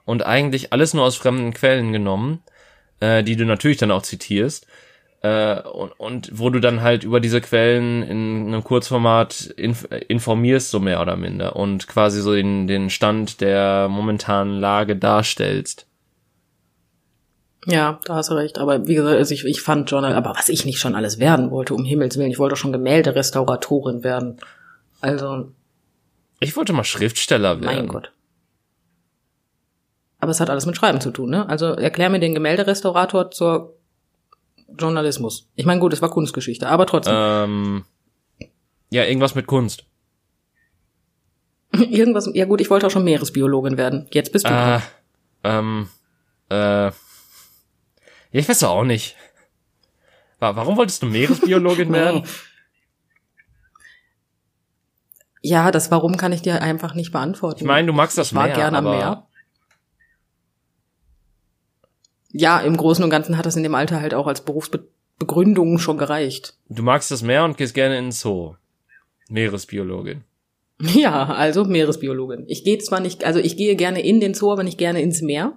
und 0.05 0.25
eigentlich 0.25 0.73
alles 0.73 0.93
nur 0.93 1.05
aus 1.05 1.15
fremden 1.15 1.53
Quellen 1.53 1.91
genommen, 1.93 2.41
äh, 2.99 3.23
die 3.23 3.35
du 3.35 3.45
natürlich 3.45 3.77
dann 3.77 3.91
auch 3.91 4.01
zitierst. 4.01 4.67
Äh, 5.21 5.61
und, 5.61 5.91
und 5.99 6.31
wo 6.33 6.49
du 6.49 6.59
dann 6.59 6.81
halt 6.81 7.03
über 7.03 7.19
diese 7.19 7.41
Quellen 7.41 8.03
in 8.03 8.47
einem 8.47 8.63
Kurzformat 8.63 9.53
inf 9.57 9.87
informierst, 10.07 10.69
so 10.69 10.79
mehr 10.79 11.01
oder 11.01 11.15
minder, 11.15 11.55
und 11.55 11.87
quasi 11.87 12.21
so 12.21 12.33
den, 12.33 12.67
den 12.67 12.89
Stand 12.89 13.41
der 13.41 13.87
momentanen 13.89 14.59
Lage 14.59 14.95
darstellst. 14.95 15.86
Ja, 17.69 17.99
da 18.05 18.15
hast 18.15 18.29
du 18.29 18.33
recht. 18.33 18.59
Aber 18.59 18.87
wie 18.87 18.95
gesagt, 18.95 19.17
also 19.17 19.33
ich, 19.33 19.43
ich 19.43 19.61
fand 19.61 19.91
Journal, 19.91 20.13
aber 20.13 20.33
was 20.37 20.47
ich 20.47 20.63
nicht 20.63 20.79
schon 20.79 20.95
alles 20.95 21.19
werden 21.19 21.51
wollte, 21.51 21.73
um 21.73 21.83
Himmels 21.83 22.17
Willen, 22.17 22.31
ich 22.31 22.39
wollte 22.39 22.55
schon 22.55 22.71
Gemälderestauratorin 22.71 24.05
werden. 24.05 24.39
Also. 25.01 25.51
Ich 26.39 26.55
wollte 26.55 26.71
mal 26.71 26.85
Schriftsteller 26.85 27.59
werden. 27.59 27.75
Mein 27.75 27.87
Gott. 27.89 28.13
Aber 30.19 30.31
es 30.31 30.39
hat 30.39 30.49
alles 30.49 30.65
mit 30.65 30.77
Schreiben 30.77 31.01
zu 31.01 31.11
tun, 31.11 31.29
ne? 31.29 31.47
Also 31.49 31.73
erklär 31.73 32.09
mir 32.09 32.19
den 32.19 32.33
Gemälderestaurator 32.33 33.31
zur 33.31 33.75
Journalismus. 34.79 35.49
Ich 35.55 35.65
meine, 35.65 35.81
gut, 35.81 35.91
es 35.91 36.01
war 36.01 36.09
Kunstgeschichte, 36.09 36.69
aber 36.69 36.85
trotzdem. 36.85 37.15
Ähm, 37.17 37.85
ja, 38.89 39.03
irgendwas 39.03 39.35
mit 39.35 39.45
Kunst. 39.45 39.83
irgendwas, 41.73 42.29
ja 42.33 42.45
gut, 42.45 42.61
ich 42.61 42.69
wollte 42.69 42.87
auch 42.87 42.91
schon 42.91 43.03
Meeresbiologin 43.03 43.77
werden. 43.77 44.07
Jetzt 44.11 44.31
bist 44.31 44.47
du. 44.47 44.53
Äh, 44.53 44.79
ähm, 45.43 45.89
äh, 46.47 46.91
ja, 48.31 48.39
ich 48.39 48.49
weiß 48.49 48.63
auch 48.63 48.83
nicht. 48.83 49.15
Warum 50.39 50.77
wolltest 50.77 51.01
du 51.01 51.07
Meeresbiologin 51.07 51.91
werden? 51.93 52.23
Ja, 55.41 55.71
das 55.71 55.91
Warum 55.91 56.17
kann 56.17 56.33
ich 56.33 56.41
dir 56.41 56.61
einfach 56.61 56.93
nicht 56.93 57.11
beantworten. 57.11 57.59
Ich 57.61 57.65
meine, 57.65 57.87
du 57.87 57.93
magst 57.93 58.17
das 58.17 58.29
ich 58.29 58.35
war 58.35 58.47
Meer, 58.47 58.55
gerne 58.55 58.77
am 58.77 58.83
Meer. 58.83 59.27
Ja, 62.31 62.59
im 62.59 62.75
Großen 62.77 63.03
und 63.03 63.09
Ganzen 63.09 63.37
hat 63.37 63.45
das 63.45 63.55
in 63.55 63.63
dem 63.63 63.73
Alter 63.73 64.01
halt 64.01 64.13
auch 64.13 64.27
als 64.27 64.41
Berufsbegründung 64.41 65.79
schon 65.79 65.97
gereicht. 65.97 66.55
Du 66.69 66.83
magst 66.83 67.09
das 67.11 67.21
Meer 67.21 67.45
und 67.45 67.57
gehst 67.57 67.73
gerne 67.73 67.97
in 67.97 68.05
den 68.05 68.11
Zoo. 68.11 68.55
Meeresbiologin. 69.29 70.23
Ja, 70.79 71.25
also 71.25 71.65
Meeresbiologin. 71.65 72.45
Ich 72.47 72.63
gehe 72.63 72.77
zwar 72.77 72.99
nicht, 72.99 73.23
also 73.23 73.39
ich 73.39 73.57
gehe 73.57 73.75
gerne 73.75 74.01
in 74.01 74.19
den 74.19 74.33
Zoo, 74.33 74.51
aber 74.51 74.63
nicht 74.63 74.77
gerne 74.77 75.01
ins 75.01 75.21
Meer. 75.21 75.53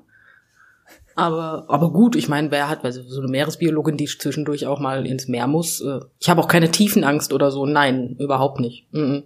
Aber, 1.20 1.66
aber 1.68 1.92
gut, 1.92 2.16
ich 2.16 2.30
meine, 2.30 2.50
wer 2.50 2.70
hat 2.70 2.82
also 2.82 3.02
so 3.02 3.20
eine 3.20 3.28
Meeresbiologin, 3.28 3.98
die 3.98 4.06
zwischendurch 4.06 4.66
auch 4.66 4.80
mal 4.80 5.06
ins 5.06 5.28
Meer 5.28 5.46
muss? 5.46 5.82
Äh, 5.82 6.00
ich 6.18 6.30
habe 6.30 6.40
auch 6.40 6.48
keine 6.48 6.70
Tiefenangst 6.70 7.34
oder 7.34 7.50
so. 7.50 7.66
Nein, 7.66 8.16
überhaupt 8.18 8.58
nicht. 8.58 8.86
Mhm. 8.92 9.24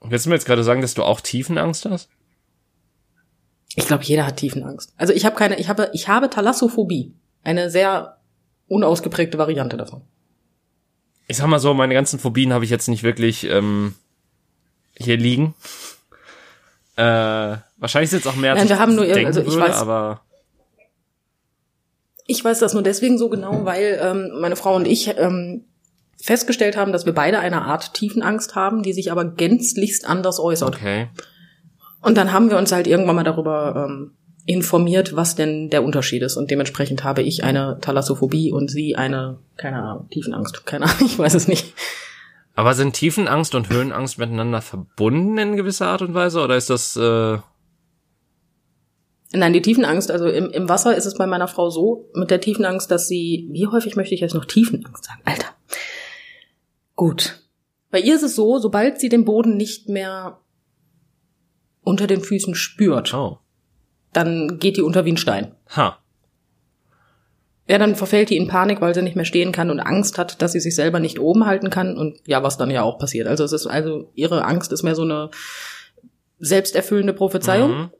Willst 0.00 0.26
du 0.26 0.30
mir 0.30 0.36
jetzt 0.36 0.46
gerade 0.46 0.62
sagen, 0.62 0.80
dass 0.80 0.94
du 0.94 1.02
auch 1.02 1.20
Tiefenangst 1.20 1.86
hast? 1.86 2.08
Ich 3.74 3.84
glaube, 3.88 4.04
jeder 4.04 4.28
hat 4.28 4.36
Tiefenangst. 4.36 4.94
Also 4.96 5.12
ich 5.12 5.24
habe 5.24 5.34
keine, 5.34 5.58
ich 5.58 5.68
habe, 5.68 5.90
ich 5.92 6.06
habe 6.06 6.30
Thalassophobie. 6.30 7.12
Eine 7.42 7.68
sehr 7.68 8.18
unausgeprägte 8.68 9.36
Variante 9.36 9.76
davon. 9.76 10.02
Ich 11.26 11.38
sag 11.38 11.48
mal 11.48 11.58
so, 11.58 11.74
meine 11.74 11.94
ganzen 11.94 12.20
Phobien 12.20 12.52
habe 12.52 12.64
ich 12.64 12.70
jetzt 12.70 12.86
nicht 12.86 13.02
wirklich 13.02 13.42
ähm, 13.50 13.96
hier 14.96 15.16
liegen. 15.16 15.56
Äh, 16.94 17.02
wahrscheinlich 17.76 18.12
ist 18.12 18.24
jetzt 18.24 18.28
auch 18.28 18.36
mehr, 18.36 18.54
Nein, 18.54 18.68
wir 18.68 18.78
haben 18.78 18.94
nur, 18.94 19.04
also 19.04 19.40
ich 19.40 19.46
würde, 19.48 19.62
weiß, 19.62 19.78
aber 19.78 20.20
ich 22.26 22.44
weiß 22.44 22.58
das 22.58 22.74
nur 22.74 22.82
deswegen 22.82 23.18
so 23.18 23.28
genau, 23.28 23.64
weil 23.64 24.00
ähm, 24.02 24.40
meine 24.40 24.56
Frau 24.56 24.74
und 24.74 24.86
ich 24.86 25.14
ähm, 25.18 25.64
festgestellt 26.20 26.76
haben, 26.76 26.92
dass 26.92 27.04
wir 27.04 27.12
beide 27.12 27.38
eine 27.38 27.62
Art 27.62 27.94
Tiefenangst 27.94 28.54
haben, 28.54 28.82
die 28.82 28.92
sich 28.92 29.12
aber 29.12 29.24
gänzlichst 29.24 30.08
anders 30.08 30.40
äußert. 30.40 30.76
Okay. 30.76 31.08
Und 32.00 32.16
dann 32.16 32.32
haben 32.32 32.50
wir 32.50 32.58
uns 32.58 32.72
halt 32.72 32.86
irgendwann 32.86 33.16
mal 33.16 33.24
darüber 33.24 33.86
ähm, 33.88 34.12
informiert, 34.46 35.16
was 35.16 35.36
denn 35.36 35.70
der 35.70 35.84
Unterschied 35.84 36.22
ist. 36.22 36.36
Und 36.36 36.50
dementsprechend 36.50 37.04
habe 37.04 37.22
ich 37.22 37.44
eine 37.44 37.78
Thalassophobie 37.80 38.52
und 38.52 38.70
sie 38.70 38.96
eine, 38.96 39.38
keine 39.56 39.82
Ahnung, 39.82 40.08
Tiefenangst. 40.10 40.66
Keine 40.66 40.86
Ahnung, 40.86 40.98
ich 41.06 41.18
weiß 41.18 41.34
es 41.34 41.48
nicht. 41.48 41.74
Aber 42.54 42.74
sind 42.74 42.94
Tiefenangst 42.94 43.54
und 43.54 43.68
Höhenangst 43.68 44.18
miteinander 44.18 44.62
verbunden 44.62 45.38
in 45.38 45.56
gewisser 45.56 45.88
Art 45.88 46.02
und 46.02 46.14
Weise? 46.14 46.40
Oder 46.40 46.56
ist 46.56 46.70
das 46.70 46.96
äh, 46.96 47.38
Nein, 49.36 49.52
die 49.52 49.62
Tiefenangst, 49.62 50.12
also 50.12 50.28
im, 50.28 50.50
im 50.50 50.68
Wasser 50.68 50.96
ist 50.96 51.06
es 51.06 51.14
bei 51.14 51.26
meiner 51.26 51.48
Frau 51.48 51.68
so, 51.68 52.08
mit 52.14 52.30
der 52.30 52.40
Tiefenangst, 52.40 52.88
dass 52.90 53.08
sie, 53.08 53.48
wie 53.50 53.66
häufig 53.66 53.96
möchte 53.96 54.14
ich 54.14 54.20
jetzt 54.20 54.34
noch 54.34 54.44
Tiefenangst 54.44 55.04
sagen? 55.04 55.22
Alter. 55.24 55.48
Gut. 56.94 57.40
Bei 57.90 57.98
ihr 57.98 58.14
ist 58.14 58.22
es 58.22 58.36
so, 58.36 58.58
sobald 58.58 59.00
sie 59.00 59.08
den 59.08 59.24
Boden 59.24 59.56
nicht 59.56 59.88
mehr 59.88 60.40
unter 61.82 62.06
den 62.06 62.20
Füßen 62.20 62.54
spürt, 62.54 63.12
oh. 63.12 63.38
dann 64.12 64.58
geht 64.58 64.76
die 64.76 64.82
unter 64.82 65.04
wie 65.04 65.12
ein 65.12 65.16
Stein. 65.16 65.54
Ha. 65.74 65.98
Ja, 67.66 67.78
dann 67.78 67.96
verfällt 67.96 68.30
die 68.30 68.36
in 68.36 68.46
Panik, 68.46 68.80
weil 68.80 68.94
sie 68.94 69.02
nicht 69.02 69.16
mehr 69.16 69.24
stehen 69.24 69.50
kann 69.50 69.70
und 69.70 69.80
Angst 69.80 70.16
hat, 70.16 70.42
dass 70.42 70.52
sie 70.52 70.60
sich 70.60 70.76
selber 70.76 71.00
nicht 71.00 71.18
oben 71.18 71.46
halten 71.46 71.70
kann 71.70 71.96
und 71.96 72.18
ja, 72.26 72.42
was 72.42 72.56
dann 72.56 72.70
ja 72.70 72.82
auch 72.82 72.98
passiert. 72.98 73.26
Also 73.26 73.42
es 73.42 73.52
ist 73.52 73.66
also 73.66 74.10
ihre 74.14 74.44
Angst 74.44 74.70
ist 74.72 74.82
mehr 74.82 74.94
so 74.94 75.02
eine 75.02 75.30
selbsterfüllende 76.38 77.14
Prophezeiung. 77.14 77.70
Mhm. 77.70 77.90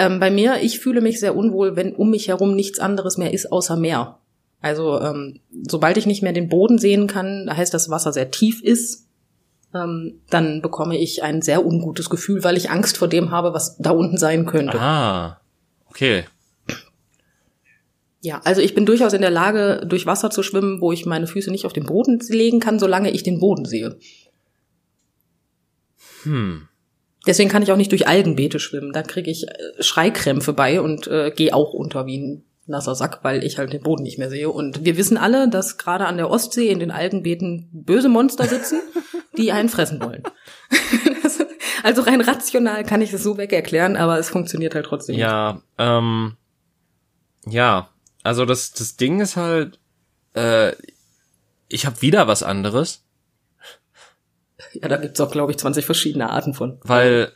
Ähm, 0.00 0.18
bei 0.18 0.30
mir, 0.30 0.62
ich 0.62 0.80
fühle 0.80 1.02
mich 1.02 1.20
sehr 1.20 1.36
unwohl, 1.36 1.76
wenn 1.76 1.94
um 1.94 2.08
mich 2.08 2.28
herum 2.28 2.54
nichts 2.54 2.78
anderes 2.78 3.18
mehr 3.18 3.34
ist 3.34 3.52
außer 3.52 3.76
Meer. 3.76 4.18
Also 4.62 4.98
ähm, 4.98 5.40
sobald 5.68 5.98
ich 5.98 6.06
nicht 6.06 6.22
mehr 6.22 6.32
den 6.32 6.48
Boden 6.48 6.78
sehen 6.78 7.06
kann, 7.06 7.44
da 7.46 7.54
heißt 7.54 7.74
das 7.74 7.90
Wasser 7.90 8.10
sehr 8.10 8.30
tief 8.30 8.62
ist, 8.62 9.06
ähm, 9.74 10.22
dann 10.30 10.62
bekomme 10.62 10.96
ich 10.96 11.22
ein 11.22 11.42
sehr 11.42 11.66
ungutes 11.66 12.08
Gefühl, 12.08 12.42
weil 12.44 12.56
ich 12.56 12.70
Angst 12.70 12.96
vor 12.96 13.08
dem 13.08 13.30
habe, 13.30 13.52
was 13.52 13.76
da 13.76 13.90
unten 13.90 14.16
sein 14.16 14.46
könnte. 14.46 14.80
Ah, 14.80 15.42
okay. 15.90 16.24
Ja, 18.22 18.40
also 18.44 18.62
ich 18.62 18.74
bin 18.74 18.86
durchaus 18.86 19.12
in 19.12 19.20
der 19.20 19.30
Lage, 19.30 19.82
durch 19.86 20.06
Wasser 20.06 20.30
zu 20.30 20.42
schwimmen, 20.42 20.80
wo 20.80 20.92
ich 20.92 21.04
meine 21.04 21.26
Füße 21.26 21.50
nicht 21.50 21.66
auf 21.66 21.74
den 21.74 21.84
Boden 21.84 22.20
legen 22.30 22.60
kann, 22.60 22.78
solange 22.78 23.10
ich 23.10 23.22
den 23.22 23.38
Boden 23.38 23.66
sehe. 23.66 23.98
Hm. 26.22 26.69
Deswegen 27.26 27.50
kann 27.50 27.62
ich 27.62 27.70
auch 27.70 27.76
nicht 27.76 27.92
durch 27.92 28.08
Algenbeete 28.08 28.58
schwimmen. 28.58 28.92
Da 28.92 29.02
kriege 29.02 29.30
ich 29.30 29.46
äh, 29.48 29.82
Schreikrämpfe 29.82 30.52
bei 30.52 30.80
und 30.80 31.06
äh, 31.06 31.30
gehe 31.30 31.54
auch 31.54 31.72
unter 31.72 32.06
wie 32.06 32.18
ein 32.18 32.44
nasser 32.66 32.94
Sack, 32.94 33.20
weil 33.22 33.44
ich 33.44 33.58
halt 33.58 33.72
den 33.72 33.82
Boden 33.82 34.04
nicht 34.04 34.18
mehr 34.18 34.30
sehe. 34.30 34.48
Und 34.48 34.84
wir 34.84 34.96
wissen 34.96 35.18
alle, 35.18 35.48
dass 35.48 35.76
gerade 35.76 36.06
an 36.06 36.16
der 36.16 36.30
Ostsee 36.30 36.68
in 36.68 36.78
den 36.78 36.90
Algenbeeten 36.90 37.68
böse 37.72 38.08
Monster 38.08 38.46
sitzen, 38.46 38.80
die 39.36 39.52
einen 39.52 39.68
fressen 39.68 40.00
wollen. 40.00 40.22
also 41.82 42.02
rein 42.02 42.20
rational 42.20 42.84
kann 42.84 43.02
ich 43.02 43.10
das 43.10 43.22
so 43.22 43.36
weg 43.36 43.52
erklären, 43.52 43.96
aber 43.96 44.18
es 44.18 44.30
funktioniert 44.30 44.74
halt 44.74 44.86
trotzdem. 44.86 45.16
Ja, 45.16 45.62
ähm, 45.78 46.36
ja, 47.46 47.90
Also 48.22 48.44
das, 48.44 48.72
das 48.72 48.96
Ding 48.96 49.20
ist 49.20 49.36
halt, 49.36 49.78
äh, 50.34 50.72
ich 51.68 51.86
habe 51.86 52.02
wieder 52.02 52.28
was 52.28 52.42
anderes. 52.42 53.04
Ja, 54.74 54.88
da 54.88 54.96
gibt's 54.96 55.20
auch, 55.20 55.30
glaube 55.30 55.52
ich, 55.52 55.58
20 55.58 55.84
verschiedene 55.84 56.30
Arten 56.30 56.54
von. 56.54 56.78
Weil, 56.82 57.32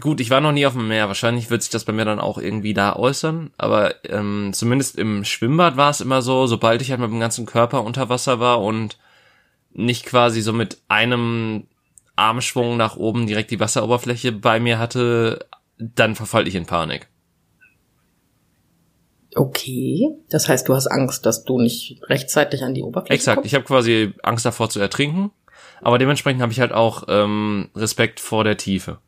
gut, 0.00 0.20
ich 0.20 0.30
war 0.30 0.40
noch 0.40 0.52
nie 0.52 0.66
auf 0.66 0.72
dem 0.72 0.88
Meer. 0.88 1.08
Wahrscheinlich 1.08 1.50
wird 1.50 1.62
sich 1.62 1.70
das 1.70 1.84
bei 1.84 1.92
mir 1.92 2.04
dann 2.04 2.20
auch 2.20 2.38
irgendwie 2.38 2.74
da 2.74 2.96
äußern. 2.96 3.50
Aber 3.56 3.94
ähm, 4.04 4.50
zumindest 4.52 4.98
im 4.98 5.24
Schwimmbad 5.24 5.76
war 5.76 5.90
es 5.90 6.00
immer 6.00 6.22
so, 6.22 6.46
sobald 6.46 6.82
ich 6.82 6.90
halt 6.90 7.00
mit 7.00 7.10
dem 7.10 7.20
ganzen 7.20 7.46
Körper 7.46 7.84
unter 7.84 8.08
Wasser 8.08 8.40
war 8.40 8.60
und 8.62 8.98
nicht 9.72 10.04
quasi 10.04 10.40
so 10.40 10.52
mit 10.52 10.78
einem 10.88 11.66
Armschwung 12.16 12.76
nach 12.76 12.96
oben 12.96 13.26
direkt 13.26 13.50
die 13.50 13.60
Wasseroberfläche 13.60 14.32
bei 14.32 14.60
mir 14.60 14.78
hatte, 14.78 15.46
dann 15.78 16.14
verfall 16.14 16.46
ich 16.46 16.54
in 16.54 16.66
Panik. 16.66 17.08
Okay, 19.36 20.08
das 20.28 20.48
heißt, 20.48 20.68
du 20.68 20.74
hast 20.74 20.88
Angst, 20.88 21.24
dass 21.24 21.44
du 21.44 21.60
nicht 21.60 22.00
rechtzeitig 22.08 22.64
an 22.64 22.74
die 22.74 22.82
Oberfläche 22.82 23.14
Exakt, 23.14 23.36
kommst? 23.36 23.46
ich 23.46 23.54
habe 23.54 23.64
quasi 23.64 24.12
Angst 24.22 24.44
davor 24.44 24.68
zu 24.70 24.80
ertrinken, 24.80 25.30
aber 25.82 25.98
dementsprechend 25.98 26.42
habe 26.42 26.52
ich 26.52 26.60
halt 26.60 26.72
auch 26.72 27.04
ähm, 27.08 27.70
Respekt 27.74 28.20
vor 28.20 28.44
der 28.44 28.56
Tiefe. 28.56 28.98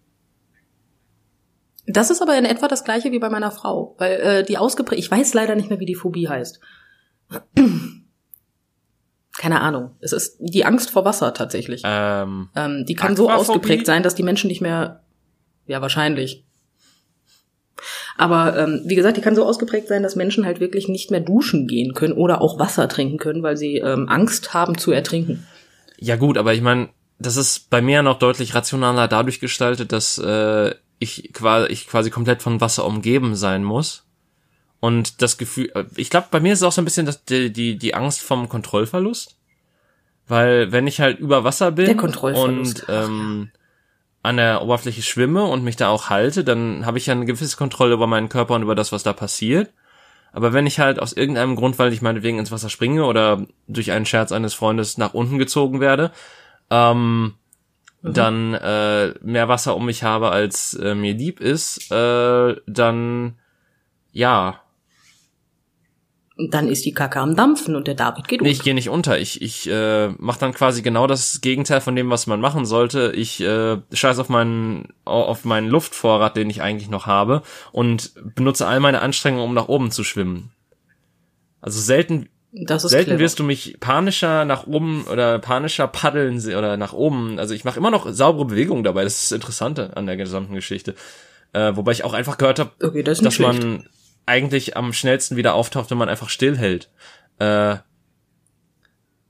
Das 1.87 2.11
ist 2.11 2.23
aber 2.23 2.39
in 2.39 2.45
etwa 2.45 2.68
das 2.68 2.85
gleiche 2.85 3.11
wie 3.11 3.18
bei 3.18 3.29
meiner 3.29 3.51
Frau, 3.51 3.97
weil 3.99 4.12
äh, 4.20 4.45
die 4.45 4.57
ausgeprägt, 4.57 5.01
ich 5.01 5.11
weiß 5.11 5.35
leider 5.35 5.57
nicht 5.57 5.68
mehr, 5.68 5.81
wie 5.81 5.87
die 5.87 5.97
Phobie 5.97 6.29
heißt. 6.29 6.61
Keine 9.37 9.61
Ahnung. 9.61 9.97
Es 10.01 10.12
ist 10.12 10.37
die 10.39 10.64
Angst 10.64 10.91
vor 10.91 11.05
Wasser 11.05 11.35
tatsächlich. 11.35 11.83
Ähm, 11.85 12.51
Ähm, 12.55 12.85
die 12.87 12.95
kann 12.95 13.16
so 13.16 13.31
ausgeprägt 13.31 13.87
sein, 13.87 14.03
dass 14.03 14.14
die 14.14 14.23
Menschen 14.23 14.49
nicht 14.49 14.61
mehr, 14.61 15.03
ja 15.66 15.81
wahrscheinlich. 15.81 16.45
Aber 18.16 18.57
ähm, 18.59 18.83
wie 18.85 18.95
gesagt, 18.95 19.16
die 19.16 19.23
kann 19.23 19.35
so 19.35 19.45
ausgeprägt 19.45 19.89
sein, 19.89 20.03
dass 20.03 20.16
Menschen 20.16 20.45
halt 20.45 20.61
wirklich 20.61 20.87
nicht 20.89 21.11
mehr 21.11 21.20
duschen 21.20 21.66
gehen 21.66 21.95
können 21.95 22.12
oder 22.12 22.41
auch 22.43 22.59
Wasser 22.59 22.89
trinken 22.89 23.18
können, 23.18 23.43
weil 23.43 23.57
sie 23.57 23.79
ähm, 23.79 24.09
Angst 24.09 24.55
haben 24.55 24.79
zu 24.79 24.93
ertrinken. 24.93 25.47
Ja 26.03 26.16
gut, 26.16 26.36
aber 26.36 26.53
ich 26.53 26.61
meine, 26.61 26.88
das 27.18 27.36
ist 27.36 27.70
bei 27.70 27.80
mir 27.80 28.03
noch 28.03 28.18
deutlich 28.18 28.55
rationaler 28.55 29.09
dadurch 29.09 29.40
gestaltet, 29.40 29.92
dass 29.92 30.18
äh, 30.18 30.74
ich 30.98 31.32
quasi, 31.32 31.72
ich 31.72 31.86
quasi 31.86 32.11
komplett 32.11 32.42
von 32.42 32.61
Wasser 32.61 32.84
umgeben 32.84 33.36
sein 33.36 33.62
muss. 33.62 34.05
Und 34.80 35.22
das 35.22 35.38
Gefühl, 35.38 35.70
äh, 35.74 35.84
ich 35.96 36.11
glaube, 36.11 36.26
bei 36.30 36.40
mir 36.40 36.53
ist 36.53 36.61
es 36.61 36.64
auch 36.64 36.72
so 36.72 36.82
ein 36.82 36.84
bisschen 36.84 37.07
das, 37.07 37.24
die, 37.24 37.53
die, 37.53 37.78
die 37.78 37.94
Angst 37.94 38.20
vom 38.20 38.48
Kontrollverlust. 38.48 39.36
Weil 40.26 40.72
wenn 40.72 40.86
ich 40.86 41.00
halt 41.00 41.18
über 41.18 41.44
Wasser 41.44 41.72
bin 41.72 41.98
und 41.98 42.84
ähm, 42.88 43.50
an 44.22 44.36
der 44.36 44.62
Oberfläche 44.62 45.03
schwimme 45.03 45.44
und 45.44 45.64
mich 45.64 45.76
da 45.76 45.88
auch 45.88 46.11
halte, 46.11 46.44
dann 46.44 46.86
habe 46.86 46.98
ich 46.98 47.07
ja 47.07 47.12
eine 47.12 47.26
gewisse 47.26 47.57
Kontrolle 47.57 47.94
über 47.94 48.07
meinen 48.07 48.28
Körper 48.28 48.55
und 48.55 48.62
über 48.62 48.74
das, 48.74 48.92
was 48.92 49.03
da 49.03 49.12
passiert. 49.12 49.72
Aber 50.33 50.53
wenn 50.53 50.66
ich 50.66 50.80
halt 50.80 50.99
aus 50.99 51.12
irgendeinem 51.12 51.57
Grund, 51.57 51.78
weil 51.78 51.93
ich 51.93 52.03
meinetwegen 52.03 52.39
ins 52.39 52.51
Wasser 52.51 52.70
springe 52.70 53.05
oder 53.05 53.47
durch 53.68 53.93
einen 53.93 54.07
Scherz 54.07 54.33
eines 54.33 54.55
Freundes 54.55 54.99
nach 54.99 55.14
unten 55.14 55.39
gezogen 55.39 55.80
werde, 55.80 56.11
ähm, 56.70 57.35
dann 58.03 58.55
äh, 58.55 59.14
mehr 59.22 59.49
Wasser 59.49 59.76
um 59.76 59.87
mich 59.87 60.03
habe, 60.03 60.30
als 60.30 60.74
äh, 60.74 60.95
mir 60.95 61.14
lieb 61.14 61.41
ist, 61.41 61.93
äh, 61.93 62.57
dann 62.66 63.39
ja, 64.11 64.61
dann 66.51 66.68
ist 66.68 66.84
die 66.84 66.93
Kacke 66.93 67.20
am 67.20 67.36
Dampfen 67.36 67.76
und 67.76 67.86
der 67.86 67.95
David 67.95 68.28
geht 68.28 68.40
Nee, 68.40 68.49
um. 68.49 68.53
ich 68.53 68.62
gehe 68.62 68.74
nicht 68.74 68.88
unter. 68.88 69.18
Ich, 69.18 69.40
ich 69.43 69.68
äh, 69.70 70.09
mache 70.18 70.40
dann 70.40 70.53
quasi 70.55 70.82
genau 70.82 71.07
das 71.07 71.40
Gegenteil 71.40 71.80
von 71.80 71.95
dem, 71.97 72.11
was 72.11 72.26
man 72.26 72.40
machen 72.40 72.64
sollte. 72.66 73.12
Ich 73.14 73.40
äh, 73.40 73.78
scheiß 73.93 74.18
auf 74.18 74.28
meinen 74.28 74.88
auf 75.05 75.45
meinen 75.45 75.68
Luftvorrat, 75.68 76.36
den 76.36 76.51
ich 76.51 76.62
eigentlich 76.62 76.88
noch 76.90 77.07
habe, 77.07 77.43
und 77.72 78.12
benutze 78.34 78.66
all 78.66 78.80
meine 78.80 79.01
Anstrengungen, 79.03 79.45
um 79.45 79.55
nach 79.55 79.68
oben 79.68 79.90
zu 79.90 80.05
schwimmen. 80.05 80.51
Also 81.61 81.80
selten 81.80 82.28
selten 82.53 83.05
clever. 83.11 83.18
wirst 83.20 83.38
du 83.38 83.45
mich 83.45 83.78
panischer 83.80 84.45
nach 84.45 84.66
oben 84.66 85.05
oder 85.11 85.38
panischer 85.38 85.86
paddeln 85.88 86.38
oder 86.55 86.76
nach 86.76 86.93
oben. 86.93 87.38
Also 87.38 87.55
ich 87.55 87.64
mache 87.64 87.78
immer 87.78 87.90
noch 87.90 88.11
saubere 88.12 88.45
Bewegungen 88.45 88.84
dabei. 88.84 89.05
Das 89.05 89.14
ist 89.14 89.32
das 89.32 89.36
Interessante 89.36 89.97
an 89.97 90.07
der 90.07 90.16
gesamten 90.16 90.55
Geschichte. 90.55 90.95
Äh, 91.55 91.76
wobei 91.76 91.93
ich 91.93 92.05
auch 92.05 92.12
einfach 92.14 92.38
gehört 92.38 92.59
habe, 92.59 92.70
Okay, 92.82 93.03
das 93.03 93.20
dass 93.20 93.34
schlecht. 93.34 93.62
Eigentlich 94.27 94.77
am 94.77 94.93
schnellsten 94.93 95.37
wieder 95.37 95.55
auftaucht, 95.55 95.91
wenn 95.91 95.99
man 95.99 96.09
einfach 96.09 96.29
stillhält. 96.29 96.91
Äh, 97.39 97.77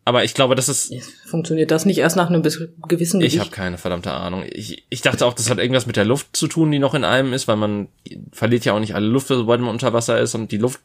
aber 0.05 0.25
ich 0.25 0.35
glaube, 0.35 0.57
das 0.57 0.69
ist. 0.69 0.93
Funktioniert 1.27 1.71
das 1.71 1.85
nicht 1.85 1.99
erst 1.99 2.17
nach 2.17 2.29
einem 2.29 2.43
gewissen 2.43 3.21
Ich 3.21 3.35
Gewicht? 3.35 3.41
habe 3.41 3.51
keine 3.51 3.79
verdammte 3.79 4.11
Ahnung. 4.11 4.45
Ich, 4.51 4.85
ich 4.91 5.01
dachte 5.01 5.25
auch, 5.25 5.33
das 5.33 5.49
hat 5.49 5.59
irgendwas 5.59 5.87
mit 5.87 5.97
der 5.97 6.05
Luft 6.05 6.37
zu 6.37 6.49
tun, 6.49 6.73
die 6.73 6.81
noch 6.81 6.95
in 6.95 7.05
einem 7.05 7.33
ist, 7.33 7.47
weil 7.47 7.57
man 7.57 7.89
verliert 8.33 8.65
ja 8.65 8.73
auch 8.73 8.81
nicht 8.81 8.97
alle 8.97 9.07
Luft, 9.07 9.29
sobald 9.29 9.61
man 9.61 9.71
unter 9.71 9.93
Wasser 9.93 10.19
ist 10.19 10.35
und 10.35 10.51
die 10.51 10.57
Luft 10.59 10.81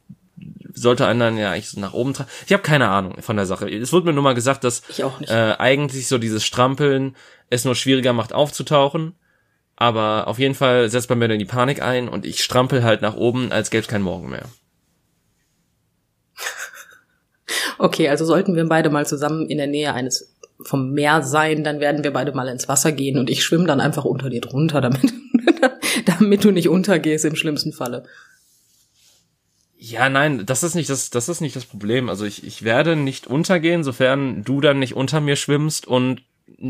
sollte 0.71 1.07
einen 1.07 1.19
dann 1.19 1.37
ja 1.37 1.51
eigentlich 1.51 1.75
nach 1.77 1.93
oben 1.93 2.13
tragen. 2.13 2.29
Ich 2.45 2.53
habe 2.53 2.61
keine 2.61 2.89
Ahnung 2.89 3.19
von 3.23 3.35
der 3.37 3.47
Sache. 3.47 3.67
Es 3.67 3.91
wurde 3.91 4.05
mir 4.05 4.13
nur 4.13 4.23
mal 4.23 4.35
gesagt, 4.35 4.63
dass 4.63 4.83
Ich 4.89 4.99
äh, 4.99 5.55
eigentlich 5.57 6.07
so 6.07 6.19
dieses 6.19 6.45
Strampeln 6.45 7.15
es 7.49 7.65
nur 7.65 7.73
schwieriger 7.73 8.13
macht 8.13 8.33
aufzutauchen. 8.33 9.15
Aber 9.77 10.27
auf 10.27 10.39
jeden 10.39 10.55
Fall 10.55 10.89
setzt 10.89 11.07
bei 11.07 11.15
mir 11.15 11.27
dann 11.27 11.39
die 11.39 11.45
Panik 11.45 11.81
ein 11.81 12.09
und 12.09 12.25
ich 12.25 12.43
strampel 12.43 12.83
halt 12.83 13.01
nach 13.01 13.15
oben, 13.15 13.51
als 13.51 13.69
gäbe 13.69 13.83
es 13.83 13.87
keinen 13.87 14.03
Morgen 14.03 14.29
mehr. 14.29 14.45
Okay, 17.79 18.09
also 18.09 18.25
sollten 18.25 18.55
wir 18.55 18.65
beide 18.65 18.89
mal 18.89 19.05
zusammen 19.05 19.47
in 19.47 19.59
der 19.59 19.67
Nähe 19.67 19.93
eines 19.93 20.35
vom 20.61 20.93
Meer 20.93 21.21
sein, 21.21 21.63
dann 21.63 21.79
werden 21.79 22.03
wir 22.03 22.11
beide 22.11 22.31
mal 22.31 22.47
ins 22.47 22.67
Wasser 22.67 22.91
gehen 22.91 23.19
und 23.19 23.29
ich 23.29 23.43
schwimme 23.43 23.67
dann 23.67 23.79
einfach 23.79 24.03
unter 24.03 24.31
dir 24.31 24.41
drunter, 24.41 24.81
damit, 24.81 25.13
damit 26.05 26.43
du 26.43 26.49
nicht 26.49 26.69
untergehst 26.69 27.23
im 27.23 27.35
schlimmsten 27.35 27.73
Falle. 27.73 28.03
Ja, 29.77 30.09
nein, 30.09 30.45
das 30.45 30.63
ist 30.63 30.73
nicht 30.73 30.89
das, 30.89 31.11
das 31.11 31.29
ist 31.29 31.39
nicht 31.39 31.55
das 31.55 31.65
Problem. 31.65 32.09
Also 32.09 32.25
ich, 32.25 32.43
ich 32.43 32.63
werde 32.63 32.95
nicht 32.95 33.27
untergehen, 33.27 33.83
sofern 33.83 34.43
du 34.43 34.59
dann 34.59 34.79
nicht 34.79 34.95
unter 34.95 35.21
mir 35.21 35.35
schwimmst 35.35 35.85
und 35.85 36.23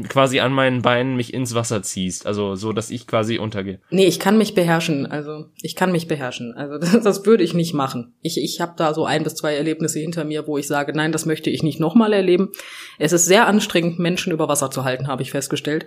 quasi 0.09 0.39
an 0.39 0.51
meinen 0.51 0.81
Beinen 0.81 1.15
mich 1.15 1.33
ins 1.33 1.53
Wasser 1.53 1.81
ziehst. 1.81 2.25
Also 2.25 2.55
so, 2.55 2.73
dass 2.73 2.89
ich 2.89 3.07
quasi 3.07 3.37
untergehe. 3.37 3.79
Nee, 3.89 4.05
ich 4.05 4.19
kann 4.19 4.37
mich 4.37 4.53
beherrschen. 4.53 5.05
Also 5.05 5.45
ich 5.61 5.75
kann 5.75 5.91
mich 5.91 6.07
beherrschen. 6.07 6.53
Also 6.53 6.77
das, 6.79 7.03
das 7.03 7.25
würde 7.25 7.43
ich 7.43 7.53
nicht 7.53 7.73
machen. 7.73 8.13
Ich, 8.21 8.37
ich 8.37 8.59
habe 8.59 8.73
da 8.75 8.93
so 8.93 9.05
ein 9.05 9.23
bis 9.23 9.35
zwei 9.35 9.55
Erlebnisse 9.55 9.99
hinter 9.99 10.25
mir, 10.25 10.47
wo 10.47 10.57
ich 10.57 10.67
sage, 10.67 10.93
nein, 10.93 11.11
das 11.11 11.25
möchte 11.25 11.49
ich 11.49 11.63
nicht 11.63 11.79
nochmal 11.79 12.13
erleben. 12.13 12.49
Es 12.97 13.13
ist 13.13 13.25
sehr 13.25 13.47
anstrengend, 13.47 13.99
Menschen 13.99 14.33
über 14.33 14.47
Wasser 14.49 14.71
zu 14.71 14.83
halten, 14.83 15.07
habe 15.07 15.21
ich 15.21 15.31
festgestellt. 15.31 15.85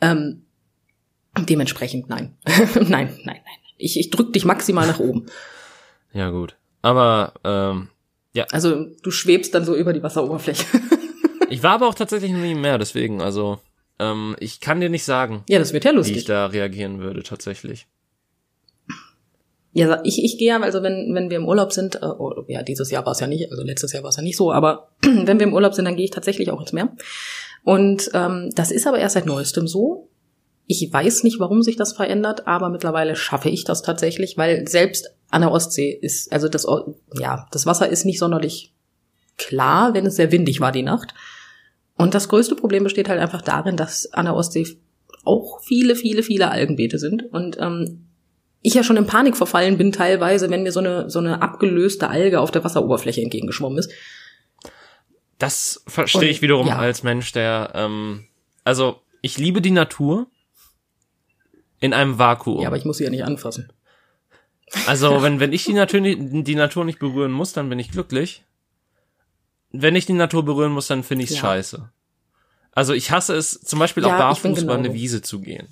Ähm, 0.00 0.42
dementsprechend 1.48 2.08
nein. 2.08 2.36
nein, 2.74 2.88
nein, 2.88 3.18
nein. 3.24 3.40
Ich, 3.78 3.98
ich 3.98 4.10
drück 4.10 4.32
dich 4.32 4.44
maximal 4.44 4.86
nach 4.86 5.00
oben. 5.00 5.26
Ja, 6.12 6.30
gut. 6.30 6.56
Aber 6.82 7.34
ähm, 7.44 7.88
Also 8.52 8.86
du 9.02 9.10
schwebst 9.10 9.54
dann 9.54 9.64
so 9.64 9.74
über 9.74 9.92
die 9.92 10.02
Wasseroberfläche. 10.02 10.64
ich 11.48 11.62
war 11.62 11.72
aber 11.72 11.88
auch 11.88 11.94
tatsächlich 11.94 12.32
noch 12.32 12.40
nie 12.40 12.54
mehr, 12.54 12.78
deswegen, 12.78 13.20
also 13.20 13.58
ähm, 13.98 14.36
ich 14.40 14.60
kann 14.60 14.80
dir 14.80 14.88
nicht 14.88 15.04
sagen, 15.04 15.44
ja, 15.48 15.58
das 15.58 15.72
wird 15.72 15.84
ja 15.84 15.92
wie 15.92 15.96
lustig. 15.96 16.16
ich 16.18 16.24
da 16.24 16.46
reagieren 16.46 17.00
würde, 17.00 17.22
tatsächlich. 17.22 17.86
Ja, 19.72 20.00
ich, 20.04 20.24
ich 20.24 20.38
gehe 20.38 20.48
ja, 20.48 20.60
also 20.60 20.82
wenn, 20.82 21.14
wenn 21.14 21.28
wir 21.28 21.36
im 21.36 21.46
Urlaub 21.46 21.70
sind, 21.70 21.96
äh, 21.96 22.06
oh, 22.06 22.44
ja, 22.48 22.62
dieses 22.62 22.90
Jahr 22.90 23.04
war 23.04 23.12
es 23.12 23.20
ja 23.20 23.26
nicht, 23.26 23.50
also 23.50 23.62
letztes 23.62 23.92
Jahr 23.92 24.02
war 24.02 24.10
es 24.10 24.16
ja 24.16 24.22
nicht 24.22 24.36
so, 24.36 24.50
aber 24.50 24.88
wenn 25.02 25.38
wir 25.38 25.46
im 25.46 25.52
Urlaub 25.52 25.74
sind, 25.74 25.84
dann 25.84 25.96
gehe 25.96 26.06
ich 26.06 26.10
tatsächlich 26.10 26.50
auch 26.50 26.60
ins 26.60 26.72
Meer. 26.72 26.96
Und 27.62 28.10
ähm, 28.14 28.52
das 28.54 28.70
ist 28.70 28.86
aber 28.86 28.98
erst 28.98 29.14
seit 29.14 29.26
neuestem 29.26 29.66
so. 29.66 30.08
Ich 30.66 30.90
weiß 30.90 31.24
nicht, 31.24 31.40
warum 31.40 31.62
sich 31.62 31.76
das 31.76 31.92
verändert, 31.92 32.46
aber 32.46 32.70
mittlerweile 32.70 33.16
schaffe 33.16 33.50
ich 33.50 33.64
das 33.64 33.82
tatsächlich, 33.82 34.38
weil 34.38 34.66
selbst 34.66 35.14
an 35.28 35.42
der 35.42 35.52
Ostsee 35.52 35.90
ist, 35.90 36.32
also 36.32 36.48
das, 36.48 36.66
ja, 37.18 37.46
das 37.52 37.66
Wasser 37.66 37.88
ist 37.88 38.04
nicht 38.04 38.18
sonderlich 38.18 38.72
klar, 39.36 39.94
wenn 39.94 40.06
es 40.06 40.16
sehr 40.16 40.32
windig 40.32 40.60
war 40.60 40.72
die 40.72 40.82
Nacht. 40.82 41.12
Und 41.96 42.14
das 42.14 42.28
größte 42.28 42.56
Problem 42.56 42.84
besteht 42.84 43.08
halt 43.08 43.20
einfach 43.20 43.42
darin, 43.42 43.76
dass 43.76 44.12
an 44.12 44.26
der 44.26 44.34
Ostsee 44.34 44.78
auch 45.24 45.60
viele, 45.62 45.96
viele, 45.96 46.22
viele 46.22 46.50
Algenbeete 46.50 46.98
sind. 46.98 47.24
Und 47.32 47.56
ähm, 47.58 48.06
ich 48.62 48.74
ja 48.74 48.82
schon 48.82 48.96
in 48.96 49.06
Panik 49.06 49.36
verfallen 49.36 49.78
bin 49.78 49.92
teilweise, 49.92 50.50
wenn 50.50 50.62
mir 50.62 50.72
so 50.72 50.80
eine, 50.80 51.08
so 51.08 51.18
eine 51.18 51.42
abgelöste 51.42 52.08
Alge 52.08 52.40
auf 52.40 52.50
der 52.50 52.64
Wasseroberfläche 52.64 53.22
entgegengeschwommen 53.22 53.78
ist. 53.78 53.90
Das 55.38 55.82
verstehe 55.86 56.28
ich 56.28 56.42
wiederum 56.42 56.66
ja. 56.66 56.78
als 56.78 57.02
Mensch, 57.02 57.32
der, 57.32 57.72
ähm, 57.74 58.24
also 58.64 59.00
ich 59.20 59.38
liebe 59.38 59.60
die 59.60 59.70
Natur 59.70 60.26
in 61.80 61.92
einem 61.92 62.18
Vakuum. 62.18 62.62
Ja, 62.62 62.68
aber 62.68 62.76
ich 62.76 62.84
muss 62.84 62.98
sie 62.98 63.04
ja 63.04 63.10
nicht 63.10 63.24
anfassen. 63.24 63.72
Also, 64.86 65.22
wenn, 65.22 65.40
wenn 65.40 65.52
ich 65.52 65.64
die 65.64 65.74
Natur, 65.74 66.00
die 66.00 66.54
Natur 66.54 66.84
nicht 66.84 66.98
berühren 66.98 67.32
muss, 67.32 67.52
dann 67.52 67.68
bin 67.68 67.78
ich 67.78 67.90
glücklich. 67.90 68.44
Wenn 69.82 69.96
ich 69.96 70.06
die 70.06 70.12
Natur 70.12 70.44
berühren 70.44 70.72
muss, 70.72 70.86
dann 70.86 71.02
finde 71.02 71.24
ich 71.24 71.30
es 71.30 71.36
Ja. 71.36 71.42
scheiße. 71.42 71.88
Also, 72.72 72.92
ich 72.92 73.10
hasse 73.10 73.34
es, 73.34 73.60
zum 73.60 73.78
Beispiel 73.78 74.02
Ja, 74.02 74.14
auch 74.14 74.18
barfuß 74.18 74.62
über 74.62 74.74
eine 74.74 74.92
Wiese 74.92 75.22
zu 75.22 75.40
gehen. 75.40 75.68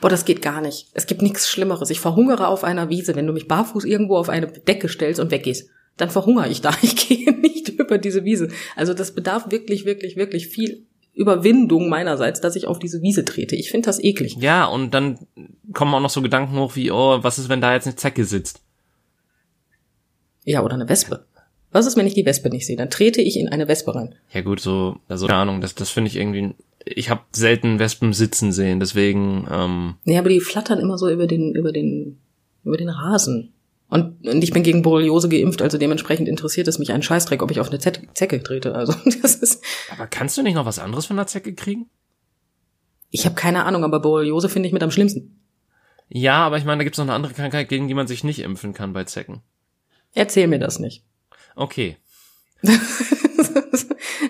Boah, 0.00 0.10
das 0.10 0.24
geht 0.24 0.42
gar 0.42 0.60
nicht. 0.60 0.88
Es 0.92 1.06
gibt 1.06 1.22
nichts 1.22 1.48
Schlimmeres. 1.48 1.90
Ich 1.90 2.00
verhungere 2.00 2.46
auf 2.48 2.62
einer 2.62 2.88
Wiese, 2.88 3.16
wenn 3.16 3.26
du 3.26 3.32
mich 3.32 3.48
barfuß 3.48 3.84
irgendwo 3.84 4.16
auf 4.16 4.28
eine 4.28 4.46
Decke 4.46 4.88
stellst 4.88 5.18
und 5.20 5.30
weggehst. 5.30 5.70
Dann 5.96 6.10
verhungere 6.10 6.48
ich 6.48 6.60
da. 6.60 6.70
Ich 6.82 6.96
gehe 7.08 7.32
nicht 7.32 7.68
über 7.70 7.98
diese 7.98 8.24
Wiese. 8.24 8.48
Also 8.76 8.94
das 8.94 9.14
bedarf 9.14 9.50
wirklich, 9.50 9.84
wirklich, 9.84 10.16
wirklich 10.16 10.48
viel 10.48 10.86
Überwindung 11.14 11.88
meinerseits, 11.88 12.40
dass 12.40 12.56
ich 12.56 12.66
auf 12.66 12.78
diese 12.78 13.02
Wiese 13.02 13.24
trete. 13.24 13.56
Ich 13.56 13.70
finde 13.70 13.86
das 13.86 13.98
eklig. 14.02 14.36
Ja, 14.40 14.64
und 14.64 14.92
dann 14.92 15.18
kommen 15.72 15.92
auch 15.94 16.00
noch 16.00 16.10
so 16.10 16.22
Gedanken 16.22 16.56
hoch 16.56 16.76
wie, 16.76 16.90
oh, 16.90 17.22
was 17.22 17.38
ist, 17.38 17.48
wenn 17.48 17.60
da 17.60 17.74
jetzt 17.74 17.86
eine 17.86 17.96
Zecke 17.96 18.24
sitzt? 18.24 18.60
Ja, 20.44 20.62
oder 20.62 20.74
eine 20.74 20.88
Wespe. 20.88 21.26
Was 21.72 21.86
ist, 21.86 21.96
wenn 21.96 22.06
ich 22.06 22.14
die 22.14 22.26
Wespe 22.26 22.50
nicht 22.50 22.66
sehe? 22.66 22.76
Dann 22.76 22.90
trete 22.90 23.22
ich 23.22 23.38
in 23.38 23.48
eine 23.48 23.66
Wespe 23.66 23.94
rein. 23.94 24.14
Ja 24.32 24.42
gut, 24.42 24.60
so, 24.60 24.96
also 25.08 25.26
keine 25.26 25.40
Ahnung, 25.40 25.60
das, 25.60 25.74
das 25.74 25.90
finde 25.90 26.08
ich 26.08 26.16
irgendwie. 26.16 26.54
Ich 26.84 27.10
habe 27.10 27.22
selten 27.32 27.78
Wespen 27.78 28.12
sitzen 28.12 28.52
sehen, 28.52 28.78
deswegen. 28.78 29.46
Ähm, 29.50 29.94
Nee, 30.04 30.18
aber 30.18 30.28
die 30.28 30.40
flattern 30.40 30.78
immer 30.78 30.98
so 30.98 31.08
über 31.08 31.26
den, 31.26 31.54
über 31.54 31.72
den, 31.72 32.18
über 32.64 32.76
den 32.76 32.90
Rasen. 32.90 33.54
Und, 33.88 34.26
und 34.26 34.42
ich 34.42 34.52
bin 34.52 34.62
gegen 34.62 34.82
Borreliose 34.82 35.28
geimpft, 35.28 35.60
also 35.60 35.76
dementsprechend 35.76 36.26
interessiert 36.26 36.66
es 36.66 36.78
mich 36.78 36.92
einen 36.92 37.02
Scheißdreck, 37.02 37.42
ob 37.42 37.50
ich 37.50 37.60
auf 37.60 37.68
eine 37.68 37.78
Zet 37.78 38.00
Zecke 38.14 38.42
trete. 38.42 38.74
Also 38.74 38.94
das 39.22 39.36
ist. 39.36 39.62
aber 39.90 40.06
kannst 40.06 40.36
du 40.36 40.42
nicht 40.42 40.54
noch 40.54 40.66
was 40.66 40.78
anderes 40.78 41.06
von 41.06 41.16
der 41.16 41.26
Zecke 41.26 41.54
kriegen? 41.54 41.90
Ich 43.10 43.26
habe 43.26 43.34
keine 43.34 43.64
Ahnung, 43.64 43.84
aber 43.84 44.00
Borreliose 44.00 44.48
finde 44.48 44.66
ich 44.66 44.72
mit 44.72 44.82
am 44.82 44.90
schlimmsten. 44.90 45.38
Ja, 46.08 46.44
aber 46.46 46.58
ich 46.58 46.64
meine, 46.64 46.78
da 46.78 46.84
gibt's 46.84 46.98
noch 46.98 47.04
eine 47.04 47.14
andere 47.14 47.32
Krankheit, 47.32 47.68
gegen 47.68 47.88
die 47.88 47.94
man 47.94 48.06
sich 48.06 48.24
nicht 48.24 48.40
impfen 48.40 48.74
kann 48.74 48.92
bei 48.92 49.04
Zecken. 49.04 49.42
Erzähl 50.14 50.46
mir 50.46 50.58
das 50.58 50.78
nicht. 50.78 51.04
Okay. 51.56 51.96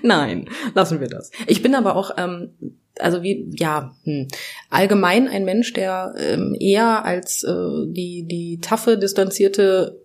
Nein, 0.02 0.48
lassen 0.74 1.00
wir 1.00 1.08
das. 1.08 1.30
Ich 1.46 1.62
bin 1.62 1.74
aber 1.74 1.96
auch, 1.96 2.12
ähm, 2.16 2.50
also 2.98 3.22
wie, 3.22 3.46
ja, 3.56 3.94
hm, 4.04 4.28
allgemein 4.70 5.28
ein 5.28 5.44
Mensch, 5.44 5.72
der 5.72 6.14
ähm, 6.18 6.56
eher 6.58 7.04
als 7.04 7.44
äh, 7.44 7.86
die, 7.86 8.24
die 8.24 8.58
taffe, 8.60 8.96
distanzierte 8.96 10.00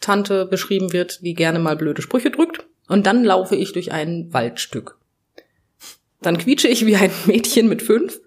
Tante 0.00 0.46
beschrieben 0.46 0.92
wird, 0.92 1.22
die 1.22 1.34
gerne 1.34 1.58
mal 1.58 1.76
blöde 1.76 2.02
Sprüche 2.02 2.30
drückt. 2.30 2.64
Und 2.88 3.06
dann 3.06 3.24
laufe 3.24 3.56
ich 3.56 3.72
durch 3.72 3.92
ein 3.92 4.32
Waldstück. 4.32 4.98
Dann 6.20 6.38
quietsche 6.38 6.68
ich 6.68 6.86
wie 6.86 6.96
ein 6.96 7.10
Mädchen 7.26 7.68
mit 7.68 7.82
fünf. 7.82 8.20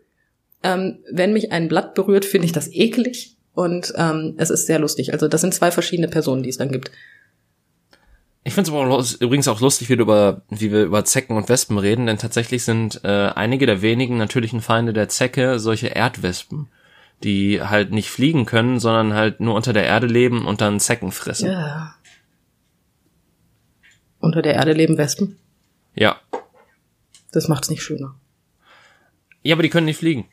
Ähm, 0.63 0.99
wenn 1.11 1.33
mich 1.33 1.51
ein 1.51 1.67
Blatt 1.67 1.93
berührt, 1.93 2.25
finde 2.25 2.45
ich 2.45 2.51
das 2.51 2.71
eklig. 2.71 3.37
Und 3.53 3.93
ähm, 3.95 4.35
es 4.37 4.49
ist 4.49 4.67
sehr 4.67 4.79
lustig. 4.79 5.13
Also 5.13 5.27
das 5.27 5.41
sind 5.41 5.53
zwei 5.53 5.71
verschiedene 5.71 6.07
Personen, 6.07 6.43
die 6.43 6.49
es 6.49 6.57
dann 6.57 6.71
gibt. 6.71 6.91
Ich 8.47 8.53
finde 8.53 8.71
es 8.97 9.15
übrigens 9.15 9.49
auch 9.49 9.59
lustig, 9.59 9.89
wie, 9.89 9.95
über, 9.95 10.41
wie 10.47 10.71
wir 10.71 10.85
über 10.85 11.03
Zecken 11.03 11.35
und 11.35 11.49
Wespen 11.49 11.77
reden, 11.77 12.05
denn 12.05 12.17
tatsächlich 12.17 12.63
sind 12.63 13.03
äh, 13.03 13.33
einige 13.35 13.65
der 13.65 13.81
wenigen 13.81 14.15
natürlichen 14.15 14.61
Feinde 14.61 14.93
der 14.93 15.09
Zecke 15.09 15.59
solche 15.59 15.87
Erdwespen, 15.87 16.69
die 17.25 17.61
halt 17.61 17.91
nicht 17.91 18.09
fliegen 18.09 18.45
können, 18.45 18.79
sondern 18.79 19.15
halt 19.15 19.41
nur 19.41 19.53
unter 19.53 19.73
der 19.73 19.83
Erde 19.83 20.07
leben 20.07 20.45
und 20.45 20.61
dann 20.61 20.79
Zecken 20.79 21.11
fressen. 21.11 21.51
Ja. 21.51 21.59
Ja. 21.59 21.95
Unter 24.19 24.41
der 24.41 24.53
Erde 24.53 24.71
leben 24.71 24.97
Wespen. 24.97 25.37
ja. 25.93 26.15
Das 27.33 27.49
macht's 27.49 27.69
nicht 27.69 27.83
schöner. 27.83 28.15
Ja, 29.43 29.55
aber 29.55 29.63
die 29.63 29.69
können 29.69 29.87
nicht 29.87 29.97
fliegen. 29.97 30.29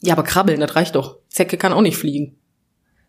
Ja, 0.00 0.14
aber 0.14 0.24
krabbeln, 0.24 0.58
das 0.58 0.74
reicht 0.74 0.96
doch. 0.96 1.18
Zecke 1.28 1.56
kann 1.56 1.72
auch 1.72 1.82
nicht 1.82 1.96
fliegen. 1.96 2.36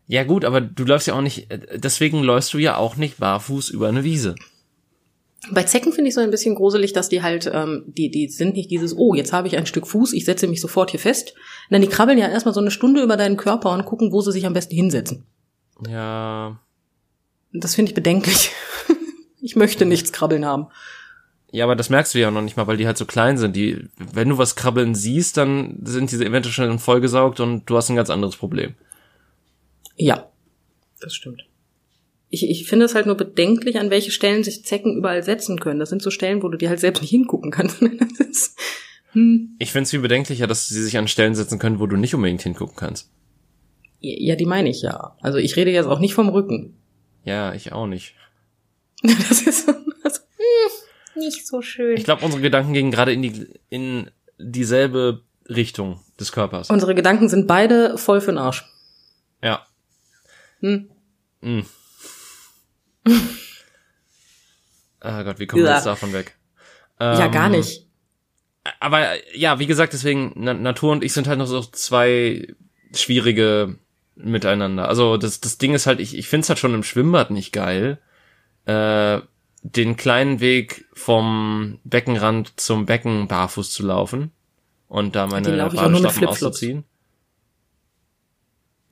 Ja 0.08 0.24
gut, 0.24 0.46
aber 0.46 0.62
du 0.62 0.84
läufst 0.84 1.08
ja 1.08 1.14
auch 1.14 1.22
nicht, 1.22 1.50
äh, 1.50 1.60
deswegen 1.78 2.24
läufst 2.24 2.54
du 2.54 2.58
ja 2.58 2.78
auch 2.78 2.96
nicht 2.96 3.18
barfuß 3.18 3.70
über 3.70 3.88
eine 3.88 4.04
Wiese. 4.04 4.36
Bei 5.52 5.64
Zecken 5.64 5.92
finde 5.92 6.08
ich 6.08 6.16
so 6.16 6.22
ein 6.22 6.32
bisschen 6.32 6.56
gruselig, 6.56 6.94
dass 6.94 7.10
die 7.10 7.22
halt, 7.22 7.50
ähm, 7.54 7.84
die, 7.88 8.10
die 8.10 8.30
sind 8.30 8.56
nicht 8.56 8.72
dieses, 8.72 8.96
oh, 8.96 9.14
jetzt 9.14 9.34
habe 9.34 9.48
ich 9.48 9.58
ein 9.58 9.66
Stück 9.66 9.88
Fuß, 9.88 10.14
ich 10.14 10.24
setze 10.24 10.48
mich 10.48 10.62
sofort 10.62 10.92
hier 10.92 11.02
fest. 11.02 11.34
Nein, 11.70 11.82
die 11.82 11.88
krabbeln 11.88 12.18
ja 12.18 12.30
erstmal 12.30 12.54
so 12.54 12.62
eine 12.62 12.72
Stunde 12.72 13.02
über 13.02 13.18
deinen 13.18 13.36
Körper 13.36 13.72
und 13.72 13.86
gucken, 13.86 14.14
wo 14.14 14.22
sie 14.22 14.32
sich 14.32 14.46
am 14.46 14.54
besten 14.54 14.76
hinsetzen. 14.76 15.26
Ja, 15.88 16.60
Das 17.52 17.76
finde 17.76 17.90
ich 17.90 17.96
bedenklich. 17.96 18.52
ich 19.42 19.56
möchte 19.58 19.86
nichts 19.86 20.14
krabbeln 20.14 20.46
haben. 20.46 20.68
Ja, 21.52 21.66
aber 21.66 21.76
das 21.76 21.90
merkst 21.90 22.16
du 22.16 22.20
ja 22.20 22.32
noch 22.32 22.42
nicht 22.42 22.58
mal, 22.58 22.66
weil 22.66 22.78
die 22.78 22.88
halt 22.88 22.98
so 22.98 23.06
klein 23.06 23.38
sind. 23.38 23.56
Die, 23.56 23.90
wenn 23.98 24.30
du 24.30 24.38
was 24.38 24.56
krabbeln 24.56 24.96
siehst, 24.96 25.38
dann 25.38 25.78
sind 25.84 26.10
diese 26.12 26.26
eventuell 26.26 26.54
schon 26.54 26.80
vollgesaugt 26.80 27.40
und 27.42 27.70
du 27.70 27.76
hast 27.76 27.90
ein 27.90 27.96
ganz 27.96 28.10
anderes 28.10 28.38
Problem. 28.38 28.74
Ja, 29.96 30.32
das 31.00 31.14
stimmt. 31.14 31.46
Ich, 32.30 32.50
ich 32.50 32.68
finde 32.68 32.86
es 32.86 32.96
halt 32.96 33.06
nur 33.06 33.16
bedenklich, 33.16 33.80
an 33.80 33.92
welche 33.92 34.10
Stellen 34.10 34.44
sich 34.44 34.66
Zecken 34.66 34.98
überall 34.98 35.22
setzen 35.22 35.60
können. 35.60 35.80
Das 35.80 35.90
sind 35.90 36.02
so 36.02 36.10
Stellen, 36.10 36.42
wo 36.42 36.50
du 36.50 36.58
dir 36.58 36.70
halt 36.70 36.80
selbst 36.80 37.02
nicht 37.02 37.12
hingucken 37.12 37.52
kannst. 37.52 37.82
Ist, 38.20 38.58
hm. 39.12 39.56
Ich 39.60 39.72
find's 39.72 39.92
viel 39.92 40.00
bedenklicher, 40.00 40.48
dass 40.48 40.68
sie 40.68 40.82
sich 40.82 40.98
an 40.98 41.08
Stellen 41.08 41.36
setzen 41.36 41.60
können, 41.60 41.80
wo 41.80 41.86
du 41.86 41.96
nicht 41.96 42.16
unbedingt 42.16 42.42
hingucken 42.42 42.76
kannst. 42.76 43.12
Ja, 44.00 44.36
die 44.36 44.46
meine 44.46 44.70
ich 44.70 44.82
ja. 44.82 45.16
Also 45.22 45.38
ich 45.38 45.56
rede 45.56 45.72
jetzt 45.72 45.86
auch 45.86 46.00
nicht 46.00 46.14
vom 46.14 46.30
Rücken. 46.30 46.76
Ja, 47.24 47.54
ich 47.54 47.72
auch 47.72 47.88
nicht. 47.88 48.16
Das 49.04 49.42
ist 49.42 49.66
so, 49.66 49.74
also, 50.04 50.22
hm, 50.38 51.22
nicht 51.22 51.46
so 51.46 51.62
schön. 51.62 51.98
Ich 51.98 52.06
glaube, 52.06 52.24
unsere 52.24 52.42
Gedanken 52.42 52.74
gehen 52.74 52.90
gerade 52.90 53.14
in 53.14 53.22
die 53.22 53.48
in 53.70 54.10
dieselbe 54.38 55.22
Richtung 55.48 56.00
des 56.20 56.32
Körpers. 56.32 56.70
Unsere 56.70 56.96
Gedanken 56.96 57.30
sind 57.30 57.48
beide 57.48 57.98
voll 57.98 58.22
für 58.22 58.32
den 58.32 58.38
Arsch. 58.38 58.66
Ja. 60.64 60.70
Hm. 60.70 60.90
Mm. 61.42 61.66
Ah 65.00 65.24
Gott, 65.24 65.40
wie 65.40 65.48
kommen 65.48 65.64
wir 65.64 65.70
Ja. 65.70 65.76
jetzt 65.76 65.86
davon 65.86 66.14
weg? 66.14 66.38
ja, 67.00 67.26
Ähm, 67.26 67.32
gar 67.32 67.50
nicht. 67.50 67.86
aber 68.80 69.08
ja, 69.38 69.60
wie 69.60 69.68
gesagt, 69.68 69.92
deswegen 69.94 70.32
Na 70.36 70.54
Natur 70.54 70.94
und 70.94 71.04
ich 71.04 71.12
sind 71.12 71.28
halt 71.28 71.40
noch 71.40 71.48
so 71.48 71.62
zwei 71.62 72.48
schwierige 72.96 73.78
miteinander. 74.16 74.88
Also 74.88 75.18
das 75.18 75.42
das 75.42 75.58
Ding 75.58 75.74
ist 75.74 75.88
halt, 75.88 76.00
ich 76.00 76.16
ich 76.18 76.30
find's 76.30 76.48
halt 76.48 76.60
schon 76.60 76.74
im 76.74 76.84
Schwimmbad 76.84 77.32
nicht 77.32 77.52
geil, 77.52 78.00
äh, 78.66 79.20
den 79.64 79.98
kleinen 79.98 80.40
Weg 80.40 80.86
vom 80.94 81.80
Beckenrand 81.84 82.54
zum 82.60 82.86
Becken 82.86 83.28
barfuß 83.28 83.74
zu 83.74 83.84
laufen 83.86 84.32
und 84.88 85.16
da 85.18 85.28
meine 85.28 85.50
Flipflops. 86.12 86.44
auszuziehen. 86.44 86.86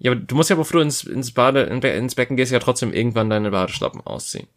Ja, 0.01 0.11
aber 0.11 0.19
du 0.19 0.35
musst 0.35 0.49
ja, 0.49 0.55
bevor 0.55 0.79
du 0.79 0.83
ins, 0.83 1.03
ins 1.03 1.31
Bade, 1.31 1.61
ins 1.61 2.15
Becken 2.15 2.35
gehst, 2.35 2.51
ja 2.51 2.57
trotzdem 2.57 2.91
irgendwann 2.91 3.29
deine 3.29 3.51
Badestappen 3.51 4.01
ausziehen. 4.01 4.47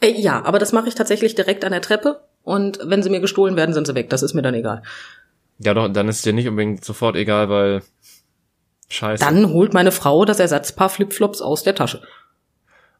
Äh, 0.00 0.12
ja, 0.12 0.42
aber 0.44 0.58
das 0.58 0.72
mache 0.72 0.88
ich 0.88 0.94
tatsächlich 0.94 1.34
direkt 1.34 1.62
an 1.64 1.72
der 1.72 1.82
Treppe. 1.82 2.22
Und 2.42 2.78
wenn 2.82 3.02
sie 3.02 3.10
mir 3.10 3.20
gestohlen 3.20 3.54
werden, 3.56 3.74
sind 3.74 3.86
sie 3.86 3.94
weg. 3.94 4.08
Das 4.08 4.22
ist 4.22 4.32
mir 4.32 4.40
dann 4.40 4.54
egal. 4.54 4.82
Ja, 5.58 5.74
doch, 5.74 5.88
dann 5.88 6.08
ist 6.08 6.24
dir 6.24 6.32
nicht 6.32 6.48
unbedingt 6.48 6.82
sofort 6.82 7.16
egal, 7.16 7.50
weil 7.50 7.82
Scheiße. 8.88 9.22
Dann 9.22 9.50
holt 9.50 9.74
meine 9.74 9.92
Frau 9.92 10.24
das 10.24 10.40
Ersatzpaar 10.40 10.88
Flipflops 10.88 11.42
aus 11.42 11.62
der 11.62 11.74
Tasche. 11.74 12.02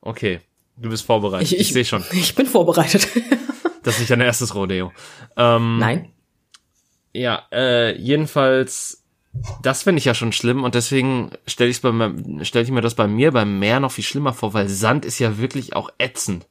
Okay, 0.03 0.41
du 0.77 0.91
bist 0.91 1.07
vorbereitet. 1.07 1.53
Ich, 1.53 1.73
sehe 1.73 1.87
schon. 1.87 2.05
Ich 2.13 2.35
bin 2.35 2.47
vorbereitet. 2.47 3.09
Das 3.83 3.95
ist 3.95 4.01
nicht 4.01 4.11
dein 4.11 4.21
erstes 4.21 4.55
Rodeo. 4.55 4.93
Ähm, 5.39 5.79
Nein. 5.79 6.13
Ja, 7.15 7.47
äh, 7.51 7.97
jedenfalls, 7.97 9.00
das 9.63 9.85
finde 9.85 9.99
ich 9.99 10.05
ja 10.05 10.15
schon 10.15 10.33
schlimm 10.33 10.65
und 10.65 10.75
deswegen 10.75 11.31
stelle 11.47 11.71
ich 11.71 11.81
bei 11.81 11.93
mir, 11.93 12.15
stell 12.45 12.65
ich 12.65 12.71
mir 12.71 12.81
das 12.81 12.95
bei 12.95 13.07
mir 13.07 13.31
beim 13.33 13.59
Meer 13.59 13.81
noch 13.81 13.93
viel 13.93 14.05
schlimmer 14.05 14.33
vor, 14.33 14.55
weil 14.55 14.69
Sand 14.69 15.05
ist 15.05 15.19
ja 15.19 15.39
wirklich 15.39 15.75
auch 15.77 15.91
ätzend. 15.99 16.47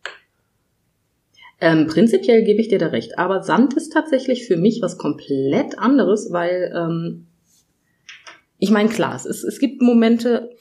Ähm, 1.62 1.88
prinzipiell 1.88 2.44
gebe 2.44 2.62
ich 2.62 2.70
dir 2.70 2.80
da 2.80 2.88
recht. 2.88 3.18
Aber 3.20 3.44
Sand 3.44 3.74
ist 3.74 3.92
tatsächlich 3.92 4.48
für 4.48 4.56
mich 4.56 4.82
was 4.82 4.98
komplett 4.98 5.78
anderes, 5.78 6.32
weil 6.32 6.74
ähm, 6.74 7.28
ich 8.60 8.72
meine, 8.72 8.90
klar, 8.90 9.16
es, 9.16 9.26
ist, 9.26 9.44
es 9.44 9.60
gibt 9.60 9.82
Momente, 9.82 10.52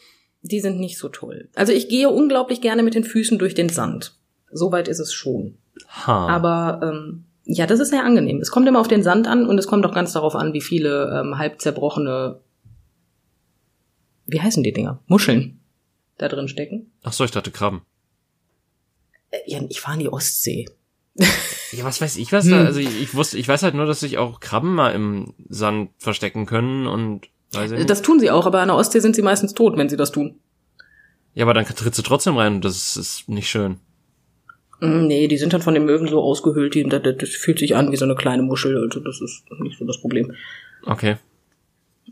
die 0.43 0.61
sind 0.61 0.81
nicht 0.81 0.99
so 0.99 1.09
toll. 1.09 1.49
Also 1.55 1.73
ich 1.73 1.89
gehe 1.89 2.11
unglaublich 2.11 2.61
gerne 2.61 2.83
mit 2.83 2.95
den 2.95 3.05
Füßen 3.05 3.39
durch 3.39 3.55
den 3.55 3.69
Sand. 3.69 4.17
Soweit 4.51 4.89
ist 4.89 4.99
es 4.99 5.13
schon. 5.13 5.59
Ha. 6.07 6.29
Aber 6.29 6.81
ähm, 6.83 7.25
ja, 7.51 7.67
das 7.67 7.81
ist 7.81 7.89
sehr 7.89 8.05
angenehm. 8.05 8.39
Es 8.41 8.51
kommt 8.51 8.69
immer 8.69 8.79
auf 8.79 8.89
den 8.89 9.03
Sand 9.03 9.27
an 9.27 9.47
und 9.47 9.57
es 9.59 9.67
kommt 9.67 9.85
auch 9.87 9.95
ganz 9.95 10.13
darauf 10.13 10.35
an, 10.35 10.53
wie 10.53 10.61
viele 10.61 11.19
ähm, 11.19 11.39
halb 11.39 11.61
zerbrochene, 11.63 12.41
wie 14.27 14.41
heißen 14.41 14.63
die 14.63 14.73
Dinger? 14.75 15.01
Muscheln 15.07 15.59
da 16.19 16.29
drin 16.29 16.49
stecken. 16.49 16.93
Ach 17.05 17.13
so, 17.13 17.25
ich 17.25 17.31
dachte 17.31 17.51
Krabben. 17.51 17.81
Äh, 19.31 19.39
ja, 19.47 19.61
ich 19.69 19.81
fahre 19.81 19.95
in 19.97 20.01
die 20.01 20.09
Ostsee. 20.13 20.67
Ja, 21.71 21.85
was 21.85 22.01
weiß 22.01 22.17
ich 22.17 22.33
was 22.33 22.47
Hm. 22.47 22.53
da? 22.53 22.65
Also 22.65 22.81
ich, 22.81 23.03
ich 23.03 23.15
wusste, 23.15 23.37
ich 23.37 23.47
weiß 23.47 23.63
halt 23.63 23.75
nur, 23.75 23.85
dass 23.85 24.01
sich 24.01 24.17
auch 24.17 24.41
Krabben 24.41 24.75
mal 24.75 24.93
im 24.93 25.35
Sand 25.51 25.91
verstecken 25.99 26.47
können 26.47 26.87
und 26.87 27.29
weiß 27.53 27.73
ich 27.73 27.77
nicht. 27.77 27.91
Das 27.91 28.01
tun 28.01 28.19
sie 28.21 28.31
auch, 28.31 28.47
aber 28.47 28.63
an 28.63 28.69
der 28.69 28.77
Ostsee 28.79 29.01
sind 29.01 29.15
sie 29.15 29.21
meistens 29.21 29.53
tot, 29.53 29.77
wenn 29.77 29.91
sie 29.91 29.99
das 29.99 30.11
tun. 30.11 30.39
Ja, 31.35 31.45
aber 31.45 31.53
dann 31.53 31.67
trittst 31.67 31.99
du 31.99 32.03
trotzdem 32.03 32.39
rein 32.39 32.55
und 32.55 32.65
das 32.65 32.97
ist 32.97 33.29
nicht 33.29 33.51
schön. 33.51 33.81
Mm, 34.81 35.07
Nee, 35.07 35.29
die 35.29 35.39
sind 35.39 35.53
dann 35.53 35.63
von 35.63 35.75
den 35.75 35.85
Möwen 35.85 36.09
so 36.09 36.21
ausgehöhlt, 36.21 36.75
die, 36.75 36.85
das, 36.85 37.03
das 37.03 37.31
fühlt 37.31 37.59
sich 37.59 37.75
an 37.77 37.93
wie 37.93 37.97
so 37.97 38.05
eine 38.05 38.15
kleine 38.15 38.43
Muschel, 38.43 38.77
also 38.77 39.01
das 39.01 39.21
ist 39.21 39.45
nicht 39.61 39.79
so 39.79 39.85
das 39.85 40.01
Problem. 40.01 40.35
Okay. 40.85 41.17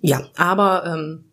Ja, 0.01 0.29
aber 0.37 0.85
ähm, 0.87 1.25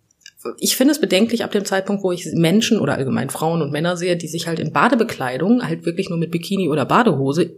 ich 0.58 0.76
finde 0.76 0.92
es 0.92 1.02
bedenklich 1.02 1.44
ab 1.44 1.52
dem 1.52 1.66
Zeitpunkt, 1.66 2.04
wo 2.04 2.12
ich 2.12 2.26
Menschen 2.34 2.80
oder 2.80 2.96
allgemein 2.96 3.30
Frauen 3.30 3.62
und 3.62 3.72
Männer 3.72 3.98
sehe, 3.98 4.18
die 4.18 4.28
sich 4.28 4.48
halt 4.48 4.60
in 4.60 4.74
Badebekleidung, 4.74 5.64
halt 5.64 5.86
wirklich 5.86 6.10
nur 6.10 6.18
mit 6.18 6.32
Bikini 6.32 6.70
oder 6.70 6.86
Badehose 6.86 7.56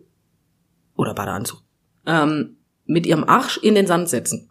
oder 0.95 1.13
Badeanzug, 1.13 1.61
ähm, 2.05 2.57
mit 2.85 3.05
ihrem 3.05 3.23
Arsch 3.23 3.57
in 3.57 3.75
den 3.75 3.87
Sand 3.87 4.09
setzen. 4.09 4.49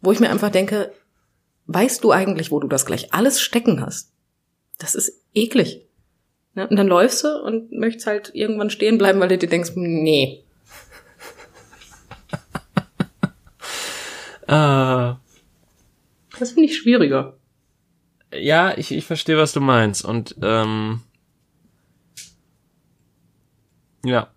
Wo 0.00 0.12
ich 0.12 0.20
mir 0.20 0.30
einfach 0.30 0.50
denke, 0.50 0.92
weißt 1.66 2.04
du 2.04 2.12
eigentlich, 2.12 2.50
wo 2.50 2.60
du 2.60 2.68
das 2.68 2.86
gleich 2.86 3.12
alles 3.12 3.40
stecken 3.40 3.84
hast? 3.84 4.12
Das 4.78 4.94
ist 4.94 5.12
eklig. 5.34 5.87
Ne? 6.58 6.66
Und 6.66 6.76
dann 6.76 6.88
läufst 6.88 7.24
du 7.24 7.28
und 7.28 7.72
möchtest 7.72 8.06
halt 8.06 8.30
irgendwann 8.34 8.70
stehen 8.70 8.98
bleiben, 8.98 9.20
weil 9.20 9.28
du 9.28 9.38
dir 9.38 9.48
denkst, 9.48 9.72
nee, 9.76 10.44
Äh, 14.48 15.14
das 16.38 16.52
finde 16.52 16.64
ich 16.64 16.78
schwieriger. 16.78 17.36
Ja, 18.32 18.76
ich, 18.76 18.90
ich 18.92 19.04
verstehe, 19.04 19.36
was 19.36 19.52
du 19.52 19.60
meinst. 19.60 20.04
Und 20.04 20.36
ähm, 20.42 21.02
ja. 24.04 24.28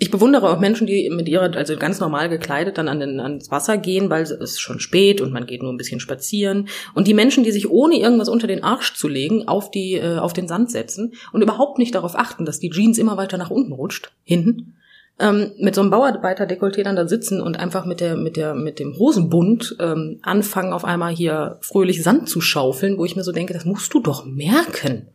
Ich 0.00 0.12
bewundere 0.12 0.48
auch 0.48 0.60
Menschen, 0.60 0.86
die 0.86 1.10
mit 1.10 1.28
ihrer, 1.28 1.56
also 1.56 1.76
ganz 1.76 1.98
normal 1.98 2.28
gekleidet, 2.28 2.78
dann 2.78 2.86
an 2.86 3.00
den, 3.00 3.18
ans 3.18 3.50
Wasser 3.50 3.78
gehen, 3.78 4.10
weil 4.10 4.22
es 4.22 4.30
ist 4.30 4.60
schon 4.60 4.78
spät 4.78 5.20
und 5.20 5.32
man 5.32 5.46
geht 5.46 5.60
nur 5.60 5.72
ein 5.72 5.76
bisschen 5.76 5.98
spazieren. 5.98 6.68
Und 6.94 7.08
die 7.08 7.14
Menschen, 7.14 7.42
die 7.42 7.50
sich 7.50 7.68
ohne 7.68 7.96
irgendwas 7.96 8.28
unter 8.28 8.46
den 8.46 8.62
Arsch 8.62 8.94
zu 8.94 9.08
legen, 9.08 9.48
auf 9.48 9.72
die, 9.72 9.94
äh, 9.94 10.18
auf 10.18 10.32
den 10.32 10.46
Sand 10.46 10.70
setzen 10.70 11.14
und 11.32 11.42
überhaupt 11.42 11.78
nicht 11.78 11.96
darauf 11.96 12.16
achten, 12.16 12.44
dass 12.44 12.60
die 12.60 12.70
Jeans 12.70 12.96
immer 12.98 13.16
weiter 13.16 13.38
nach 13.38 13.50
unten 13.50 13.72
rutscht, 13.72 14.12
hinten, 14.22 14.76
ähm, 15.18 15.50
mit 15.58 15.74
so 15.74 15.80
einem 15.80 15.90
Bauarbeiter-Dekolleté 15.90 16.84
dann 16.84 16.94
da 16.94 17.08
sitzen 17.08 17.40
und 17.40 17.58
einfach 17.58 17.84
mit 17.84 17.98
der, 18.00 18.16
mit 18.16 18.36
der, 18.36 18.54
mit 18.54 18.78
dem 18.78 18.96
Hosenbund 18.96 19.76
ähm, 19.80 20.20
anfangen, 20.22 20.72
auf 20.72 20.84
einmal 20.84 21.12
hier 21.12 21.58
fröhlich 21.60 22.04
Sand 22.04 22.28
zu 22.28 22.40
schaufeln, 22.40 22.98
wo 22.98 23.04
ich 23.04 23.16
mir 23.16 23.24
so 23.24 23.32
denke, 23.32 23.52
das 23.52 23.64
musst 23.64 23.92
du 23.92 24.00
doch 24.00 24.24
merken. 24.24 25.08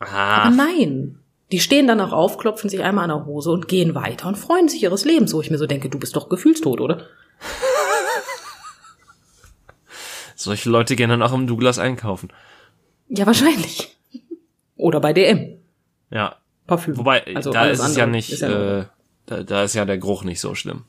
Ah, 0.00 0.44
Aber 0.44 0.56
nein. 0.56 1.17
Die 1.50 1.60
stehen 1.60 1.86
dann 1.86 2.00
auch 2.00 2.12
auf, 2.12 2.38
klopfen 2.38 2.68
sich 2.68 2.82
einmal 2.82 3.04
an 3.04 3.16
der 3.16 3.26
Hose 3.26 3.50
und 3.50 3.68
gehen 3.68 3.94
weiter 3.94 4.28
und 4.28 4.36
freuen 4.36 4.68
sich 4.68 4.82
ihres 4.82 5.04
Lebens, 5.04 5.32
wo 5.32 5.40
ich 5.40 5.50
mir 5.50 5.58
so 5.58 5.66
denke, 5.66 5.88
du 5.88 5.98
bist 5.98 6.14
doch 6.14 6.28
gefühlstot, 6.28 6.80
oder? 6.80 7.06
solche 10.34 10.68
Leute 10.68 10.94
gehen 10.94 11.10
dann 11.10 11.22
auch 11.22 11.32
im 11.32 11.46
Douglas 11.46 11.78
einkaufen. 11.78 12.30
Ja, 13.08 13.26
wahrscheinlich. 13.26 13.96
Oder 14.76 15.00
bei 15.00 15.12
DM. 15.12 15.58
Ja. 16.10 16.36
Parfüm. 16.66 16.96
Wobei, 16.98 17.24
Also 17.34 17.50
da 17.50 17.66
ist 17.66 17.80
es 17.80 17.96
ja 17.96 18.06
nicht, 18.06 18.30
ist 18.30 18.42
ja 18.42 18.80
äh, 18.80 18.84
da, 19.26 19.42
da 19.42 19.64
ist 19.64 19.74
ja 19.74 19.84
der 19.84 19.98
Geruch 19.98 20.24
nicht 20.24 20.40
so 20.40 20.54
schlimm. 20.54 20.84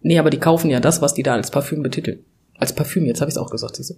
Nee, 0.00 0.18
aber 0.18 0.30
die 0.30 0.40
kaufen 0.40 0.70
ja 0.70 0.80
das, 0.80 1.00
was 1.00 1.14
die 1.14 1.22
da 1.22 1.34
als 1.34 1.50
Parfüm 1.50 1.82
betiteln. 1.82 2.24
Als 2.58 2.74
Parfüm, 2.74 3.04
jetzt 3.04 3.20
habe 3.20 3.28
ich 3.28 3.36
es 3.36 3.38
auch 3.38 3.50
gesagt, 3.50 3.76
siehst 3.76 3.90
du? 3.90 3.94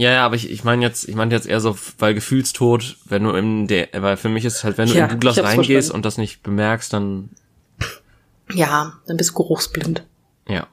Ja, 0.00 0.12
ja, 0.12 0.24
aber 0.24 0.36
ich, 0.36 0.48
ich 0.50 0.62
meine 0.62 0.82
jetzt, 0.84 1.08
ich 1.08 1.16
meine 1.16 1.34
jetzt 1.34 1.46
eher 1.46 1.60
so, 1.60 1.76
weil 1.98 2.14
gefühlstod, 2.14 2.96
wenn 3.06 3.24
du 3.24 3.30
im 3.30 3.66
der, 3.66 3.88
weil 3.98 4.16
für 4.16 4.28
mich 4.28 4.44
ist 4.44 4.54
es 4.58 4.64
halt, 4.64 4.78
wenn 4.78 4.88
du 4.88 4.94
Ja, 4.94 5.04
in 5.06 5.10
Douglas 5.10 5.38
reingehst 5.42 5.68
verstanden. 5.70 5.94
und 5.96 6.04
das 6.04 6.18
nicht 6.18 6.42
bemerkst, 6.44 6.92
dann 6.92 7.30
Ja, 8.54 8.94
dann 9.06 9.16
bist 9.16 9.30
du 9.30 9.34
geruchsblind. 9.34 10.04
ja. 10.48 10.66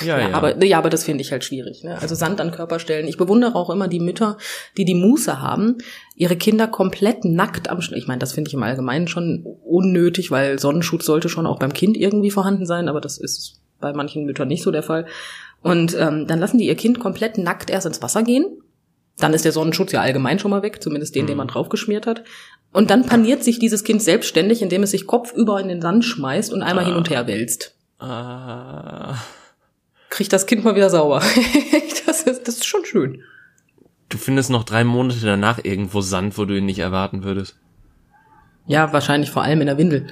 Ja, 0.00 0.18
Ja, 0.18 0.28
ja. 0.30 0.34
aber 0.34 0.64
ja, 0.64 0.78
aber 0.78 0.90
das 0.90 1.04
finde 1.04 1.22
ich 1.22 1.30
halt 1.30 1.44
schwierig. 1.44 1.84
Ne? 1.84 1.96
Also 2.00 2.14
Sand 2.16 2.40
an 2.40 2.50
Körper 2.50 2.80
stellen. 2.80 3.06
Ich 3.06 3.16
bewundere 3.18 3.54
auch 3.54 3.70
immer 3.70 3.86
die 3.86 4.00
Mütter, 4.00 4.36
die 4.76 4.84
die 4.84 4.96
Muße 4.96 5.40
haben, 5.40 5.78
ihre 6.16 6.36
Kinder 6.36 6.66
komplett 6.66 7.24
nackt 7.24 7.68
am. 7.70 7.78
Sch- 7.78 7.92
Ich 7.94 8.08
meine, 8.08 8.18
das 8.18 8.32
finde 8.32 8.48
ich 8.48 8.54
im 8.54 8.62
Allgemeinen 8.64 9.06
schon 9.06 9.46
unnötig, 9.64 10.30
weil 10.32 10.58
Sonnenschutz 10.58 11.04
sollte 11.06 11.28
schon 11.28 11.46
auch 11.46 11.60
beim 11.60 11.72
Kind 11.72 11.96
irgendwie 11.96 12.32
vorhanden 12.32 12.66
sein, 12.66 12.88
aber 12.88 13.00
das 13.00 13.16
ist 13.16 13.60
bei 13.80 13.92
manchen 13.92 14.24
Müttern 14.26 14.48
nicht 14.48 14.64
so 14.64 14.72
der 14.72 14.82
Fall. 14.82 15.06
Und 15.66 15.96
ähm, 15.98 16.26
dann 16.26 16.38
lassen 16.38 16.58
die 16.58 16.66
ihr 16.66 16.76
Kind 16.76 17.00
komplett 17.00 17.38
nackt 17.38 17.70
erst 17.70 17.86
ins 17.86 18.02
Wasser 18.02 18.22
gehen. 18.22 18.46
Dann 19.18 19.32
ist 19.32 19.44
der 19.44 19.52
Sonnenschutz 19.52 19.92
ja 19.92 20.02
allgemein 20.02 20.38
schon 20.38 20.50
mal 20.50 20.62
weg, 20.62 20.82
zumindest 20.82 21.14
den, 21.14 21.26
den 21.26 21.38
man 21.38 21.48
draufgeschmiert 21.48 22.06
hat. 22.06 22.22
Und 22.72 22.90
dann 22.90 23.06
paniert 23.06 23.42
sich 23.42 23.58
dieses 23.58 23.82
Kind 23.82 24.02
selbstständig, 24.02 24.60
indem 24.60 24.82
es 24.82 24.90
sich 24.90 25.06
kopfüber 25.06 25.60
in 25.60 25.68
den 25.68 25.80
Sand 25.80 26.04
schmeißt 26.04 26.52
und 26.52 26.62
einmal 26.62 26.84
hin 26.84 26.94
und 26.94 27.08
her 27.08 27.26
wälzt 27.26 27.76
äh, 28.00 29.14
kriegt 30.10 30.32
das 30.32 30.46
Kind 30.46 30.64
mal 30.64 30.74
wieder 30.74 30.90
sauber. 30.90 31.20
das, 32.06 32.22
ist, 32.22 32.46
das 32.46 32.56
ist 32.56 32.66
schon 32.66 32.84
schön. 32.84 33.22
du 34.08 34.18
findest 34.18 34.50
noch 34.50 34.64
drei 34.64 34.84
Monate 34.84 35.20
danach 35.20 35.58
irgendwo 35.62 36.00
Sand, 36.00 36.36
wo 36.38 36.44
du 36.44 36.56
ihn 36.56 36.66
nicht 36.66 36.78
erwarten 36.78 37.24
würdest. 37.24 37.56
Ja, 38.66 38.92
wahrscheinlich 38.92 39.30
vor 39.30 39.42
allem 39.42 39.60
in 39.60 39.66
der 39.66 39.78
Windel. 39.78 40.08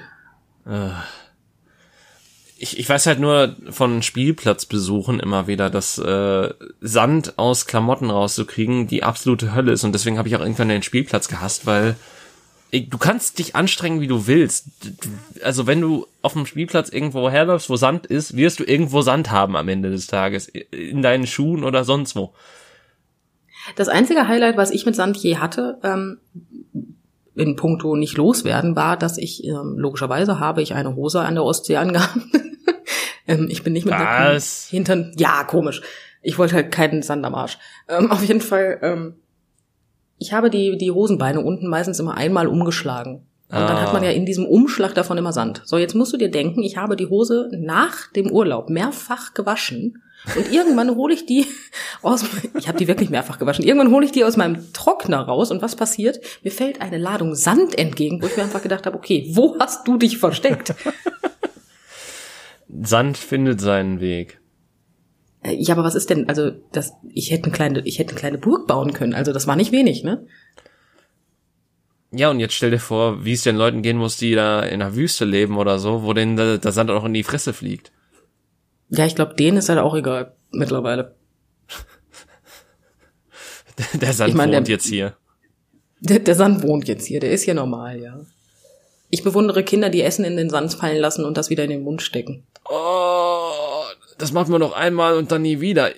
Ich, 2.57 2.79
ich 2.79 2.87
weiß 2.87 3.05
halt 3.07 3.19
nur 3.19 3.55
von 3.69 4.01
Spielplatzbesuchen 4.01 5.19
immer 5.19 5.47
wieder, 5.47 5.69
dass 5.69 5.97
äh, 5.97 6.53
Sand 6.79 7.37
aus 7.37 7.65
Klamotten 7.65 8.09
rauszukriegen 8.09 8.87
die 8.87 9.03
absolute 9.03 9.53
Hölle 9.53 9.73
ist. 9.73 9.83
Und 9.83 9.91
deswegen 9.91 10.17
habe 10.17 10.29
ich 10.29 10.35
auch 10.35 10.41
irgendwann 10.41 10.69
den 10.69 10.83
Spielplatz 10.83 11.27
gehasst, 11.27 11.65
weil 11.65 11.95
ich, 12.71 12.89
du 12.89 12.97
kannst 12.97 13.39
dich 13.39 13.55
anstrengen, 13.55 14.01
wie 14.01 14.07
du 14.07 14.27
willst. 14.27 14.67
Also 15.43 15.67
wenn 15.67 15.81
du 15.81 16.07
auf 16.21 16.33
dem 16.33 16.45
Spielplatz 16.45 16.89
irgendwo 16.89 17.29
herläufst, 17.29 17.69
wo 17.69 17.75
Sand 17.75 18.05
ist, 18.05 18.35
wirst 18.35 18.59
du 18.59 18.63
irgendwo 18.63 19.01
Sand 19.01 19.31
haben 19.31 19.55
am 19.55 19.67
Ende 19.67 19.91
des 19.91 20.07
Tages. 20.07 20.47
In 20.47 21.01
deinen 21.01 21.27
Schuhen 21.27 21.63
oder 21.63 21.83
sonst 21.83 22.15
wo. 22.15 22.33
Das 23.75 23.87
einzige 23.87 24.27
Highlight, 24.27 24.57
was 24.57 24.71
ich 24.71 24.85
mit 24.85 24.95
Sand 24.95 25.17
je 25.17 25.37
hatte, 25.37 25.79
ähm, 25.83 26.19
in 27.35 27.55
puncto 27.55 27.95
nicht 27.95 28.17
loswerden, 28.17 28.75
war, 28.75 28.97
dass 28.97 29.17
ich, 29.17 29.43
ähm, 29.43 29.75
logischerweise 29.77 30.39
habe 30.39 30.61
ich 30.61 30.73
eine 30.73 30.95
Hose 30.95 31.19
an 31.21 31.35
der 31.35 31.43
Ostsee 31.43 31.77
angehabt. 31.77 32.17
ähm, 33.27 33.47
ich 33.49 33.63
bin 33.63 33.73
nicht 33.73 33.85
mit 33.85 33.93
Was? 33.93 34.67
Hintern, 34.69 35.13
ja, 35.17 35.43
komisch. 35.43 35.81
Ich 36.21 36.37
wollte 36.37 36.55
halt 36.55 36.71
keinen 36.71 37.03
Sand 37.03 37.25
am 37.25 37.35
Arsch. 37.35 37.57
Ähm, 37.87 38.11
auf 38.11 38.23
jeden 38.23 38.41
Fall, 38.41 38.79
ähm, 38.81 39.15
ich 40.17 40.33
habe 40.33 40.49
die, 40.49 40.77
die 40.77 40.91
Hosenbeine 40.91 41.41
unten 41.41 41.67
meistens 41.67 41.99
immer 41.99 42.15
einmal 42.15 42.47
umgeschlagen. 42.47 43.25
Und 43.47 43.59
dann 43.59 43.77
Ah. 43.77 43.81
hat 43.81 43.93
man 43.93 44.03
ja 44.03 44.09
in 44.09 44.25
diesem 44.25 44.45
Umschlag 44.45 44.95
davon 44.95 45.17
immer 45.19 45.31
Sand. 45.31 45.61
So, 45.65 45.77
jetzt 45.77 45.93
musst 45.93 46.11
du 46.13 46.17
dir 46.17 46.31
denken, 46.31 46.63
ich 46.63 46.77
habe 46.77 46.95
die 46.95 47.07
Hose 47.07 47.51
nach 47.55 48.11
dem 48.13 48.31
Urlaub 48.31 48.69
mehrfach 48.69 49.33
gewaschen. 49.35 50.01
Und 50.35 50.51
irgendwann 50.51 50.95
hole 50.95 51.13
ich 51.13 51.25
die 51.25 51.45
aus, 52.01 52.23
ich 52.57 52.67
habe 52.67 52.77
die 52.77 52.87
wirklich 52.87 53.09
mehrfach 53.09 53.39
gewaschen. 53.39 53.65
Irgendwann 53.65 53.91
hole 53.91 54.05
ich 54.05 54.11
die 54.11 54.23
aus 54.23 54.37
meinem 54.37 54.73
Trockner 54.73 55.21
raus 55.21 55.51
und 55.51 55.61
was 55.61 55.75
passiert? 55.75 56.19
Mir 56.43 56.51
fällt 56.51 56.81
eine 56.81 56.97
Ladung 56.97 57.35
Sand 57.35 57.77
entgegen, 57.77 58.21
wo 58.21 58.27
ich 58.27 58.37
mir 58.37 58.43
einfach 58.43 58.61
gedacht 58.61 58.85
habe, 58.85 58.97
okay, 58.97 59.29
wo 59.33 59.57
hast 59.59 59.87
du 59.87 59.97
dich 59.97 60.17
versteckt? 60.17 60.73
Sand 62.81 63.17
findet 63.17 63.61
seinen 63.61 63.99
Weg. 63.99 64.39
Äh, 65.43 65.55
Ja, 65.55 65.75
aber 65.75 65.83
was 65.83 65.95
ist 65.95 66.09
denn, 66.09 66.27
also 66.27 66.51
das, 66.71 66.93
ich 67.13 67.31
hätte 67.31 67.45
eine 67.45 67.53
kleine, 67.53 67.81
ich 67.85 67.99
hätte 67.99 68.11
eine 68.11 68.19
kleine 68.19 68.37
Burg 68.37 68.67
bauen 68.67 68.93
können. 68.93 69.13
Also 69.13 69.31
das 69.31 69.47
war 69.47 69.55
nicht 69.55 69.71
wenig, 69.71 70.03
ne? 70.03 70.25
Ja, 72.11 72.29
und 72.29 72.39
jetzt 72.39 72.53
stell 72.53 72.71
dir 72.71 72.79
vor, 72.79 73.25
wie 73.25 73.33
es 73.33 73.43
den 73.43 73.57
Leuten 73.57 73.81
gehen 73.81 73.97
muss, 73.97 74.17
die 74.17 74.35
da 74.35 74.61
in 74.61 74.79
der 74.79 74.95
Wüste 74.95 75.25
leben 75.25 75.57
oder 75.57 75.79
so, 75.79 76.03
wo 76.03 76.13
denen 76.13 76.37
der, 76.37 76.57
der 76.57 76.71
Sand 76.71 76.89
auch 76.89 77.03
in 77.03 77.13
die 77.13 77.23
Fresse 77.23 77.53
fliegt. 77.53 77.91
Ja, 78.89 79.05
ich 79.05 79.15
glaube, 79.15 79.35
denen 79.35 79.57
ist 79.57 79.69
halt 79.69 79.79
auch 79.79 79.95
egal 79.95 80.33
mittlerweile. 80.51 81.15
Der 83.93 84.13
Sand 84.13 84.29
Ich 84.29 84.35
mein, 84.35 84.51
der- 84.51 84.59
wohnt 84.61 84.69
jetzt 84.69 84.85
hier. 84.85 85.15
Der, 85.99 86.19
der 86.19 86.35
Sand 86.35 86.63
wohnt 86.63 86.87
jetzt 86.87 87.05
hier, 87.05 87.19
der 87.19 87.31
ist 87.31 87.43
hier 87.43 87.53
normal, 87.55 87.99
ja. 87.99 88.19
Ich 89.09 89.23
bewundere 89.23 89.63
Kinder, 89.63 89.89
die 89.89 90.01
Essen 90.01 90.25
in 90.25 90.37
den 90.37 90.49
Sand 90.49 90.73
fallen 90.73 90.97
lassen 90.99 91.25
und 91.25 91.35
das 91.37 91.49
wieder 91.49 91.63
in 91.63 91.69
den 91.69 91.83
Mund 91.83 92.01
stecken. 92.01 92.45
Oh, 92.69 93.51
das 94.17 94.31
macht 94.31 94.49
man 94.49 94.61
doch 94.61 94.73
einmal 94.73 95.17
und 95.17 95.31
dann 95.31 95.41
nie 95.41 95.61
wieder. 95.61 95.91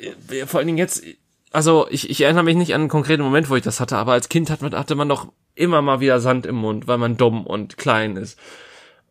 Vor 0.45 0.59
allen 0.59 0.67
Dingen 0.67 0.77
jetzt, 0.77 1.03
also 1.51 1.88
ich, 1.89 2.09
ich 2.09 2.21
erinnere 2.21 2.43
mich 2.43 2.55
nicht 2.55 2.73
an 2.73 2.81
einen 2.81 2.89
konkreten 2.89 3.23
Moment, 3.23 3.49
wo 3.49 3.55
ich 3.55 3.63
das 3.63 3.79
hatte, 3.79 3.97
aber 3.97 4.13
als 4.13 4.29
Kind 4.29 4.49
hat 4.49 4.61
man, 4.61 4.73
hatte 4.75 4.95
man 4.95 5.09
doch 5.09 5.27
immer 5.55 5.81
mal 5.81 5.99
wieder 5.99 6.19
Sand 6.19 6.45
im 6.45 6.55
Mund, 6.55 6.88
weil 6.88 6.97
man 6.97 7.17
dumm 7.17 7.45
und 7.45 7.77
klein 7.77 8.15
ist. 8.17 8.38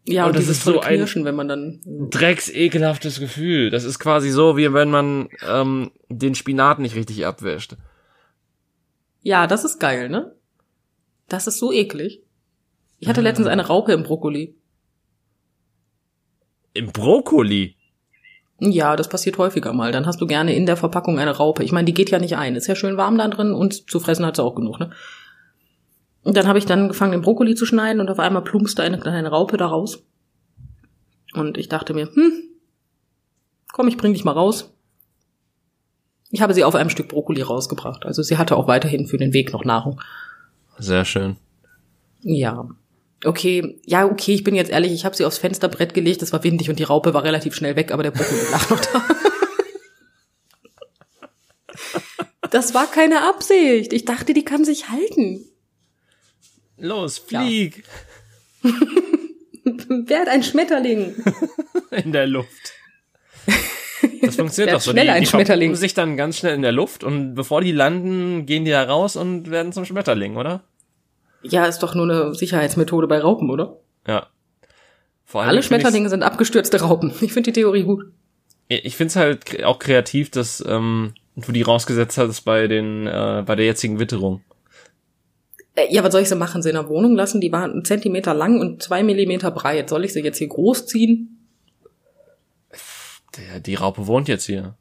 Ja, 0.08 0.24
Und 0.24 0.30
und, 0.30 0.36
das 0.38 0.48
ist 0.48 0.62
so 0.62 0.72
volle 0.74 0.84
ein- 0.84 0.96
Knirschen, 0.96 1.24
wenn 1.24 1.34
man 1.34 1.48
dann. 1.48 1.80
Drecks 2.10 2.48
ekelhaftes 2.48 3.18
Gefühl. 3.18 3.70
Das 3.70 3.84
ist 3.84 3.98
quasi 3.98 4.30
so, 4.30 4.56
wie 4.56 4.72
wenn 4.72 4.90
man 4.90 5.28
ähm, 5.48 5.90
den 6.08 6.34
Spinat 6.34 6.78
nicht 6.78 6.94
richtig 6.94 7.26
abwäscht. 7.26 7.76
Ja, 9.22 9.46
das 9.48 9.64
ist 9.64 9.80
geil, 9.80 10.08
ne? 10.08 10.34
Das 11.28 11.48
ist 11.48 11.58
so 11.58 11.72
eklig. 11.72 12.22
Ich 13.00 13.08
hatte 13.08 13.20
letztens 13.20 13.48
eine 13.48 13.66
Raupe 13.66 13.92
im 13.92 14.04
Brokkoli. 14.04 14.54
Im 16.72 16.92
Brokkoli. 16.92 17.74
Ja, 18.60 18.96
das 18.96 19.08
passiert 19.08 19.36
häufiger 19.38 19.72
mal. 19.72 19.92
Dann 19.92 20.06
hast 20.06 20.20
du 20.20 20.26
gerne 20.26 20.54
in 20.54 20.66
der 20.66 20.76
Verpackung 20.76 21.18
eine 21.18 21.36
Raupe. 21.36 21.62
Ich 21.64 21.72
meine, 21.72 21.84
die 21.86 21.94
geht 21.94 22.10
ja 22.10 22.18
nicht 22.18 22.36
ein. 22.36 22.54
Ist 22.54 22.68
ja 22.68 22.74
schön 22.76 22.96
warm 22.96 23.18
da 23.18 23.28
drin 23.28 23.52
und 23.52 23.90
zu 23.90 24.00
fressen 24.00 24.24
hat 24.24 24.36
sie 24.36 24.42
auch 24.42 24.54
genug, 24.54 24.78
ne? 24.78 24.90
Und 26.26 26.36
dann 26.36 26.48
habe 26.48 26.58
ich 26.58 26.66
dann 26.66 26.80
angefangen, 26.80 27.12
den 27.12 27.20
Brokkoli 27.20 27.54
zu 27.54 27.66
schneiden 27.66 28.00
und 28.00 28.10
auf 28.10 28.18
einmal 28.18 28.42
plumpste 28.42 28.82
eine 28.82 28.98
kleine 28.98 29.28
Raupe 29.28 29.56
da 29.58 29.66
raus. 29.66 30.02
Und 31.34 31.56
ich 31.56 31.68
dachte 31.68 31.94
mir, 31.94 32.06
hm, 32.12 32.32
komm, 33.72 33.86
ich 33.86 33.96
bring 33.96 34.12
dich 34.12 34.24
mal 34.24 34.32
raus. 34.32 34.74
Ich 36.32 36.42
habe 36.42 36.52
sie 36.52 36.64
auf 36.64 36.74
einem 36.74 36.90
Stück 36.90 37.06
Brokkoli 37.06 37.42
rausgebracht. 37.42 38.04
Also 38.04 38.24
sie 38.24 38.38
hatte 38.38 38.56
auch 38.56 38.66
weiterhin 38.66 39.06
für 39.06 39.18
den 39.18 39.32
Weg 39.32 39.52
noch 39.52 39.64
Nahrung. 39.64 40.00
Sehr 40.78 41.04
schön. 41.04 41.36
Ja. 42.22 42.70
Okay, 43.24 43.78
ja, 43.86 44.04
okay, 44.04 44.34
ich 44.34 44.42
bin 44.42 44.56
jetzt 44.56 44.72
ehrlich, 44.72 44.92
ich 44.92 45.04
habe 45.04 45.14
sie 45.14 45.24
aufs 45.24 45.38
Fensterbrett 45.38 45.94
gelegt, 45.94 46.22
es 46.22 46.32
war 46.32 46.42
windig 46.42 46.68
und 46.68 46.80
die 46.80 46.84
Raupe 46.84 47.14
war 47.14 47.22
relativ 47.22 47.54
schnell 47.54 47.76
weg, 47.76 47.92
aber 47.92 48.02
der 48.02 48.10
Brokkoli 48.10 48.40
lag 48.50 48.68
noch 48.68 48.80
da. 48.80 49.04
Das 52.50 52.74
war 52.74 52.86
keine 52.86 53.28
Absicht. 53.28 53.92
Ich 53.92 54.04
dachte, 54.04 54.32
die 54.32 54.44
kann 54.44 54.64
sich 54.64 54.88
halten. 54.88 55.44
Los, 56.78 57.18
flieg 57.18 57.84
Wer 59.88 60.20
hat 60.20 60.28
ein 60.28 60.42
Schmetterling? 60.42 61.14
in 61.90 62.12
der 62.12 62.26
Luft. 62.26 62.72
Das 64.22 64.36
funktioniert 64.36 64.68
Werd 64.72 64.76
doch 64.76 64.80
so. 64.80 64.90
schneller 64.92 65.12
die, 65.12 65.16
ein 65.16 65.22
die 65.22 65.28
Schmetterling. 65.28 65.74
sich 65.74 65.94
dann 65.94 66.16
ganz 66.16 66.38
schnell 66.38 66.54
in 66.54 66.62
der 66.62 66.72
Luft 66.72 67.04
und 67.04 67.34
bevor 67.34 67.60
die 67.60 67.72
landen, 67.72 68.46
gehen 68.46 68.64
die 68.64 68.70
da 68.70 68.82
raus 68.84 69.16
und 69.16 69.50
werden 69.50 69.72
zum 69.72 69.84
Schmetterling, 69.84 70.36
oder? 70.36 70.62
Ja, 71.42 71.66
ist 71.66 71.80
doch 71.80 71.94
nur 71.94 72.04
eine 72.04 72.34
Sicherheitsmethode 72.34 73.06
bei 73.06 73.20
Raupen, 73.20 73.50
oder? 73.50 73.78
Ja. 74.06 74.26
Vor 75.24 75.42
allem 75.42 75.50
Alle 75.50 75.62
Schmetterlinge 75.62 76.08
sind 76.08 76.22
abgestürzte 76.22 76.80
Raupen. 76.80 77.10
Ich 77.20 77.32
finde 77.32 77.50
die 77.50 77.60
Theorie 77.60 77.82
gut. 77.82 78.04
Ich 78.68 78.96
find's 78.96 79.16
halt 79.16 79.64
auch 79.64 79.78
kreativ, 79.78 80.30
dass 80.30 80.64
ähm, 80.66 81.14
du 81.36 81.52
die 81.52 81.62
rausgesetzt 81.62 82.18
hast 82.18 82.42
bei 82.42 82.66
den 82.66 83.06
äh, 83.06 83.42
bei 83.46 83.54
der 83.54 83.64
jetzigen 83.66 83.98
Witterung. 83.98 84.42
Äh, 85.76 85.86
Ja, 85.94 86.02
was 86.02 86.12
soll 86.12 86.22
ich 86.22 86.28
sie 86.28 86.34
machen? 86.36 86.62
Sie 86.62 86.70
in 86.70 86.74
der 86.74 86.88
Wohnung 86.88 87.14
lassen? 87.14 87.40
Die 87.40 87.52
waren 87.52 87.70
einen 87.70 87.84
Zentimeter 87.84 88.34
lang 88.34 88.60
und 88.60 88.82
zwei 88.82 89.02
Millimeter 89.02 89.50
breit. 89.50 89.88
Soll 89.88 90.04
ich 90.04 90.12
sie 90.12 90.20
jetzt 90.20 90.38
hier 90.38 90.48
großziehen? 90.48 91.48
Der, 93.36 93.60
die 93.60 93.74
Raupe 93.74 94.06
wohnt 94.06 94.28
jetzt 94.28 94.44
hier. 94.46 94.76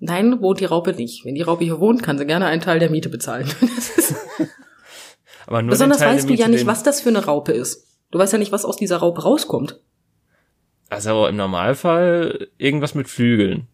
Nein, 0.00 0.40
wohnt 0.40 0.60
die 0.60 0.66
Raupe 0.66 0.92
nicht. 0.92 1.24
Wenn 1.24 1.34
die 1.34 1.42
Raupe 1.42 1.64
hier 1.64 1.80
wohnt, 1.80 2.02
kann 2.02 2.18
sie 2.18 2.26
gerne 2.26 2.46
einen 2.46 2.60
Teil 2.62 2.78
der 2.78 2.90
Miete 2.90 3.08
bezahlen. 3.08 3.48
Aber 5.46 5.62
nur 5.62 5.70
besonders 5.70 6.00
weißt 6.00 6.28
du 6.28 6.34
ja 6.34 6.46
nicht, 6.46 6.66
was 6.66 6.82
das 6.82 7.00
für 7.00 7.08
eine 7.08 7.24
Raupe 7.24 7.52
ist. 7.52 7.86
Du 8.10 8.18
weißt 8.18 8.32
ja 8.34 8.38
nicht, 8.38 8.52
was 8.52 8.64
aus 8.64 8.76
dieser 8.76 8.98
Raupe 8.98 9.22
rauskommt. 9.22 9.80
Also 10.90 11.26
im 11.26 11.36
Normalfall 11.36 12.48
irgendwas 12.58 12.94
mit 12.94 13.08
Flügeln. 13.08 13.66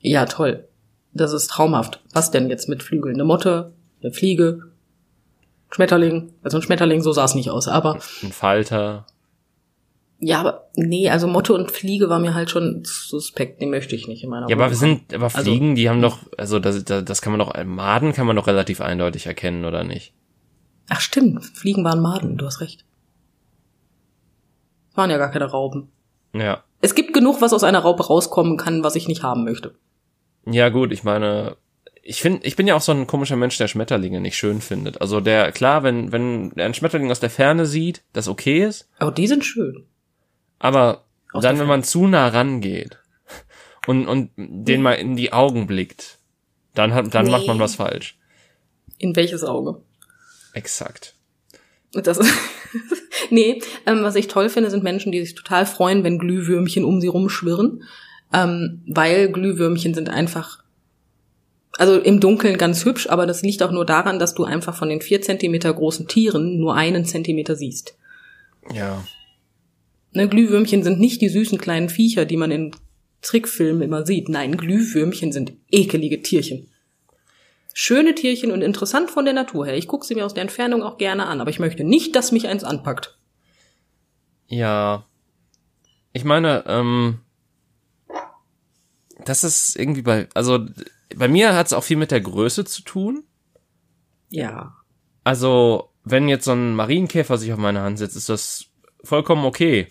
Ja, 0.00 0.26
toll. 0.26 0.68
Das 1.12 1.32
ist 1.32 1.48
traumhaft. 1.48 2.02
Was 2.12 2.30
denn 2.30 2.48
jetzt 2.50 2.68
mit 2.68 2.82
Flügeln? 2.82 3.14
Eine 3.14 3.24
Motte, 3.24 3.74
eine 4.02 4.12
Fliege, 4.12 4.72
Schmetterling. 5.70 6.32
Also 6.42 6.58
ein 6.58 6.62
Schmetterling, 6.62 7.02
so 7.02 7.12
sah 7.12 7.24
es 7.24 7.34
nicht 7.34 7.50
aus. 7.50 7.68
Aber 7.68 7.94
Ein 8.22 8.32
Falter. 8.32 9.06
ja, 10.18 10.40
aber 10.40 10.68
nee, 10.76 11.08
also 11.10 11.26
Motte 11.26 11.52
und 11.54 11.70
Fliege 11.70 12.08
war 12.08 12.18
mir 12.18 12.34
halt 12.34 12.50
schon 12.50 12.82
suspekt. 12.84 13.60
Die 13.60 13.66
möchte 13.66 13.94
ich 13.94 14.08
nicht 14.08 14.24
in 14.24 14.30
meiner 14.30 14.48
Ja, 14.48 14.56
aber 14.56 14.70
wir 14.70 14.80
Wohnung 14.80 14.98
sind, 15.00 15.14
aber 15.14 15.26
Also- 15.26 15.42
Fliegen, 15.42 15.74
die 15.74 15.88
haben 15.88 16.00
doch, 16.02 16.18
also 16.36 16.58
das, 16.58 16.84
das, 16.84 17.22
kann 17.22 17.32
man 17.32 17.38
doch, 17.40 17.52
Maden 17.64 18.12
kann 18.12 18.26
man 18.26 18.36
doch 18.36 18.46
relativ 18.46 18.80
eindeutig 18.80 19.26
erkennen, 19.26 19.64
oder 19.64 19.84
nicht? 19.84 20.12
Ach 20.88 21.00
stimmt, 21.00 21.44
Fliegen 21.44 21.84
waren 21.84 22.00
Maden, 22.00 22.38
du 22.38 22.46
hast 22.46 22.60
recht. 22.62 22.84
Waren 24.94 25.10
ja 25.10 25.18
gar 25.18 25.30
keine 25.30 25.44
Raupen. 25.44 25.88
Ja. 26.32 26.64
Es 26.80 26.94
gibt 26.94 27.12
genug, 27.12 27.40
was 27.40 27.52
aus 27.52 27.62
einer 27.64 27.80
Raupe 27.80 28.06
rauskommen 28.06 28.56
kann, 28.56 28.82
was 28.84 28.96
ich 28.96 29.06
nicht 29.08 29.22
haben 29.22 29.44
möchte. 29.44 29.74
Ja, 30.46 30.68
gut, 30.70 30.92
ich 30.92 31.04
meine, 31.04 31.56
ich 32.08 32.22
finde, 32.22 32.46
ich 32.46 32.56
bin 32.56 32.66
ja 32.66 32.74
auch 32.74 32.80
so 32.80 32.90
ein 32.90 33.06
komischer 33.06 33.36
Mensch, 33.36 33.58
der 33.58 33.68
Schmetterlinge 33.68 34.18
nicht 34.22 34.38
schön 34.38 34.62
findet. 34.62 34.98
Also 35.02 35.20
der, 35.20 35.52
klar, 35.52 35.82
wenn, 35.82 36.10
wenn 36.10 36.52
er 36.56 36.64
einen 36.64 36.72
Schmetterling 36.72 37.10
aus 37.10 37.20
der 37.20 37.28
Ferne 37.28 37.66
sieht, 37.66 38.02
das 38.14 38.28
okay 38.28 38.64
ist, 38.64 38.88
Aber 38.98 39.12
die 39.12 39.26
sind 39.26 39.44
schön. 39.44 39.84
aber 40.58 41.04
Aus 41.34 41.42
dann, 41.42 41.58
wenn 41.58 41.66
man 41.66 41.84
zu 41.84 42.06
nah 42.06 42.28
rangeht 42.28 42.96
und, 43.86 44.08
und 44.08 44.30
den 44.36 44.80
mal 44.80 44.94
in 44.94 45.16
die 45.16 45.34
Augen 45.34 45.66
blickt, 45.66 46.18
dann 46.74 46.94
hat, 46.94 47.12
dann 47.14 47.30
macht 47.30 47.46
man 47.46 47.58
Nee. 47.58 47.62
was 47.62 47.74
falsch. 47.74 48.16
In 48.96 49.14
welches 49.14 49.44
Auge? 49.44 49.82
Exakt. 50.54 51.14
Das 51.92 52.16
ist 52.16 52.32
nee, 53.30 53.60
ähm, 53.84 54.02
was 54.02 54.14
ich 54.14 54.28
toll 54.28 54.48
finde, 54.48 54.70
sind 54.70 54.82
Menschen, 54.82 55.12
die 55.12 55.20
sich 55.20 55.34
total 55.34 55.66
freuen, 55.66 56.04
wenn 56.04 56.18
Glühwürmchen 56.18 56.84
um 56.84 57.02
sie 57.02 57.08
rumschwirren. 57.08 57.82
Ähm, 58.32 58.82
weil 58.86 59.30
Glühwürmchen 59.30 59.92
sind 59.92 60.08
einfach, 60.08 60.64
also 61.78 61.96
im 61.98 62.18
Dunkeln 62.18 62.58
ganz 62.58 62.84
hübsch, 62.84 63.08
aber 63.08 63.24
das 63.24 63.42
liegt 63.42 63.62
auch 63.62 63.70
nur 63.70 63.86
daran, 63.86 64.18
dass 64.18 64.34
du 64.34 64.44
einfach 64.44 64.76
von 64.76 64.88
den 64.88 65.00
vier 65.00 65.22
Zentimeter 65.22 65.72
großen 65.72 66.08
Tieren 66.08 66.58
nur 66.58 66.74
einen 66.74 67.04
Zentimeter 67.04 67.54
siehst. 67.54 67.96
Ja. 68.72 69.04
Ne, 70.12 70.28
Glühwürmchen 70.28 70.82
sind 70.82 70.98
nicht 70.98 71.20
die 71.20 71.28
süßen 71.28 71.58
kleinen 71.58 71.88
Viecher, 71.88 72.24
die 72.24 72.36
man 72.36 72.50
in 72.50 72.74
Trickfilmen 73.22 73.82
immer 73.82 74.04
sieht. 74.04 74.28
Nein, 74.28 74.56
Glühwürmchen 74.56 75.30
sind 75.30 75.52
ekelige 75.70 76.20
Tierchen. 76.20 76.68
Schöne 77.72 78.16
Tierchen 78.16 78.50
und 78.50 78.62
interessant 78.62 79.08
von 79.08 79.24
der 79.24 79.34
Natur 79.34 79.66
her. 79.66 79.76
Ich 79.76 79.86
gucke 79.86 80.04
sie 80.04 80.16
mir 80.16 80.26
aus 80.26 80.34
der 80.34 80.42
Entfernung 80.42 80.82
auch 80.82 80.98
gerne 80.98 81.26
an, 81.26 81.40
aber 81.40 81.50
ich 81.50 81.60
möchte 81.60 81.84
nicht, 81.84 82.16
dass 82.16 82.32
mich 82.32 82.48
eins 82.48 82.64
anpackt. 82.64 83.16
Ja. 84.48 85.04
Ich 86.12 86.24
meine, 86.24 86.64
ähm, 86.66 87.20
das 89.24 89.44
ist 89.44 89.76
irgendwie 89.76 90.02
bei, 90.02 90.26
also 90.34 90.66
bei 91.16 91.28
mir 91.28 91.54
hat 91.54 91.66
es 91.66 91.72
auch 91.72 91.84
viel 91.84 91.96
mit 91.96 92.10
der 92.10 92.20
Größe 92.20 92.64
zu 92.64 92.82
tun. 92.82 93.24
Ja. 94.30 94.74
Also, 95.24 95.90
wenn 96.04 96.28
jetzt 96.28 96.44
so 96.44 96.52
ein 96.52 96.74
Marienkäfer 96.74 97.38
sich 97.38 97.52
auf 97.52 97.58
meine 97.58 97.80
Hand 97.80 97.98
setzt, 97.98 98.16
ist 98.16 98.28
das 98.28 98.66
vollkommen 99.02 99.44
okay. 99.44 99.88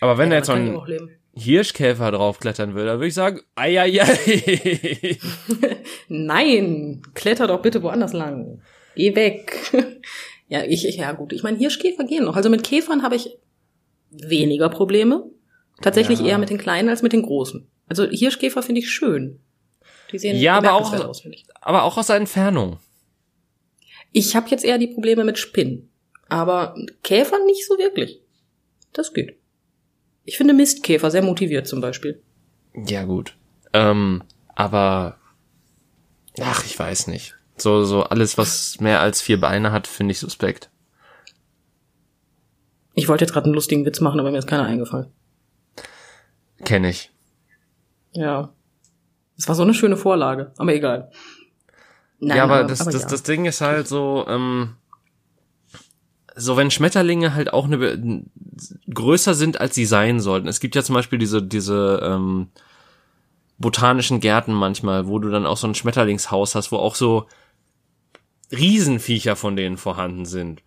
Aber 0.00 0.18
wenn 0.18 0.30
da 0.30 0.36
ja, 0.36 0.40
jetzt 0.40 0.46
so 0.46 0.52
ein. 0.52 1.10
Hirschkäfer 1.38 2.12
draufklettern 2.12 2.72
würde, 2.72 2.86
dann 2.86 2.98
würde 2.98 3.08
ich 3.08 3.14
sagen, 3.14 3.42
ei, 3.56 3.78
ei, 3.78 4.00
ei. 4.00 5.18
Nein, 6.08 7.02
kletter 7.12 7.46
doch 7.46 7.60
bitte 7.60 7.82
woanders 7.82 8.14
lang. 8.14 8.62
Geh 8.94 9.14
weg. 9.14 9.54
ja, 10.48 10.62
ich, 10.64 10.88
ich, 10.88 10.96
ja 10.96 11.12
gut. 11.12 11.34
Ich 11.34 11.42
meine, 11.42 11.58
Hirschkäfer 11.58 12.04
gehen 12.04 12.24
noch. 12.24 12.36
Also 12.36 12.48
mit 12.48 12.64
Käfern 12.64 13.02
habe 13.02 13.16
ich 13.16 13.36
weniger 14.10 14.70
Probleme. 14.70 15.24
Tatsächlich 15.82 16.20
Ja. 16.20 16.26
eher 16.26 16.38
mit 16.38 16.48
den 16.48 16.56
kleinen 16.56 16.88
als 16.88 17.02
mit 17.02 17.12
den 17.12 17.20
großen. 17.20 17.68
Also 17.86 18.06
Hirschkäfer 18.08 18.62
finde 18.62 18.80
ich 18.80 18.90
schön. 18.90 19.40
Die 20.12 20.18
sehen 20.18 20.36
Ja, 20.36 20.56
aber 20.58 20.74
auch- 20.74 20.92
aus, 20.92 21.20
finde 21.20 21.36
ich. 21.36 21.46
Aber 21.60 21.82
auch 21.82 21.96
aus 21.96 22.06
der 22.08 22.16
Entfernung. 22.16 22.78
Ich 24.12 24.34
habe 24.36 24.48
jetzt 24.48 24.64
eher 24.64 24.78
die 24.78 24.86
Probleme 24.88 25.24
mit 25.24 25.38
Spinnen. 25.38 25.90
Aber 26.28 26.74
Käfer 27.02 27.38
nicht 27.44 27.66
so 27.66 27.76
wirklich. 27.78 28.20
Das 28.92 29.12
geht. 29.12 29.36
Ich 30.24 30.36
finde 30.36 30.54
Mistkäfer 30.54 31.10
sehr 31.10 31.22
motiviert 31.22 31.68
zum 31.68 31.80
Beispiel. 31.80 32.22
Ja, 32.74 33.04
gut. 33.04 33.36
Ähm, 33.72 34.22
aber, 34.54 35.18
ach, 36.40 36.64
ich 36.64 36.78
weiß 36.78 37.06
nicht. 37.08 37.34
So, 37.56 37.84
so 37.84 38.02
alles, 38.02 38.36
was 38.38 38.80
mehr 38.80 39.00
als 39.00 39.20
vier 39.22 39.40
Beine 39.40 39.70
hat, 39.72 39.86
finde 39.86 40.12
ich 40.12 40.18
suspekt. 40.18 40.70
Ich 42.94 43.08
wollte 43.08 43.24
jetzt 43.24 43.32
gerade 43.32 43.44
einen 43.44 43.54
lustigen 43.54 43.84
Witz 43.84 44.00
machen, 44.00 44.18
aber 44.20 44.30
mir 44.30 44.38
ist 44.38 44.48
keiner 44.48 44.64
eingefallen. 44.64 45.12
Kenne 46.64 46.88
ich. 46.90 47.10
Ja. 48.12 48.52
Es 49.36 49.48
war 49.48 49.54
so 49.54 49.62
eine 49.62 49.74
schöne 49.74 49.96
Vorlage, 49.96 50.52
aber 50.56 50.74
egal. 50.74 51.10
Nein, 52.18 52.38
ja, 52.38 52.44
aber, 52.44 52.64
das, 52.64 52.84
das, 52.84 53.02
ja. 53.02 53.08
das 53.08 53.22
Ding 53.22 53.44
ist 53.44 53.60
halt 53.60 53.86
so, 53.86 54.24
ähm, 54.28 54.76
so 56.34 56.56
wenn 56.56 56.70
Schmetterlinge 56.70 57.34
halt 57.34 57.52
auch 57.52 57.66
eine 57.66 58.24
größer 58.92 59.34
sind, 59.34 59.60
als 59.60 59.74
sie 59.74 59.84
sein 59.84 60.20
sollten. 60.20 60.48
Es 60.48 60.60
gibt 60.60 60.74
ja 60.74 60.82
zum 60.82 60.94
Beispiel 60.94 61.18
diese, 61.18 61.42
diese 61.42 62.00
ähm, 62.02 62.48
botanischen 63.58 64.20
Gärten 64.20 64.52
manchmal, 64.52 65.08
wo 65.08 65.18
du 65.18 65.30
dann 65.30 65.46
auch 65.46 65.56
so 65.56 65.66
ein 65.66 65.74
Schmetterlingshaus 65.74 66.54
hast, 66.54 66.72
wo 66.72 66.76
auch 66.76 66.94
so 66.94 67.26
Riesenviecher 68.52 69.34
von 69.34 69.56
denen 69.56 69.76
vorhanden 69.76 70.26
sind. 70.26 70.62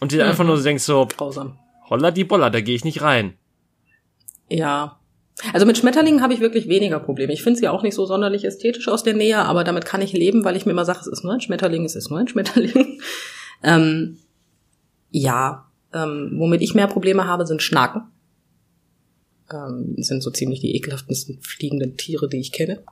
Und 0.00 0.12
die 0.12 0.16
dann 0.16 0.28
einfach 0.28 0.44
nur 0.44 0.56
so 0.56 0.62
denkst 0.62 0.84
so, 0.84 1.06
grausam. 1.06 1.58
holla 1.88 2.10
die 2.10 2.24
Bolla, 2.24 2.50
da 2.50 2.60
gehe 2.60 2.74
ich 2.74 2.84
nicht 2.84 3.02
rein. 3.02 3.34
Ja. 4.48 4.99
Also 5.52 5.66
mit 5.66 5.78
Schmetterlingen 5.78 6.22
habe 6.22 6.34
ich 6.34 6.40
wirklich 6.40 6.68
weniger 6.68 7.00
Probleme. 7.00 7.32
Ich 7.32 7.42
finde 7.42 7.58
sie 7.58 7.68
auch 7.68 7.82
nicht 7.82 7.94
so 7.94 8.06
sonderlich 8.06 8.44
ästhetisch 8.44 8.88
aus 8.88 9.02
der 9.02 9.14
Nähe, 9.14 9.38
aber 9.38 9.64
damit 9.64 9.84
kann 9.84 10.02
ich 10.02 10.12
leben, 10.12 10.44
weil 10.44 10.56
ich 10.56 10.66
mir 10.66 10.72
immer 10.72 10.84
sage, 10.84 11.00
es 11.00 11.06
ist 11.06 11.24
nur 11.24 11.32
ein 11.32 11.40
Schmetterling, 11.40 11.84
es 11.84 11.96
ist 11.96 12.10
nur 12.10 12.18
ein 12.18 12.28
Schmetterling. 12.28 13.00
ähm, 13.62 14.18
ja, 15.10 15.66
ähm, 15.92 16.32
womit 16.36 16.62
ich 16.62 16.74
mehr 16.74 16.86
Probleme 16.86 17.26
habe, 17.26 17.46
sind 17.46 17.62
Schnaken. 17.62 18.02
Ähm, 19.52 19.94
sind 19.98 20.22
so 20.22 20.30
ziemlich 20.30 20.60
die 20.60 20.76
ekelhaftesten 20.76 21.40
fliegenden 21.40 21.96
Tiere, 21.96 22.28
die 22.28 22.38
ich 22.38 22.52
kenne. 22.52 22.82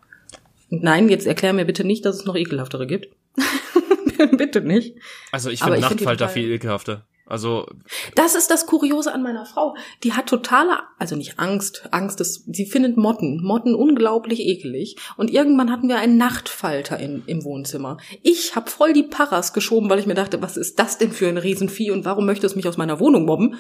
Und 0.71 0.83
nein, 0.83 1.09
jetzt 1.09 1.27
erklär 1.27 1.53
mir 1.53 1.65
bitte 1.65 1.85
nicht, 1.85 2.05
dass 2.05 2.17
es 2.17 2.25
noch 2.25 2.35
ekelhaftere 2.35 2.87
gibt. 2.87 3.09
bitte 4.37 4.61
nicht. 4.61 4.97
Also 5.33 5.51
ich 5.51 5.61
finde 5.61 5.75
find 5.75 5.91
Nachtfalter 5.91 6.27
total- 6.27 6.35
viel 6.35 6.51
ekelhafter. 6.51 7.07
Also, 7.29 7.67
Das 8.15 8.35
ist 8.35 8.51
das 8.51 8.65
Kuriose 8.65 9.13
an 9.13 9.23
meiner 9.23 9.45
Frau. 9.45 9.77
Die 10.03 10.15
hat 10.15 10.27
totale, 10.27 10.79
also 10.99 11.15
nicht 11.15 11.39
Angst, 11.39 11.87
Angst 11.91 12.21
ist, 12.21 12.45
sie 12.47 12.65
findet 12.65 12.97
Motten, 12.97 13.43
Motten 13.43 13.75
unglaublich 13.75 14.41
ekelig. 14.41 14.97
Und 15.19 15.31
irgendwann 15.31 15.71
hatten 15.71 15.89
wir 15.89 15.99
einen 15.99 16.17
Nachtfalter 16.17 16.99
in, 16.99 17.23
im 17.27 17.45
Wohnzimmer. 17.45 17.99
Ich 18.23 18.57
habe 18.57 18.71
voll 18.71 18.95
die 18.95 19.03
Paras 19.03 19.53
geschoben, 19.53 19.91
weil 19.91 19.99
ich 19.99 20.07
mir 20.07 20.15
dachte, 20.15 20.41
was 20.41 20.57
ist 20.57 20.79
das 20.79 20.97
denn 20.97 21.13
für 21.13 21.29
ein 21.29 21.37
Riesenvieh 21.37 21.91
und 21.91 22.07
warum 22.07 22.25
möchte 22.25 22.47
es 22.47 22.57
mich 22.57 22.67
aus 22.67 22.79
meiner 22.79 22.99
Wohnung 22.99 23.27
mobben? 23.27 23.57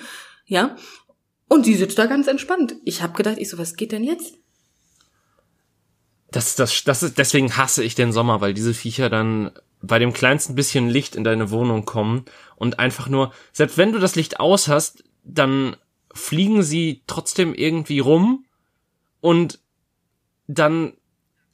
Ja. 0.46 0.76
Und 1.48 1.64
sie 1.64 1.74
sitzt 1.74 1.98
da 1.98 2.06
ganz 2.06 2.26
entspannt. 2.26 2.74
Ich 2.84 3.02
habe 3.02 3.14
gedacht, 3.14 3.36
ich 3.38 3.50
so, 3.50 3.58
was 3.58 3.76
geht 3.76 3.92
denn 3.92 4.04
jetzt? 4.04 4.34
Das, 6.30 6.56
das, 6.56 6.84
das 6.84 7.02
ist, 7.02 7.18
deswegen 7.18 7.56
hasse 7.56 7.84
ich 7.84 7.94
den 7.94 8.12
Sommer, 8.12 8.40
weil 8.40 8.54
diese 8.54 8.74
Viecher 8.74 9.10
dann 9.10 9.52
bei 9.80 9.98
dem 9.98 10.12
kleinsten 10.12 10.54
bisschen 10.54 10.88
Licht 10.88 11.16
in 11.16 11.24
deine 11.24 11.50
Wohnung 11.50 11.84
kommen 11.84 12.24
und 12.56 12.78
einfach 12.78 13.08
nur, 13.08 13.32
selbst 13.52 13.78
wenn 13.78 13.92
du 13.92 13.98
das 13.98 14.16
Licht 14.16 14.40
aus 14.40 14.68
hast, 14.68 15.04
dann 15.24 15.76
fliegen 16.12 16.62
sie 16.62 17.02
trotzdem 17.06 17.54
irgendwie 17.54 18.00
rum 18.00 18.44
und 19.20 19.60
dann, 20.46 20.94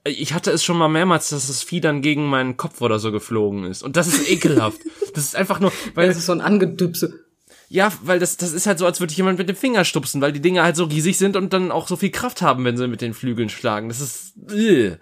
ich 0.04 0.32
hatte 0.32 0.50
es 0.52 0.64
schon 0.64 0.78
mal 0.78 0.88
mehrmals, 0.88 1.30
dass 1.30 1.48
das 1.48 1.62
Vieh 1.62 1.80
dann 1.80 2.02
gegen 2.02 2.26
meinen 2.26 2.56
Kopf 2.56 2.80
oder 2.80 2.98
so 2.98 3.12
geflogen 3.12 3.64
ist 3.64 3.82
und 3.82 3.96
das 3.96 4.06
ist 4.06 4.30
ekelhaft. 4.30 4.80
das 5.14 5.24
ist 5.24 5.36
einfach 5.36 5.60
nur, 5.60 5.72
weil 5.94 6.08
Das 6.08 6.16
ist 6.16 6.26
so 6.26 6.32
ein 6.32 6.40
Angedüpse. 6.40 7.24
ja, 7.68 7.92
weil 8.02 8.18
das, 8.18 8.36
das 8.36 8.52
ist 8.52 8.66
halt 8.66 8.78
so, 8.78 8.86
als 8.86 9.00
würde 9.00 9.10
ich 9.10 9.16
jemand 9.16 9.38
mit 9.38 9.48
dem 9.48 9.56
Finger 9.56 9.84
stupsen, 9.84 10.20
weil 10.20 10.32
die 10.32 10.40
Dinger 10.40 10.62
halt 10.62 10.76
so 10.76 10.84
riesig 10.84 11.18
sind 11.18 11.36
und 11.36 11.52
dann 11.52 11.70
auch 11.70 11.88
so 11.88 11.96
viel 11.96 12.10
Kraft 12.10 12.40
haben, 12.40 12.64
wenn 12.64 12.76
sie 12.76 12.88
mit 12.88 13.00
den 13.00 13.12
Flügeln 13.14 13.48
schlagen. 13.50 13.88
Das 13.88 14.00
ist, 14.00 14.34
äh. 14.50 14.96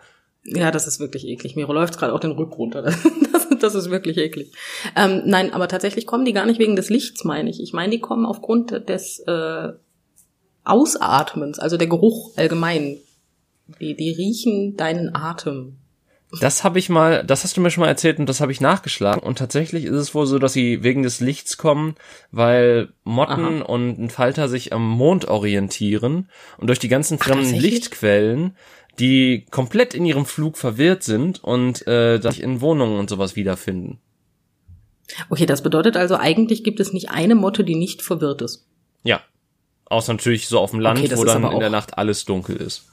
Ja, 0.45 0.71
das 0.71 0.87
ist 0.87 0.99
wirklich 0.99 1.27
eklig. 1.27 1.57
Mir 1.57 1.67
läuft 1.67 1.99
gerade 1.99 2.13
auch 2.13 2.21
den 2.21 2.33
Rück 2.33 2.57
runter. 2.57 2.93
Das, 3.33 3.49
das 3.59 3.75
ist 3.75 3.91
wirklich 3.91 4.19
eklig. 4.19 4.53
Ähm, 4.95 5.23
nein, 5.25 5.55
aber 5.55 5.67
tatsächlich 5.67 6.07
kommen 6.07 6.27
die 6.27 6.35
gar 6.35 6.45
nicht 6.45 6.59
wegen 6.59 6.77
des 6.77 6.91
Lichts, 6.91 7.25
meine 7.25 7.49
ich. 7.49 7.63
Ich 7.63 7.73
meine, 7.73 7.91
die 7.91 8.01
kommen 8.01 8.27
aufgrund 8.27 8.89
des, 8.89 9.21
äh, 9.21 9.73
Ausatmens, 10.65 11.59
also 11.59 11.77
der 11.77 11.89
Geruch 11.89 12.37
allgemein. 12.37 12.99
Die, 13.81 13.97
die 13.97 14.11
riechen 14.11 14.77
deinen 14.77 15.15
Atem. 15.15 15.79
Das 16.41 16.65
habe 16.65 16.79
ich 16.79 16.89
mal, 16.89 17.25
das 17.25 17.45
hast 17.45 17.57
du 17.57 17.61
mir 17.61 17.71
schon 17.71 17.83
mal 17.83 17.89
erzählt 17.89 18.19
und 18.19 18.27
das 18.27 18.41
habe 18.41 18.53
ich 18.53 18.61
nachgeschlagen. 18.61 19.23
Und 19.23 19.39
tatsächlich 19.39 19.85
ist 19.85 19.93
es 19.93 20.15
wohl 20.15 20.27
so, 20.27 20.39
dass 20.39 20.55
sie 20.55 20.83
wegen 20.83 21.03
des 21.03 21.21
Lichts 21.21 21.59
kommen, 21.59 21.95
weil 22.31 22.89
Motten 23.05 23.61
Aha. 23.61 23.65
und 23.65 23.99
ein 23.99 24.11
Falter 24.11 24.49
sich 24.49 24.73
am 24.73 24.89
Mond 24.89 25.27
orientieren 25.27 26.31
und 26.57 26.69
durch 26.69 26.79
die 26.79 26.89
ganzen 26.89 27.19
fremden 27.19 27.55
Ach, 27.55 27.61
Lichtquellen, 27.61 28.57
die 28.99 29.47
komplett 29.51 29.95
in 29.95 30.05
ihrem 30.05 30.27
Flug 30.27 30.57
verwirrt 30.57 31.03
sind 31.03 31.43
und 31.43 31.87
äh, 31.87 32.21
sich 32.21 32.43
in 32.43 32.61
Wohnungen 32.61 32.99
und 32.99 33.09
sowas 33.09 33.37
wiederfinden. 33.37 33.99
Okay, 35.31 35.47
das 35.47 35.63
bedeutet 35.63 35.97
also, 35.97 36.17
eigentlich 36.17 36.65
gibt 36.65 36.81
es 36.81 36.93
nicht 36.93 37.11
eine 37.11 37.35
Motte, 37.35 37.65
die 37.65 37.75
nicht 37.75 38.03
verwirrt 38.03 38.43
ist. 38.43 38.67
Ja. 39.03 39.21
Außer 39.87 40.13
natürlich 40.13 40.49
so 40.49 40.59
auf 40.59 40.71
dem 40.71 40.81
Land, 40.81 41.01
okay, 41.01 41.17
wo 41.17 41.25
dann 41.25 41.45
in 41.45 41.61
der 41.61 41.71
Nacht 41.71 41.99
alles 41.99 42.25
dunkel 42.25 42.57
ist. 42.57 42.85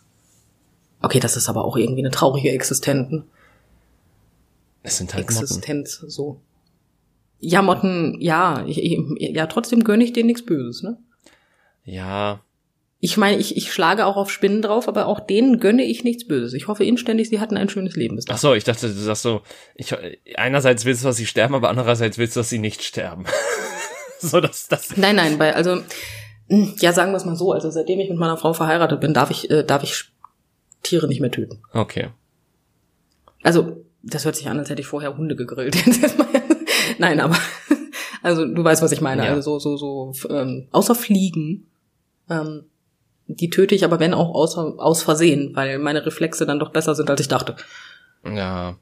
Okay, 1.01 1.19
das 1.19 1.37
ist 1.37 1.47
aber 1.47 1.63
auch 1.63 1.77
irgendwie 1.77 2.01
eine 2.01 2.11
traurige 2.11 2.51
Existenz. 2.51 3.23
Es 4.83 4.97
sind 4.97 5.13
halt 5.13 5.23
Existenz, 5.23 5.99
Motten. 6.01 6.09
so. 6.09 6.41
Ja, 7.39 7.61
Motten, 7.61 8.17
ja, 8.19 8.65
ich, 8.65 8.83
ich, 8.83 8.99
ja, 9.17 9.47
trotzdem 9.47 9.83
gönne 9.83 10.03
ich 10.03 10.11
denen 10.11 10.27
nichts 10.27 10.45
Böses, 10.45 10.83
ne? 10.83 10.97
Ja. 11.85 12.41
Ich 13.01 13.15
meine, 13.15 13.37
ich, 13.37 13.55
ich 13.55 13.71
schlage 13.71 14.05
auch 14.05 14.17
auf 14.17 14.29
Spinnen 14.29 14.61
drauf, 14.61 14.89
aber 14.89 15.07
auch 15.07 15.21
denen 15.21 15.59
gönne 15.59 15.83
ich 15.83 16.03
nichts 16.03 16.27
Böses. 16.27 16.53
Ich 16.53 16.67
hoffe 16.67 16.83
inständig, 16.83 17.29
sie 17.29 17.39
hatten 17.39 17.55
ein 17.55 17.69
schönes 17.69 17.95
Leben 17.95 18.17
bis 18.17 18.25
dahin. 18.25 18.35
Ach 18.35 18.41
so, 18.41 18.53
ich 18.53 18.65
dachte, 18.65 18.87
du 18.87 18.93
sagst 18.93 19.21
so, 19.21 19.41
ich, 19.75 19.95
einerseits 20.35 20.83
willst 20.83 21.03
du, 21.03 21.07
dass 21.07 21.15
sie 21.15 21.25
sterben, 21.25 21.55
aber 21.55 21.69
andererseits 21.69 22.17
willst 22.17 22.35
du, 22.35 22.41
dass 22.41 22.49
sie 22.49 22.59
nicht 22.59 22.83
sterben. 22.83 23.23
so, 24.19 24.41
dass 24.41 24.67
das. 24.67 24.97
Nein, 24.97 25.15
nein, 25.15 25.39
weil, 25.39 25.53
also, 25.53 25.81
hm, 26.49 26.73
ja, 26.79 26.91
sagen 26.91 27.11
wir 27.13 27.17
es 27.17 27.25
mal 27.25 27.37
so, 27.37 27.53
also 27.53 27.69
seitdem 27.71 27.99
ich 28.01 28.09
mit 28.09 28.19
meiner 28.19 28.37
Frau 28.37 28.51
verheiratet 28.51 28.99
bin, 28.99 29.13
darf 29.13 29.31
ich, 29.31 29.49
äh, 29.49 29.63
darf 29.63 29.83
ich 29.83 30.11
Tiere 30.83 31.07
nicht 31.07 31.21
mehr 31.21 31.31
töten. 31.31 31.61
Okay. 31.73 32.09
Also, 33.43 33.85
das 34.03 34.25
hört 34.25 34.35
sich 34.35 34.47
an, 34.49 34.59
als 34.59 34.69
hätte 34.69 34.81
ich 34.81 34.87
vorher 34.87 35.15
Hunde 35.15 35.35
gegrillt. 35.37 35.77
Nein, 36.97 37.21
aber 37.21 37.37
also 38.21 38.45
du 38.45 38.63
weißt, 38.63 38.81
was 38.81 38.91
ich 38.91 39.01
meine. 39.01 39.25
Ja. 39.25 39.33
Also 39.33 39.59
so 39.59 39.77
so 39.77 40.11
so 40.13 40.29
ähm, 40.29 40.67
außer 40.71 40.95
Fliegen, 40.95 41.67
ähm, 42.29 42.65
die 43.29 43.49
töte 43.49 43.75
ich 43.75 43.85
aber 43.85 43.99
wenn 43.99 44.13
auch 44.13 44.33
außer, 44.33 44.73
aus 44.77 45.03
Versehen, 45.03 45.55
weil 45.55 45.77
meine 45.77 46.05
Reflexe 46.05 46.45
dann 46.45 46.59
doch 46.59 46.71
besser 46.71 46.95
sind, 46.95 47.09
als 47.09 47.21
ich 47.21 47.27
dachte. 47.27 47.55
Ja. 48.25 48.75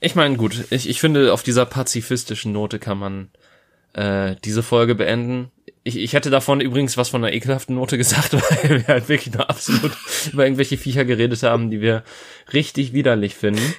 Ich 0.00 0.14
meine, 0.14 0.36
gut, 0.36 0.64
ich, 0.70 0.88
ich 0.88 1.00
finde, 1.00 1.32
auf 1.32 1.42
dieser 1.42 1.66
pazifistischen 1.66 2.52
Note 2.52 2.78
kann 2.78 2.98
man 2.98 3.30
äh, 3.94 4.36
diese 4.44 4.62
Folge 4.62 4.94
beenden. 4.94 5.50
Ich, 5.82 5.96
ich 5.96 6.12
hätte 6.12 6.30
davon 6.30 6.60
übrigens 6.60 6.96
was 6.96 7.08
von 7.08 7.24
einer 7.24 7.34
ekelhaften 7.34 7.74
Note 7.74 7.98
gesagt, 7.98 8.32
weil 8.34 8.70
wir 8.70 8.86
halt 8.86 9.08
wirklich 9.08 9.34
nur 9.34 9.50
absolut 9.50 9.92
über 10.32 10.44
irgendwelche 10.44 10.78
Viecher 10.78 11.04
geredet 11.04 11.42
haben, 11.42 11.70
die 11.70 11.80
wir 11.80 12.04
richtig 12.52 12.92
widerlich 12.92 13.34
finden. 13.34 13.74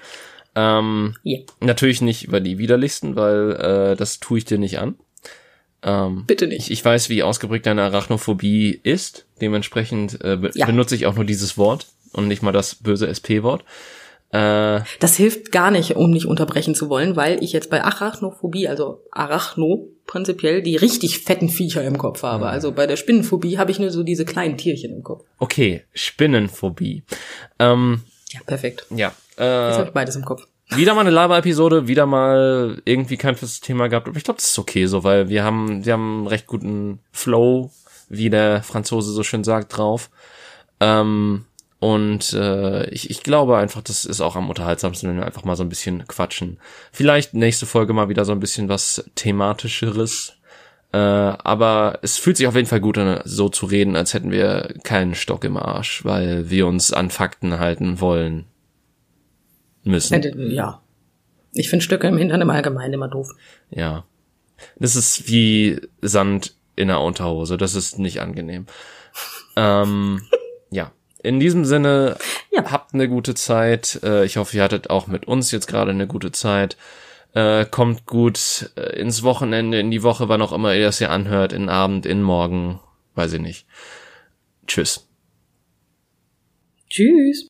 Ähm, 0.55 1.15
yeah. 1.25 1.41
Natürlich 1.59 2.01
nicht 2.01 2.25
über 2.25 2.39
die 2.39 2.57
widerlichsten, 2.57 3.15
weil 3.15 3.51
äh, 3.51 3.95
das 3.95 4.19
tue 4.19 4.37
ich 4.37 4.45
dir 4.45 4.57
nicht 4.57 4.79
an. 4.79 4.95
Ähm, 5.85 6.25
Bitte 6.25 6.47
nicht. 6.47 6.65
Ich, 6.65 6.71
ich 6.71 6.83
weiß, 6.83 7.09
wie 7.09 7.23
ausgeprägt 7.23 7.67
deine 7.67 7.83
Arachnophobie 7.83 8.79
ist. 8.83 9.25
Dementsprechend 9.39 10.19
äh, 10.23 10.35
be 10.35 10.51
ja. 10.55 10.65
benutze 10.65 10.95
ich 10.95 11.05
auch 11.05 11.15
nur 11.15 11.25
dieses 11.25 11.57
Wort 11.57 11.87
und 12.11 12.27
nicht 12.27 12.41
mal 12.41 12.51
das 12.51 12.75
böse 12.75 13.07
SP-Wort. 13.07 13.63
Äh, 14.31 14.81
das 14.99 15.15
hilft 15.15 15.51
gar 15.51 15.69
nicht, 15.69 15.95
um 15.95 16.09
nicht 16.09 16.25
unterbrechen 16.25 16.73
zu 16.73 16.89
wollen, 16.89 17.15
weil 17.15 17.43
ich 17.43 17.53
jetzt 17.53 17.69
bei 17.69 17.83
Arachnophobie, 17.83 18.67
also 18.67 19.03
Arachno 19.11 19.87
prinzipiell, 20.07 20.63
die 20.63 20.75
richtig 20.75 21.19
fetten 21.19 21.49
Viecher 21.49 21.83
im 21.83 21.99
Kopf 21.99 22.23
habe. 22.23 22.45
Mhm. 22.45 22.51
Also 22.51 22.71
bei 22.71 22.87
der 22.87 22.97
Spinnenphobie 22.97 23.59
habe 23.59 23.69
ich 23.69 23.79
nur 23.79 23.91
so 23.91 24.01
diese 24.01 24.25
kleinen 24.25 24.57
Tierchen 24.57 24.91
im 24.91 25.03
Kopf. 25.03 25.23
Okay, 25.37 25.83
Spinnenphobie. 25.93 27.03
Ähm, 27.59 28.01
ja, 28.31 28.39
perfekt. 28.45 28.87
Ja. 28.89 29.13
Äh, 29.37 29.67
Jetzt 29.67 29.77
habe 29.77 29.87
ich 29.87 29.93
beides 29.93 30.15
im 30.15 30.25
Kopf. 30.25 30.47
Wieder 30.69 30.95
mal 30.95 31.01
eine 31.01 31.11
Lava-Episode, 31.11 31.87
wieder 31.87 32.05
mal 32.05 32.81
irgendwie 32.85 33.17
kein 33.17 33.35
festes 33.35 33.61
Thema 33.61 33.87
gehabt. 33.87 34.07
Aber 34.07 34.17
ich 34.17 34.23
glaube, 34.23 34.37
das 34.37 34.49
ist 34.49 34.59
okay 34.59 34.87
so, 34.87 35.03
weil 35.03 35.29
wir 35.29 35.43
haben, 35.43 35.85
wir 35.85 35.93
haben 35.93 36.17
einen 36.17 36.27
recht 36.27 36.47
guten 36.47 36.99
Flow, 37.11 37.71
wie 38.09 38.29
der 38.29 38.63
Franzose 38.63 39.11
so 39.11 39.23
schön 39.23 39.43
sagt, 39.43 39.77
drauf. 39.77 40.09
Ähm, 40.79 41.45
und 41.79 42.33
äh, 42.33 42.89
ich, 42.89 43.11
ich 43.11 43.21
glaube 43.21 43.57
einfach, 43.57 43.81
das 43.81 44.05
ist 44.05 44.21
auch 44.21 44.35
am 44.35 44.49
unterhaltsamsten, 44.49 45.09
wenn 45.09 45.17
wir 45.17 45.25
einfach 45.25 45.43
mal 45.43 45.55
so 45.55 45.63
ein 45.63 45.69
bisschen 45.69 46.07
quatschen. 46.07 46.59
Vielleicht 46.91 47.35
nächste 47.35 47.67
Folge 47.67 47.93
mal 47.93 48.09
wieder 48.09 48.25
so 48.25 48.31
ein 48.31 48.39
bisschen 48.39 48.67
was 48.67 49.05
thematischeres. 49.13 50.33
Äh, 50.93 50.97
aber 50.97 51.99
es 52.01 52.17
fühlt 52.17 52.37
sich 52.37 52.47
auf 52.47 52.55
jeden 52.55 52.67
Fall 52.67 52.81
gut 52.81 52.97
an, 52.97 53.21
so 53.23 53.49
zu 53.49 53.67
reden, 53.67 53.95
als 53.95 54.15
hätten 54.15 54.31
wir 54.31 54.73
keinen 54.83 55.13
Stock 55.13 55.43
im 55.43 55.57
Arsch, 55.57 56.03
weil 56.03 56.49
wir 56.49 56.65
uns 56.65 56.91
an 56.91 57.11
Fakten 57.11 57.59
halten 57.59 57.99
wollen 58.01 58.45
müssen. 59.85 60.51
Ja. 60.51 60.81
Ich 61.53 61.69
finde 61.69 61.83
Stücke 61.83 62.07
im 62.07 62.17
Hintern 62.17 62.41
im 62.41 62.49
Allgemeinen 62.49 62.93
immer 62.93 63.07
doof. 63.07 63.29
Ja. 63.69 64.05
Das 64.77 64.95
ist 64.95 65.29
wie 65.29 65.79
Sand 66.01 66.55
in 66.75 66.89
der 66.89 66.99
Unterhose. 66.99 67.57
Das 67.57 67.75
ist 67.75 67.97
nicht 67.97 68.19
angenehm. 68.19 68.65
ähm, 69.55 70.21
ja. 70.69 70.91
In 71.23 71.39
diesem 71.39 71.65
Sinne, 71.65 72.17
ja. 72.51 72.71
habt 72.71 72.93
eine 72.93 73.07
gute 73.07 73.35
Zeit. 73.35 73.99
Äh, 74.03 74.25
ich 74.25 74.37
hoffe, 74.37 74.57
ihr 74.57 74.63
hattet 74.63 74.89
auch 74.89 75.07
mit 75.07 75.27
uns 75.27 75.51
jetzt 75.51 75.67
gerade 75.67 75.91
eine 75.91 76.07
gute 76.07 76.31
Zeit. 76.31 76.77
Äh, 77.33 77.65
kommt 77.65 78.05
gut 78.05 78.71
äh, 78.75 78.99
ins 78.99 79.23
Wochenende, 79.23 79.79
in 79.79 79.91
die 79.91 80.03
Woche, 80.03 80.29
wann 80.29 80.41
auch 80.41 80.53
immer 80.53 80.73
ihr 80.73 80.85
das 80.85 80.99
hier 80.99 81.11
anhört, 81.11 81.51
in 81.51 81.67
Abend, 81.67 82.05
in 82.05 82.21
Morgen, 82.21 82.79
weiß 83.15 83.33
ich 83.33 83.41
nicht. 83.41 83.67
Tschüss. 84.67 85.09
Tschüss. 86.89 87.49